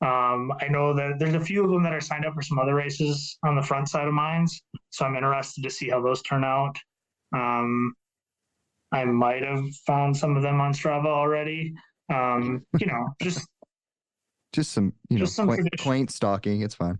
[0.00, 2.58] Um i know that there's a few of them that are signed up for some
[2.58, 6.22] other races on the front side of mines so i'm interested to see how those
[6.22, 6.76] turn out.
[7.34, 7.94] Um
[8.92, 11.74] i might have found some of them on strava already.
[12.12, 13.48] Um you know just
[14.52, 16.62] Just some, you know, Just some quaint, quaint stalking.
[16.62, 16.98] It's fine.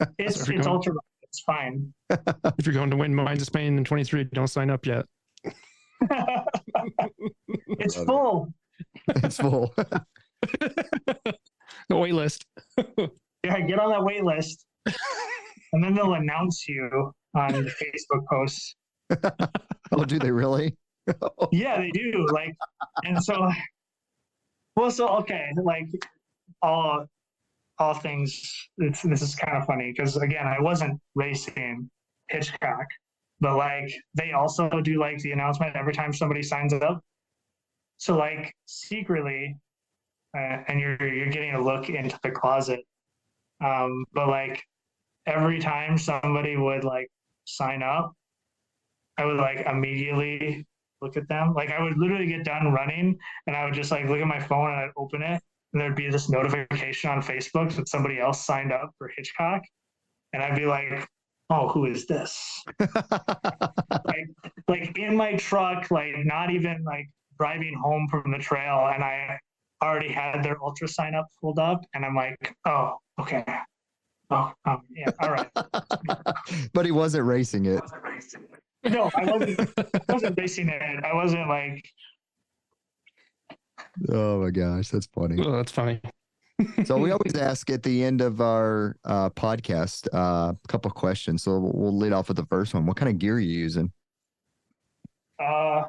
[0.18, 0.92] it's it's ultra
[1.34, 1.92] it's fine
[2.58, 5.04] If you're going to win Mines of Spain in 23, don't sign up yet.
[7.78, 8.06] it's Love it.
[8.06, 8.54] full
[9.08, 9.74] It's full.
[11.88, 12.46] The wait list.
[13.42, 14.64] Yeah, get on that wait list.
[15.72, 18.76] and then they'll announce you on the Facebook posts.
[19.92, 20.76] oh, do they really?
[21.52, 22.26] Yeah, they do.
[22.32, 22.54] Like,
[23.04, 23.50] and so,
[24.76, 25.88] well, so, okay, like,
[26.62, 27.06] all,
[27.78, 31.90] all things, it's, this is kind of funny because, again, I wasn't racing
[32.28, 32.86] Hitchcock,
[33.40, 37.02] but like, they also do like the announcement every time somebody signs up.
[37.98, 39.56] So, like, secretly,
[40.36, 42.80] uh, and you're, you're getting a look into the closet
[43.64, 44.62] um, but like
[45.26, 47.08] every time somebody would like
[47.44, 48.12] sign up,
[49.16, 50.66] I would like immediately
[51.00, 51.54] look at them.
[51.54, 54.40] Like I would literally get done running and I would just like look at my
[54.40, 55.42] phone and I'd open it
[55.74, 59.62] and there'd be this notification on Facebook that somebody else signed up for Hitchcock.
[60.32, 61.06] And I'd be like,
[61.50, 62.62] oh, who is this?
[64.68, 69.38] like in my truck, like not even like driving home from the trail, and I
[69.82, 73.44] already had their UltraSignup pulled up, and I'm like, oh, okay,
[74.30, 75.50] oh, um, yeah, all right.
[76.72, 77.82] but he wasn't racing it.
[78.84, 79.70] No, I wasn't.
[79.78, 81.04] I wasn't racing it.
[81.04, 81.84] I wasn't like.
[84.10, 85.42] Oh my gosh, that's funny.
[85.44, 86.00] Oh, that's funny.
[86.84, 91.42] so we always ask at the end of our uh, podcast uh, a couple questions.
[91.42, 92.86] So we'll- we'll lead off with the first one.
[92.86, 93.92] What kind of gear are you using?
[95.40, 95.82] Uh,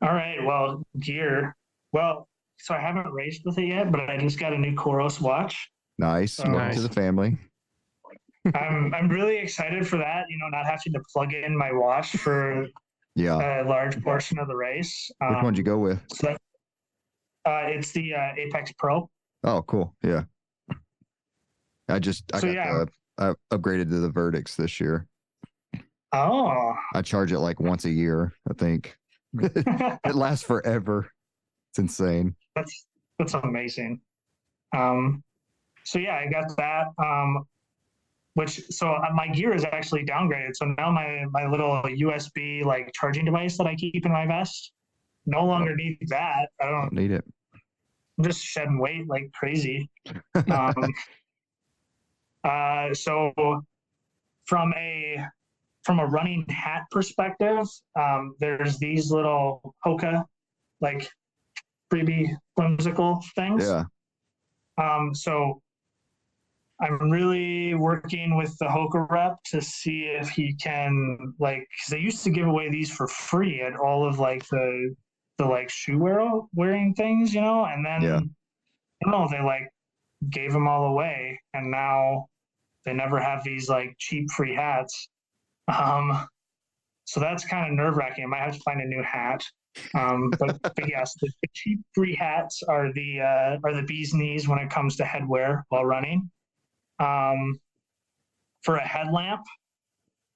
[0.00, 0.38] all right.
[0.44, 1.54] Well, gear.
[1.92, 2.28] Well,
[2.58, 5.70] so I haven't raced with it yet, but I just got a new Coros watch.
[5.98, 6.38] Nice.
[6.38, 6.76] Welcome Nice.
[6.76, 7.36] to the family.
[8.54, 10.24] I'm I'm really excited for that.
[10.28, 12.66] You know, not having to plug in my watch for
[13.14, 13.62] Yeah.
[13.62, 15.10] a large portion of the race.
[15.20, 16.00] Which Um, one'd you go with?
[16.14, 16.40] So that,
[17.44, 19.08] uh, it's the uh, Apex Pro.
[19.44, 19.94] Oh, cool.
[20.02, 20.24] Yeah.
[21.88, 22.84] I just I So, got yeah.
[23.18, 25.06] the I upgraded to the Vertix this year.
[26.12, 28.96] Oh, I charge it like once a year, I think.
[29.40, 31.10] it lasts forever.
[31.70, 32.34] It's insane.
[32.54, 32.86] that's
[33.18, 34.00] that's amazing.
[34.76, 35.22] Um,
[35.84, 36.86] so yeah, I got that.
[36.98, 37.44] Um,
[38.34, 40.54] which so uh, my gear is actually downgraded.
[40.54, 44.72] So now my my little USB like charging device that I keep in my vest
[45.26, 46.48] no longer need that.
[46.60, 46.82] I don't.
[46.82, 47.24] Don't need it.
[48.18, 49.88] I'm just shedding weight like crazy.
[50.50, 50.74] Um,
[52.44, 53.32] uh, so
[54.46, 55.24] from a
[55.84, 57.66] from a running hat perspective,
[57.98, 60.24] um, there's these little Hoka
[60.80, 61.08] like
[61.92, 63.64] freebie whimsical things.
[63.64, 63.84] Yeah.
[64.78, 65.60] Um, so
[66.80, 71.98] I'm really working with the Hoka rep to see if he can like because they
[71.98, 74.94] used to give away these for free at all of like the
[75.38, 76.20] the like shoe wear
[76.54, 78.20] wearing things, you know, and then Yeah.
[79.04, 79.68] I don't know, they like
[80.30, 82.28] gave them all away and now
[82.84, 85.08] they never have these like cheap free hats.
[85.68, 86.26] Um
[87.04, 88.24] so that's kind of nerve wracking.
[88.24, 89.42] I might have to find a new hat.
[89.94, 94.14] Um, but, but yes, the, the cheap free hats are the uh, are the bee's
[94.14, 96.30] knees when it comes to headwear while running.
[97.00, 97.58] Um,
[98.62, 99.42] for a headlamp,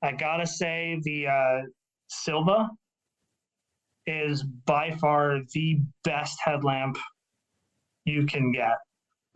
[0.02, 1.62] I gotta say the uh,
[2.08, 2.68] Silva
[4.06, 6.98] is by far the best headlamp
[8.04, 8.76] you can get.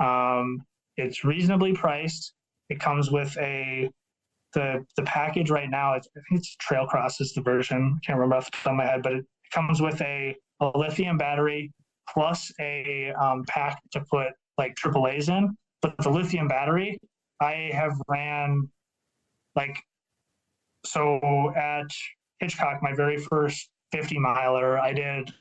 [0.05, 0.63] Um,
[0.97, 2.33] it's reasonably priced.
[2.69, 3.91] It comes with a
[4.55, 5.95] the the package right now.
[5.95, 7.97] It's, I think it's Trail Cross is the version.
[7.97, 10.71] I can't remember off the top of my head, but it comes with a, a
[10.77, 11.73] lithium battery
[12.09, 14.29] plus a um, pack to put
[14.59, 15.57] like AAA's in.
[15.83, 16.99] But the lithium battery,
[17.41, 18.69] I have ran
[19.57, 19.77] like
[20.85, 21.87] so at
[22.39, 25.33] Hitchcock, my very first 50 miler, I did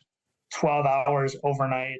[0.53, 1.99] 12 hours overnight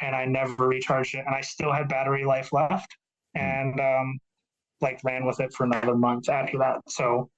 [0.00, 1.24] and I never recharged it.
[1.26, 2.96] And I still had battery life left
[3.34, 4.18] and um,
[4.80, 6.80] like ran with it for another month after that.
[6.88, 7.30] So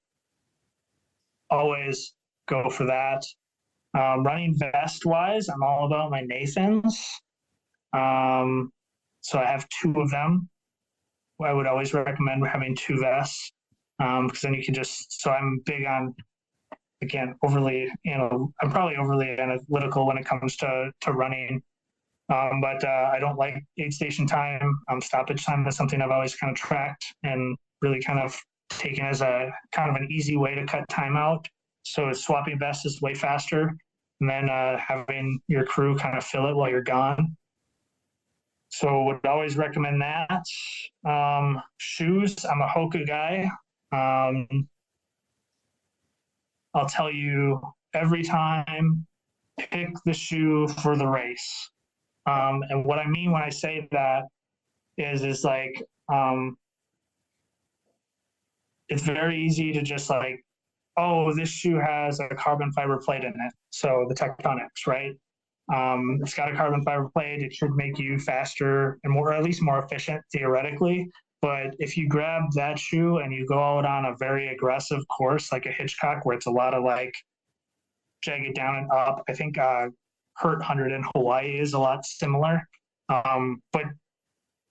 [1.50, 2.14] always
[2.48, 3.24] go for that.
[3.94, 7.20] Um, running vest wise, I'm all about my Nathans.
[7.92, 8.72] Um,
[9.20, 10.48] so I have two of them.
[11.42, 13.52] I would always recommend having two vests
[14.00, 15.20] um, because then you can just.
[15.20, 16.14] So I'm big on
[17.02, 21.62] again overly you know I'm probably overly analytical when it comes to to running.
[22.28, 24.81] Um, but uh, I don't like aid station time.
[24.90, 28.36] Um, stoppage time is something I've always kind of tracked and really kind of
[28.68, 31.47] taken as a kind of an easy way to cut time out.
[31.85, 33.73] So swapping vests is way faster,
[34.20, 37.36] and then uh, having your crew kind of fill it while you're gone.
[38.70, 40.44] So would always recommend that.
[41.09, 43.48] Um, shoes, I'm a Hoka guy.
[43.93, 44.68] Um,
[46.76, 47.60] I'll tell you
[47.94, 49.06] every time,
[49.58, 51.70] pick the shoe for the race.
[52.26, 54.24] Um, and what I mean when I say that
[54.98, 55.82] is, is like,
[56.12, 56.56] um,
[58.88, 60.44] it's very easy to just like,
[60.98, 63.52] oh, this shoe has a carbon fiber plate in it.
[63.70, 65.12] So the Tecton X, right?
[65.74, 67.42] Um, it's got a carbon fiber plate.
[67.42, 71.08] It should make you faster and more, or at least more efficient theoretically.
[71.42, 75.52] But if you grab that shoe and you go out on a very aggressive course
[75.52, 77.14] like a Hitchcock, where it's a lot of like
[78.22, 79.88] jagged down and up, I think uh,
[80.36, 82.62] Hurt 100 in Hawaii is a lot similar.
[83.08, 83.84] Um, but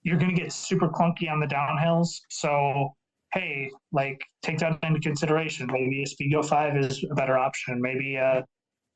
[0.03, 2.09] you're going to get super clunky on the downhills.
[2.29, 2.93] So,
[3.33, 5.67] hey, like take that into consideration.
[5.71, 7.81] Maybe a Speedgoat 5 is a better option.
[7.81, 8.41] Maybe, uh,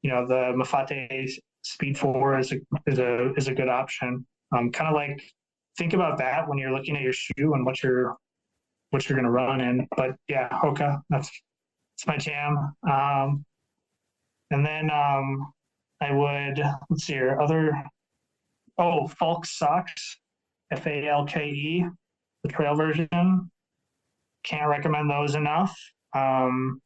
[0.02, 1.32] you know, the Mafate
[1.64, 2.56] Speed 4 is a,
[2.88, 4.26] is a, is a good option.
[4.56, 5.22] Um, kind of like
[5.80, 8.16] think about that when you're looking at your shoe and what you're
[8.92, 9.88] what you're going to run in.
[9.96, 11.32] But yeah, Hoka, that's
[11.98, 12.76] that's my jam.
[12.90, 13.46] Um,
[14.52, 15.54] and then um,
[16.02, 17.72] I would let's see here other
[18.78, 20.18] oh Falke socks,
[20.72, 21.86] F A L K E,
[22.44, 23.08] the trail version.
[24.44, 25.76] Can't recommend those enough.
[26.16, 26.82] Um,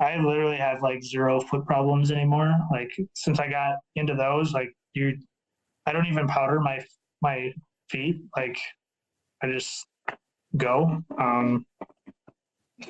[0.00, 2.56] I literally have like zero foot problems anymore.
[2.70, 5.16] Like since I got into those, like you,
[5.86, 6.78] I don't even powder my
[7.20, 7.52] my
[7.90, 8.20] feet.
[8.36, 8.58] Like
[9.42, 9.86] I just
[10.56, 11.02] go.
[11.18, 11.66] Um,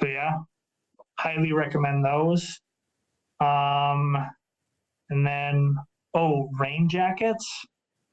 [0.00, 0.38] so yeah,
[1.18, 2.60] highly recommend those.
[3.40, 4.16] Um,
[5.10, 5.76] and then
[6.14, 7.46] oh, rain jackets.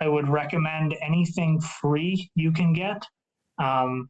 [0.01, 3.01] I would recommend anything free you can get.
[3.59, 4.09] Um,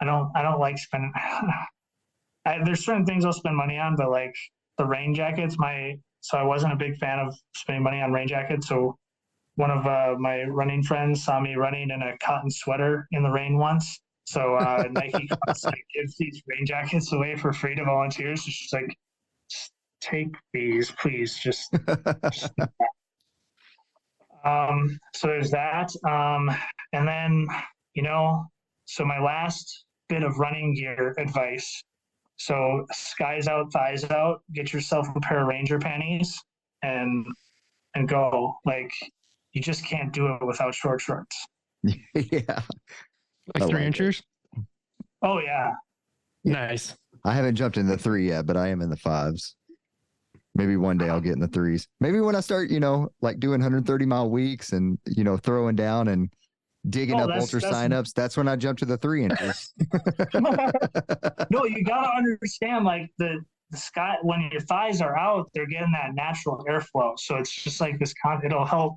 [0.00, 1.12] I don't I don't like spending.
[2.44, 4.34] I, there's certain things I'll spend money on, but like
[4.78, 8.28] the rain jackets, my so I wasn't a big fan of spending money on rain
[8.28, 8.68] jackets.
[8.68, 8.96] So
[9.56, 13.30] one of uh, my running friends saw me running in a cotton sweater in the
[13.30, 14.00] rain once.
[14.24, 15.28] So uh, Nike
[15.64, 18.44] like, gives these rain jackets away for free to volunteers.
[18.44, 18.96] So she's like,
[20.00, 21.38] take these, please.
[21.38, 21.70] Just,
[22.30, 22.52] just
[24.44, 25.92] um, so there's that.
[26.08, 26.50] Um,
[26.92, 27.46] and then,
[27.94, 28.46] you know,
[28.86, 31.82] so my last bit of running gear advice.
[32.36, 36.42] So skies out, thighs out, get yourself a pair of ranger panties
[36.82, 37.26] and
[37.94, 38.56] and go.
[38.64, 38.90] Like
[39.52, 41.46] you just can't do it without short shorts.
[41.84, 41.92] yeah.
[42.14, 43.86] Like I three like it.
[43.86, 44.22] inches.
[45.22, 45.72] Oh yeah.
[46.44, 46.96] Nice.
[47.24, 49.54] I haven't jumped in the three yet, but I am in the fives.
[50.54, 51.88] Maybe one day I'll get in the threes.
[52.00, 55.76] Maybe when I start, you know, like doing 130 mile weeks and, you know, throwing
[55.76, 56.30] down and
[56.90, 59.72] digging Oh, up that's- ultra that's- signups, that's when I jump to the three inches.
[61.50, 65.92] no, you gotta understand like the the sky when your thighs are out, they're getting
[65.92, 67.18] that natural airflow.
[67.18, 68.96] So it's just like this con it'll help,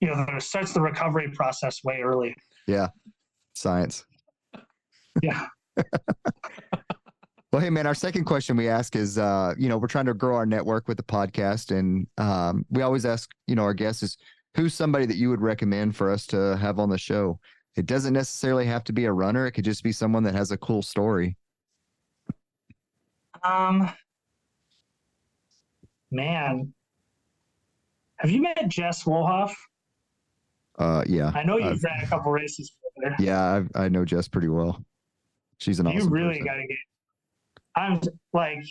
[0.00, 2.34] you know, starts the recovery process way early.
[2.66, 2.88] yeah.
[3.54, 4.04] Science.
[5.22, 5.46] Yeah.
[7.56, 10.12] Well, hey man, our second question we ask is, uh, you know, we're trying to
[10.12, 14.02] grow our network with the podcast, and um, we always ask, you know, our guests
[14.02, 14.18] is
[14.56, 17.38] who's somebody that you would recommend for us to have on the show.
[17.74, 20.50] It doesn't necessarily have to be a runner; it could just be someone that has
[20.50, 21.38] a cool story.
[23.42, 23.90] Um,
[26.10, 26.74] man,
[28.16, 29.54] have you met Jess Wolhoff?
[30.78, 32.72] Uh, yeah, I know you've I've- ran a couple races
[33.02, 33.14] her.
[33.18, 34.82] yeah, I, I know Jess pretty well.
[35.58, 36.08] She's an you awesome.
[36.08, 36.76] You really got to get.
[37.76, 38.00] I'm
[38.32, 38.64] like,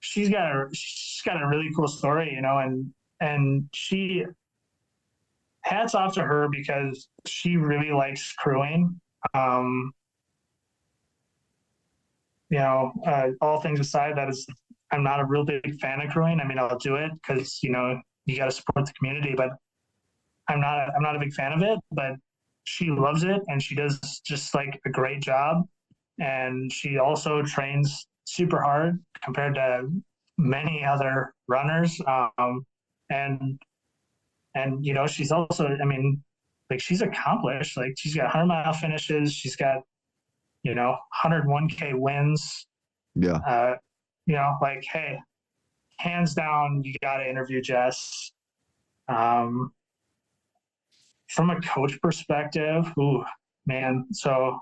[0.00, 4.24] she's got a she's got a really cool story, you know, and and she.
[5.62, 9.00] Hats off to her because she really likes crewing.
[9.32, 9.94] Um,
[12.50, 14.46] you know, uh, all things aside, that is,
[14.90, 16.38] I'm not a real big fan of crewing.
[16.38, 19.50] I mean, I'll do it because you know you got to support the community, but
[20.48, 20.78] I'm not.
[20.78, 21.78] A, I'm not a big fan of it.
[21.92, 22.12] But
[22.64, 25.62] she loves it, and she does just like a great job.
[26.18, 29.88] And she also trains super hard compared to
[30.38, 32.00] many other runners.
[32.06, 32.64] Um,
[33.10, 33.60] and
[34.54, 35.66] and you know, she's also.
[35.66, 36.22] I mean,
[36.70, 37.76] like she's accomplished.
[37.76, 39.32] Like she's got 100 mile finishes.
[39.32, 39.82] She's got
[40.62, 42.66] you know 101k wins
[43.14, 43.74] Yeah, uh,
[44.26, 45.18] you know, like, hey,
[45.98, 48.32] hands down, you got to interview Jess.
[49.08, 49.72] Um,
[51.28, 53.24] from a coach perspective, ooh,
[53.66, 54.06] man.
[54.12, 54.58] So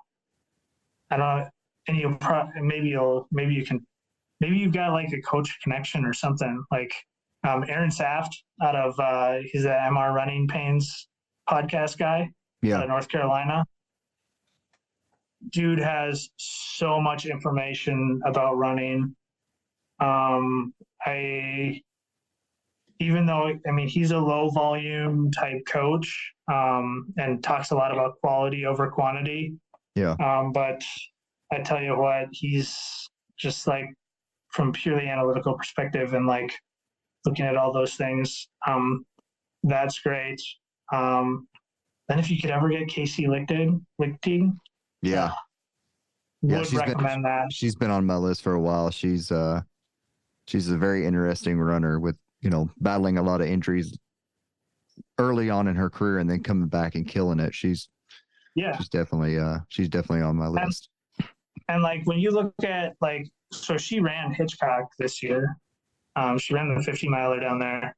[1.11, 1.49] I don't know,
[1.89, 3.85] and you pro- maybe you'll maybe you can
[4.41, 6.95] maybe you've got like a coach connection or something like
[7.47, 11.09] um, Aaron Saft out of uh, he's the MR Running Pains
[11.49, 12.29] podcast guy
[12.63, 13.65] yeah, North Carolina.
[15.51, 19.15] Dude has so much information about running.
[20.03, 20.75] Um,
[21.07, 21.81] I,
[23.01, 27.93] even though, I mean, he's a low volume type coach um, and talks a lot
[27.93, 29.55] about quality over quantity.
[29.95, 30.17] Yeah.
[30.23, 30.83] Um, but
[31.53, 33.09] I tell you what, he's
[33.39, 33.87] just like
[34.51, 36.53] from purely analytical perspective and like
[37.25, 38.49] looking at all those things.
[38.67, 39.05] Um,
[39.63, 40.41] that's great.
[40.93, 41.47] Um,
[42.09, 44.53] then if you could ever get Kaci Lickteig, Lickteig,
[45.03, 45.33] yeah.
[46.43, 47.47] Yeah, would she's been- that.
[47.53, 48.91] She's been on my list for a while.
[48.91, 49.63] She's uh,
[50.49, 53.97] she's a very interesting runner with you know battling a lot of injuries
[55.19, 57.55] early on in her career and then coming back and killing it.
[57.55, 57.89] She's
[58.55, 58.77] Yeah.
[58.77, 60.89] she's definitely uh, she's definitely on my And- list.
[61.69, 65.57] And like when you look at like, so she ran Hitchcock this year.
[66.17, 67.95] Um, she ran the 50 miler down there.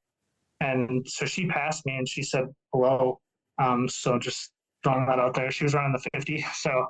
[0.61, 3.21] And so she passed me and she said hello.
[3.59, 4.53] Um, so just
[4.85, 5.51] throwing that out there.
[5.51, 6.45] She was running the 50.
[6.55, 6.87] So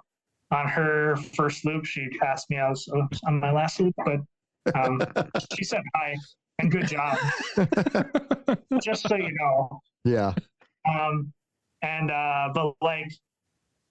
[0.51, 2.59] on her first loop, she passed me.
[2.59, 2.87] I was
[3.27, 4.21] on my last loop, but
[4.75, 5.01] um,
[5.55, 6.15] she said hi
[6.59, 7.19] and good job.
[8.83, 9.81] just so you know.
[10.05, 10.33] yeah,
[10.89, 11.33] um
[11.83, 13.13] and uh but like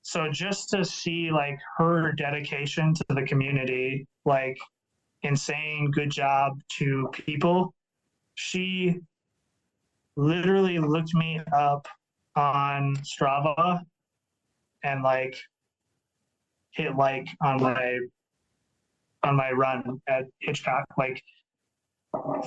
[0.01, 4.57] so just to see like her dedication to the community like
[5.21, 7.73] in saying good job to people
[8.35, 8.99] she
[10.17, 11.87] literally looked me up
[12.35, 13.79] on strava
[14.83, 15.35] and like
[16.71, 17.99] hit like on my
[19.23, 21.21] on my run at hitchcock like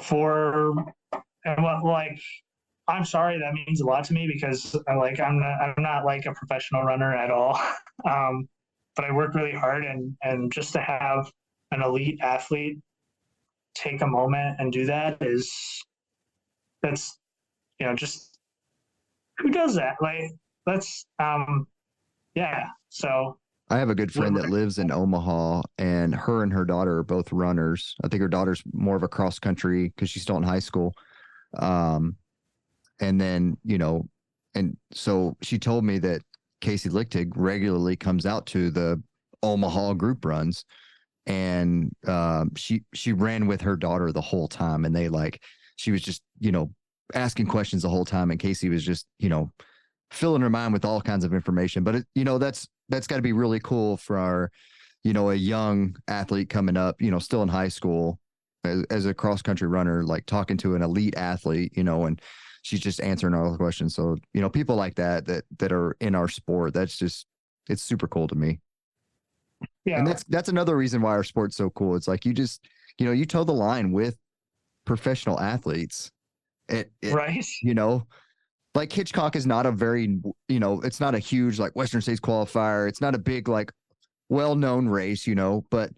[0.03, 0.75] for
[1.45, 2.21] and what like
[2.89, 6.05] I'm sorry, that means a lot to me because I like I'm not I'm not
[6.05, 7.61] like a professional runner at all.
[8.07, 8.47] Um,
[8.95, 11.33] but I work really hard and and just to have
[11.71, 12.79] an elite athlete
[13.75, 15.83] take a moment and do that is
[16.83, 17.19] that's
[17.81, 18.39] you know just
[19.39, 19.97] who does that?
[20.01, 20.31] Like
[20.67, 21.67] that's um
[22.35, 22.67] yeah.
[22.91, 26.99] So I have a good friend that lives in Omaha, and her and her daughter
[26.99, 27.97] are both runners.
[28.05, 30.95] I think her daughter's more of a cross country because she's still in high school.
[31.59, 32.17] Um,
[33.01, 34.09] and then you know,
[34.55, 36.23] and so she told me that
[36.61, 39.03] Kaci Lickteig regularly comes out to the
[39.43, 40.65] Omaha group runs,
[41.27, 45.43] and um, she she ran with her daughter the whole time, and they like
[45.75, 46.71] she was just you know
[47.15, 49.51] asking questions the whole time, and Casey was just you know
[50.13, 51.83] filling her mind with all kinds of information.
[51.83, 54.51] But it, you know that's that's got to be really cool for our
[55.05, 58.19] you know a young athlete coming up, you know, still in high school
[58.65, 62.21] as, as a cross country runner, like talking to an elite athlete, you know, and
[62.63, 63.95] she's just answering all the questions.
[63.95, 67.27] So, you know, people like that that that are in our sport, that's just
[67.69, 68.61] it's super cool to me.
[69.85, 71.97] yeah, And that's that's another reason why our sport's so cool.
[71.97, 72.67] It's like you just,
[72.99, 74.17] you know, you toe the line with
[74.85, 76.11] professional athletes.
[76.69, 77.47] It, it right.
[77.63, 78.07] you know
[78.77, 82.21] like hitchcock is not a very you know it's not a huge like western states
[82.21, 83.73] qualifier it's not a big like
[84.29, 85.91] well-known race you know but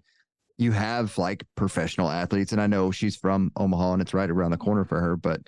[0.59, 4.51] you have like professional athletes and i know she's from omaha and it's right around
[4.51, 5.41] the corner for her but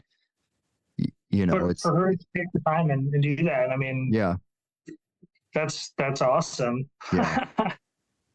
[1.30, 3.76] you know For, it's for her to take the time and, and do that, I
[3.76, 4.36] mean yeah
[5.54, 6.88] that's that's awesome.
[7.12, 7.46] Yeah.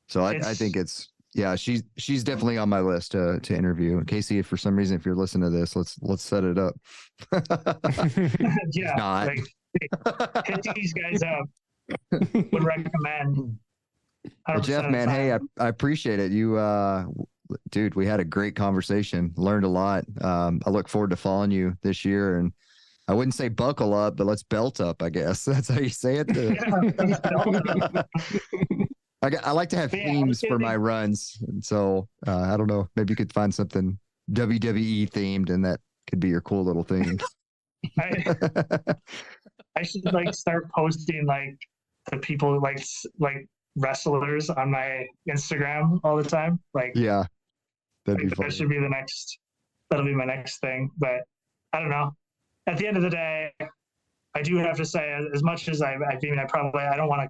[0.07, 4.01] So I, I think it's yeah, she's she's definitely on my list to to interview.
[4.05, 6.75] Kaci, if for some reason if you're listening to this, let's let's set it up.
[8.71, 9.27] yeah, not.
[9.27, 11.49] like hit these guys up.
[12.51, 13.59] Would recommend.
[14.47, 15.39] Well, Jeff, man, hey, I.
[15.59, 16.31] I appreciate it.
[16.31, 17.05] You, uh,
[17.69, 19.31] dude, we had a great conversation.
[19.37, 20.03] Learned a lot.
[20.19, 22.51] Um, I look forward to following you this year, and
[23.07, 25.03] I wouldn't say buckle up, but let's belt up.
[25.03, 26.27] I guess that's how you say it.
[29.25, 32.67] I, I like to have Yeah, themes for my runs, and so uh, I don't
[32.67, 32.87] know.
[32.95, 33.97] Maybe you could find something
[34.31, 37.19] WWE themed, and that could be your cool little thing.
[37.99, 38.23] I,
[39.75, 41.55] I should like start posting like
[42.11, 42.83] the people like
[43.19, 46.59] like wrestlers on my Instagram all the time.
[46.73, 47.25] Like, yeah,
[48.05, 48.47] that'd be like, fun.
[48.47, 49.39] that should be the next.
[49.89, 50.89] That'll be my next thing.
[50.97, 51.21] But
[51.73, 52.11] I don't know.
[52.67, 53.51] At the end of the day,
[54.35, 56.95] I do have to say, as- as much as I, I mean, I probably I
[56.97, 57.29] don't want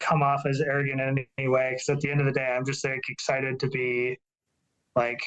[0.00, 2.64] come off as arrogant in any way because at the end of the day, I'm
[2.64, 4.18] just like excited to be
[4.94, 5.20] like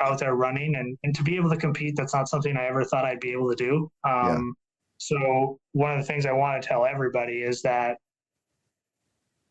[0.00, 1.94] out there running and, and to be able to compete.
[1.96, 3.90] That's not something I ever thought I'd be able to do.
[4.04, 4.54] Um,
[4.98, 7.98] So one of the things I want to tell everybody is that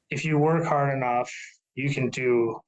[0.10, 1.31] if you work hard enough,
[1.76, 2.60] you can do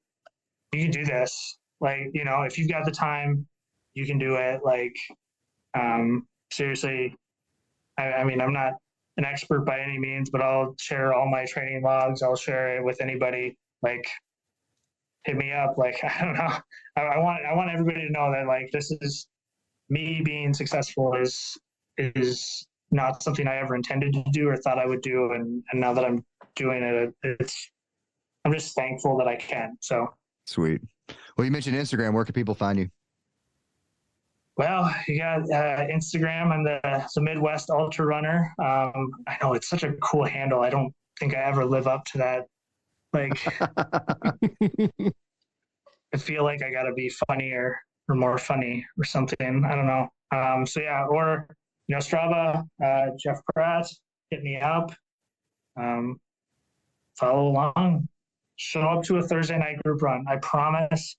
[0.71, 1.57] you can do this.
[1.79, 3.47] Like, you know, if you've got the time,
[3.93, 4.61] you can do it.
[4.63, 4.95] Like,
[5.73, 7.15] um, seriously,
[7.97, 8.73] I, I mean, I'm not
[9.17, 12.21] an expert by any means, but I'll share all my training logs.
[12.21, 13.57] I'll share it with anybody.
[13.81, 14.05] Like,
[15.23, 15.77] hit me up.
[15.77, 16.53] Like, I don't know.
[16.97, 19.27] I, I want I want everybody to know that like this is
[19.89, 21.57] me being successful is
[21.97, 25.81] is not something I ever intended to do or thought I would do, and and
[25.81, 26.23] now that I'm
[26.55, 27.71] doing it, it's
[28.43, 29.77] I'm just thankful that I can.
[29.81, 30.13] So.
[30.47, 30.81] Sweet.
[31.35, 32.13] Well, you mentioned Instagram.
[32.13, 32.89] Where can people find you?
[34.57, 36.51] Well, you got uh, Instagram.
[36.51, 36.79] I'm the,
[37.13, 38.53] the Midwest Ultra Runner.
[38.57, 40.61] Um, I know it's such a cool handle.
[40.61, 42.45] I don't think I ever live up to that.
[43.11, 43.37] Like,
[46.13, 47.77] I feel like I got to be funnier
[48.07, 49.65] or more funny or something.
[49.65, 50.07] I don't know.
[50.31, 51.47] Um, so yeah, or
[51.87, 53.87] you know, Strava, uh, Jeff Pratt,
[54.31, 54.93] hit me up.
[55.77, 56.17] Um,
[57.17, 58.07] follow along.
[58.55, 60.25] Show up to a Thursday night group run.
[60.29, 61.17] I promise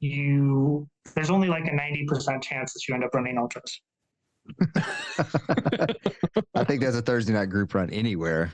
[0.00, 0.88] you.
[1.14, 3.80] There's only like a ninety percent chance that you end up running ultras.
[6.54, 8.52] I think that's a Thursday night group run anywhere.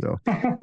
[0.00, 0.58] So, all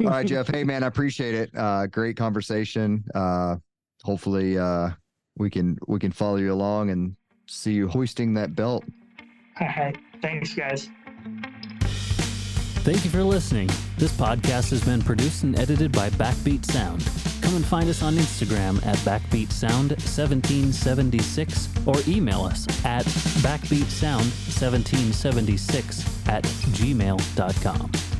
[0.00, 0.48] right, Jeff.
[0.48, 1.50] Hey, man, I appreciate it.
[1.56, 3.04] Uh, great conversation.
[3.14, 3.56] Uh,
[4.02, 4.90] hopefully, uh,
[5.36, 7.16] we can we can follow you along and
[7.46, 8.84] see you hoisting that belt.
[9.60, 10.88] All right, thanks, guys.
[12.82, 13.68] Thank you for listening.
[13.98, 17.04] This podcast has been produced and edited by Backbeat Sound.
[17.42, 23.04] Come and find us on Instagram at Backbeat Sound 1776 or email us at
[23.44, 28.19] backbeatsound1776 at gmail.com.